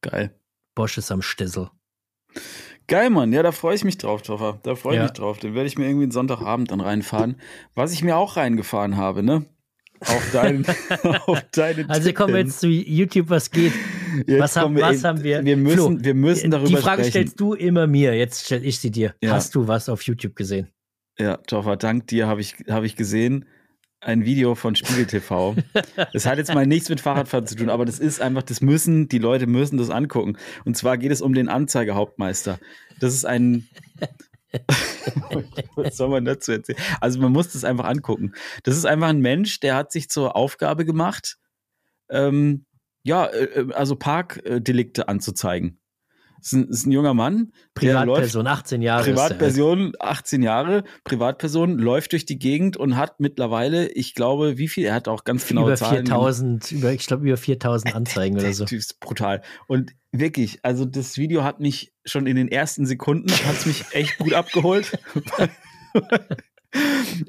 [0.00, 0.34] geil.
[0.74, 1.70] Bosch ist am Stissel.
[2.86, 3.32] Geil, Mann.
[3.32, 4.58] Ja, da freue ich mich drauf, Toffer.
[4.62, 5.02] Da freue ich Ja.
[5.04, 5.38] mich drauf.
[5.38, 7.36] Den werde ich mir irgendwie einen Sonntagabend dann reinfahren.
[7.74, 9.46] Was ich mir auch reingefahren habe, ne?
[10.00, 10.66] Auf deinen,
[11.26, 13.72] auf deinen Also kommen wir jetzt zu YouTube, was geht.
[14.26, 17.02] Jetzt was haben- wir, was haben wir- Wir müssen, Flo, wir müssen darüber Die Frage
[17.04, 17.10] sprechen.
[17.10, 19.14] stellst du immer mir, jetzt stelle ich sie dir.
[19.22, 19.30] Ja.
[19.32, 20.68] Hast du was auf YouTube gesehen?
[21.18, 23.44] Ja, Toffer, dank dir habe ich, habe ich gesehen,
[24.00, 25.56] ein Video von Spiegel TV.
[26.12, 29.08] Das hat jetzt mal nichts mit Fahrradfahren zu tun, aber das ist einfach, das müssen,
[29.08, 30.36] die Leute müssen das angucken.
[30.64, 32.58] Und zwar geht es um den Anzeigehauptmeister.
[33.00, 33.68] Das ist ein.
[35.74, 36.78] Was soll man dazu erzählen?
[37.00, 38.34] Also, man muss das einfach angucken.
[38.62, 41.38] Das ist einfach ein Mensch, der hat sich zur Aufgabe gemacht,
[42.08, 42.64] ähm,
[43.02, 45.78] ja, äh, also Parkdelikte anzuzeigen.
[46.44, 49.04] Das ist ein, ist ein junger Mann, läuft Privatperson, 18 Jahre.
[49.04, 54.84] Privatperson, 18 Jahre, Privatperson, läuft durch die Gegend und hat mittlerweile, ich glaube, wie viel?
[54.84, 56.04] Er hat auch ganz genaue über Zahlen.
[56.04, 58.64] 4000, über, ich glaube über 4000 Anzeigen oder so.
[58.64, 59.40] Das ist brutal.
[59.68, 63.84] Und wirklich, also das Video hat mich schon in den ersten Sekunden, hat es mich
[63.92, 64.98] echt gut abgeholt.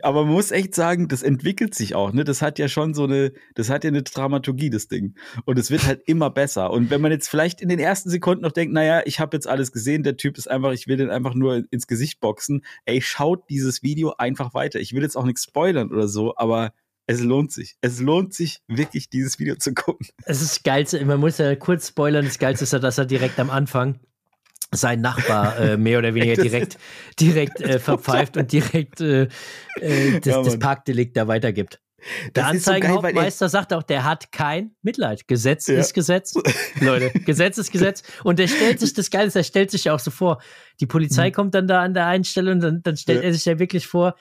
[0.02, 2.24] Aber man muss echt sagen, das entwickelt sich auch, ne?
[2.24, 5.16] Das hat ja schon so eine, das hat ja eine Dramaturgie, das Ding.
[5.46, 6.72] Und es wird halt immer besser.
[6.72, 9.48] Und wenn man jetzt vielleicht in den ersten Sekunden noch denkt, naja, ich habe jetzt
[9.48, 13.02] alles gesehen, der Typ ist einfach, ich will den einfach nur ins Gesicht boxen, ey,
[13.02, 14.80] schaut dieses Video einfach weiter.
[14.80, 16.74] Ich will jetzt auch nichts spoilern oder so, aber
[17.08, 17.76] es lohnt sich.
[17.82, 20.08] Es lohnt sich wirklich, dieses Video zu gucken.
[20.24, 23.40] Es ist Geilste, man muss ja kurz spoilern, das Geilste ist ja, dass er direkt
[23.40, 24.00] am Anfang
[24.76, 26.78] sein Nachbar äh, mehr oder weniger direkt,
[27.20, 29.24] direkt äh, verpfeift und direkt äh,
[29.80, 30.60] äh, das, Ja, das.
[30.60, 31.80] Parkdelikt da weitergibt.
[32.36, 35.28] Der ist so er- Anzeigenhauptmeister sagt auch, der hat kein Mitleid.
[35.28, 35.80] Gesetz Ja.
[35.80, 36.36] ist Gesetz.
[36.80, 38.04] Leute, Gesetz ist Gesetz.
[38.24, 40.40] Und der stellt sich, das Geile ist, er stellt sich ja auch so vor.
[40.80, 43.24] Die Polizei kommt dann da an der einen Stelle und dann, dann stellt Mhm.
[43.24, 43.28] Ja.
[43.30, 44.16] er sich ja wirklich vor,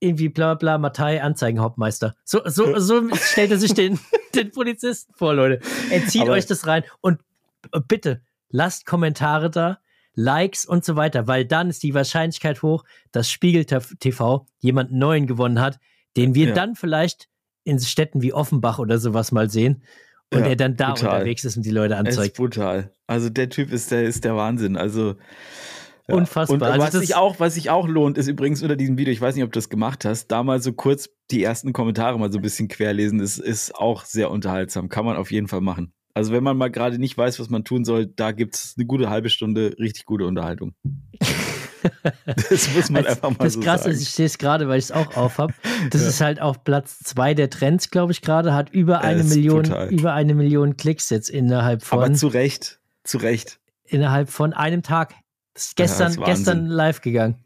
[0.00, 2.16] irgendwie bla bla, Matei, Anzeigenhauptmeister.
[2.24, 3.98] So, so, so stellt er sich den,
[4.34, 5.60] den Polizisten vor, Leute.
[5.90, 7.20] Entzieht Aber- euch das rein und
[7.72, 9.78] äh, bitte lasst Kommentare da,
[10.16, 15.26] Likes und so weiter, weil dann ist die Wahrscheinlichkeit hoch, dass Spiegel TV jemanden neuen
[15.26, 15.78] gewonnen hat,
[16.16, 16.54] den wir Ja.
[16.54, 17.28] dann vielleicht
[17.64, 19.82] in Städten wie Offenbach oder sowas mal sehen
[20.32, 21.14] und Ja, er dann da brutal.
[21.16, 22.36] unterwegs ist und die Leute Es ist anzeigt.
[22.36, 22.92] brutal.
[23.06, 24.76] Also der Typ ist der, ist der Wahnsinn.
[24.76, 25.14] Also
[26.08, 26.14] ja.
[26.14, 26.54] Unfassbar.
[26.54, 29.20] Und Also was sich auch, was sich auch lohnt, ist übrigens unter diesem Video, ich
[29.20, 32.30] weiß nicht, ob du das gemacht hast, da mal so kurz die ersten Kommentare mal
[32.32, 34.88] so ein bisschen querlesen, das ist auch sehr unterhaltsam.
[34.88, 35.92] Kann man auf jeden Fall machen.
[36.16, 39.10] Also wenn man mal gerade nicht weiß, was man tun soll, da gibt's eine gute
[39.10, 40.74] halbe Stunde richtig gute Unterhaltung.
[42.26, 43.94] Das muss man einfach mal das so krass sagen.
[43.94, 45.54] ist, ich sehe es gerade, weil ich es auch auf habe.
[45.90, 49.64] Das ist halt auf Platz zwei der Trends, glaube ich, gerade, hat über eine Million,
[49.90, 53.60] über eine Million Klicks jetzt innerhalb von, Aber zu Recht, zu Recht.
[53.84, 55.14] innerhalb von einem Tag.
[55.54, 57.36] Das ist gestern, Ja, das gestern live gegangen.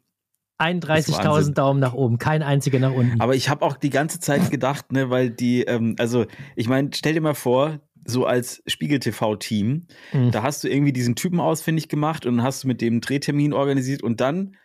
[0.61, 1.15] Wahnsinn.
[1.15, 3.21] 31.000 Daumen nach oben, kein einziger nach unten.
[3.21, 6.91] Aber ich habe auch die ganze Zeit gedacht, ne, weil die, ähm, also ich meine,
[6.95, 7.81] stell dir mal vor,
[8.11, 10.31] so als Spiegel-TV-Team, Mhm.
[10.31, 14.03] da hast du irgendwie diesen Typen ausfindig gemacht und hast du mit dem Drehtermin organisiert
[14.03, 14.57] und dann,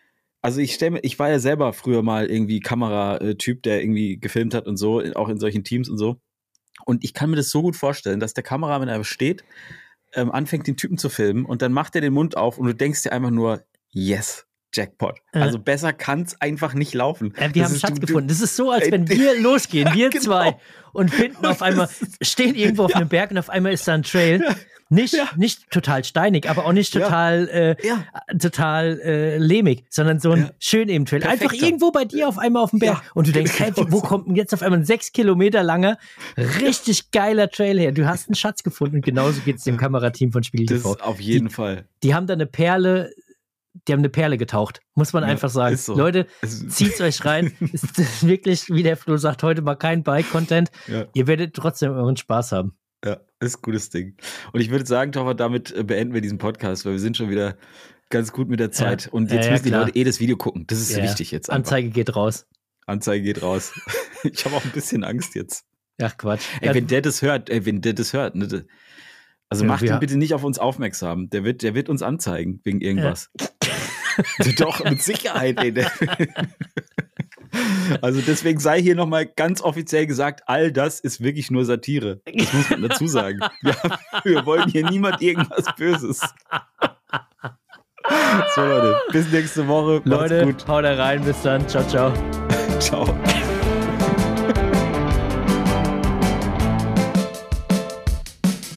[0.41, 4.53] also ich stelle mir, ich war ja selber früher mal irgendwie Kameratyp, der irgendwie gefilmt
[4.53, 6.17] hat und so, auch in solchen Teams und so.
[6.85, 9.43] Und ich kann mir das so gut vorstellen, dass der Kameramann einfach steht,
[10.13, 12.75] ähm, anfängt den Typen zu filmen und dann macht er den Mund auf und du
[12.75, 15.15] denkst dir einfach nur, yes, Jackpot.
[15.33, 15.39] Äh.
[15.39, 17.33] Also besser kann's einfach nicht laufen.
[17.39, 18.27] Ja, wir Das haben ist- Schatz du- gefunden.
[18.27, 20.23] Das ist so, als wenn wir losgehen, wir genau.
[20.23, 20.57] zwei,
[20.93, 21.89] und finden auf einmal,
[22.21, 24.43] stehen irgendwo auf einem Berg und auf einmal ist da ein Trail.
[24.89, 25.27] Nicht, Ja.
[25.35, 27.01] nicht total steinig, aber auch nicht Ja.
[27.01, 27.49] total,
[27.81, 28.05] äh, Ja.
[28.37, 30.49] total äh, lehmig, sondern so ein Ja.
[30.59, 31.23] schön eben Trail.
[31.23, 31.65] Einfach Perfekter.
[31.65, 32.97] irgendwo bei dir auf einmal auf dem Berg.
[32.97, 33.03] Ja.
[33.15, 35.97] Und du denkst, hey, Genau wo kommt denn jetzt auf einmal ein sechs Kilometer langer,
[36.61, 37.91] richtig geiler Trail her?
[37.91, 40.93] Du hast einen Schatz gefunden und genauso geht es dem Kamerateam von Spiegel Das TV.
[40.93, 41.85] ist auf jeden Fall.
[42.03, 43.11] Die haben da eine Perle,
[43.87, 45.75] die haben eine Perle getaucht, muss man Ja, einfach sagen.
[45.77, 45.95] so.
[45.95, 46.27] Leute,
[46.69, 47.53] zieht's euch rein.
[47.71, 50.71] ist wirklich, wie der Flo sagt, heute mal kein Bike-Content.
[50.87, 51.05] Ja.
[51.13, 52.77] Ihr werdet trotzdem euren Spaß haben.
[53.03, 54.15] Ja, ist ein gutes Ding.
[54.53, 57.29] Und ich würde sagen, Toffer, damit äh, beenden wir diesen Podcast, weil wir sind schon
[57.29, 57.57] wieder
[58.09, 59.07] ganz gut mit der Zeit.
[59.11, 59.85] Und Ja, jetzt ja, müssen die klar.
[59.85, 60.65] Leute eh das Video gucken.
[60.67, 61.49] Das ist wichtig jetzt.
[61.49, 61.57] Einfach.
[61.71, 62.47] Anzeige geht raus.
[62.87, 63.73] Anzeige geht raus.
[64.23, 65.65] ich habe auch ein bisschen Angst jetzt.
[66.01, 66.43] Ach Quatsch.
[66.61, 68.65] Ey, wenn der das hört, ey, wenn der das hört, ne,
[69.55, 71.29] also Ja, macht ihn bitte nicht auf uns aufmerksam.
[71.29, 73.31] Der wird, der wird uns anzeigen wegen irgendwas.
[74.57, 75.73] Doch, mit Sicherheit, ey.
[78.01, 82.21] Also deswegen sei hier nochmal ganz offiziell gesagt, all das ist wirklich nur Satire.
[82.25, 83.39] Das muss man dazu sagen.
[83.61, 86.21] Wir, haben, wir wollen hier niemand irgendwas Böses.
[88.55, 90.01] So Leute, bis nächste Woche.
[90.05, 90.67] Macht's Leute, gut.
[90.67, 91.23] haut da rein.
[91.23, 91.67] Bis dann.
[91.67, 92.13] Ciao, ciao.
[92.79, 93.05] Ciao.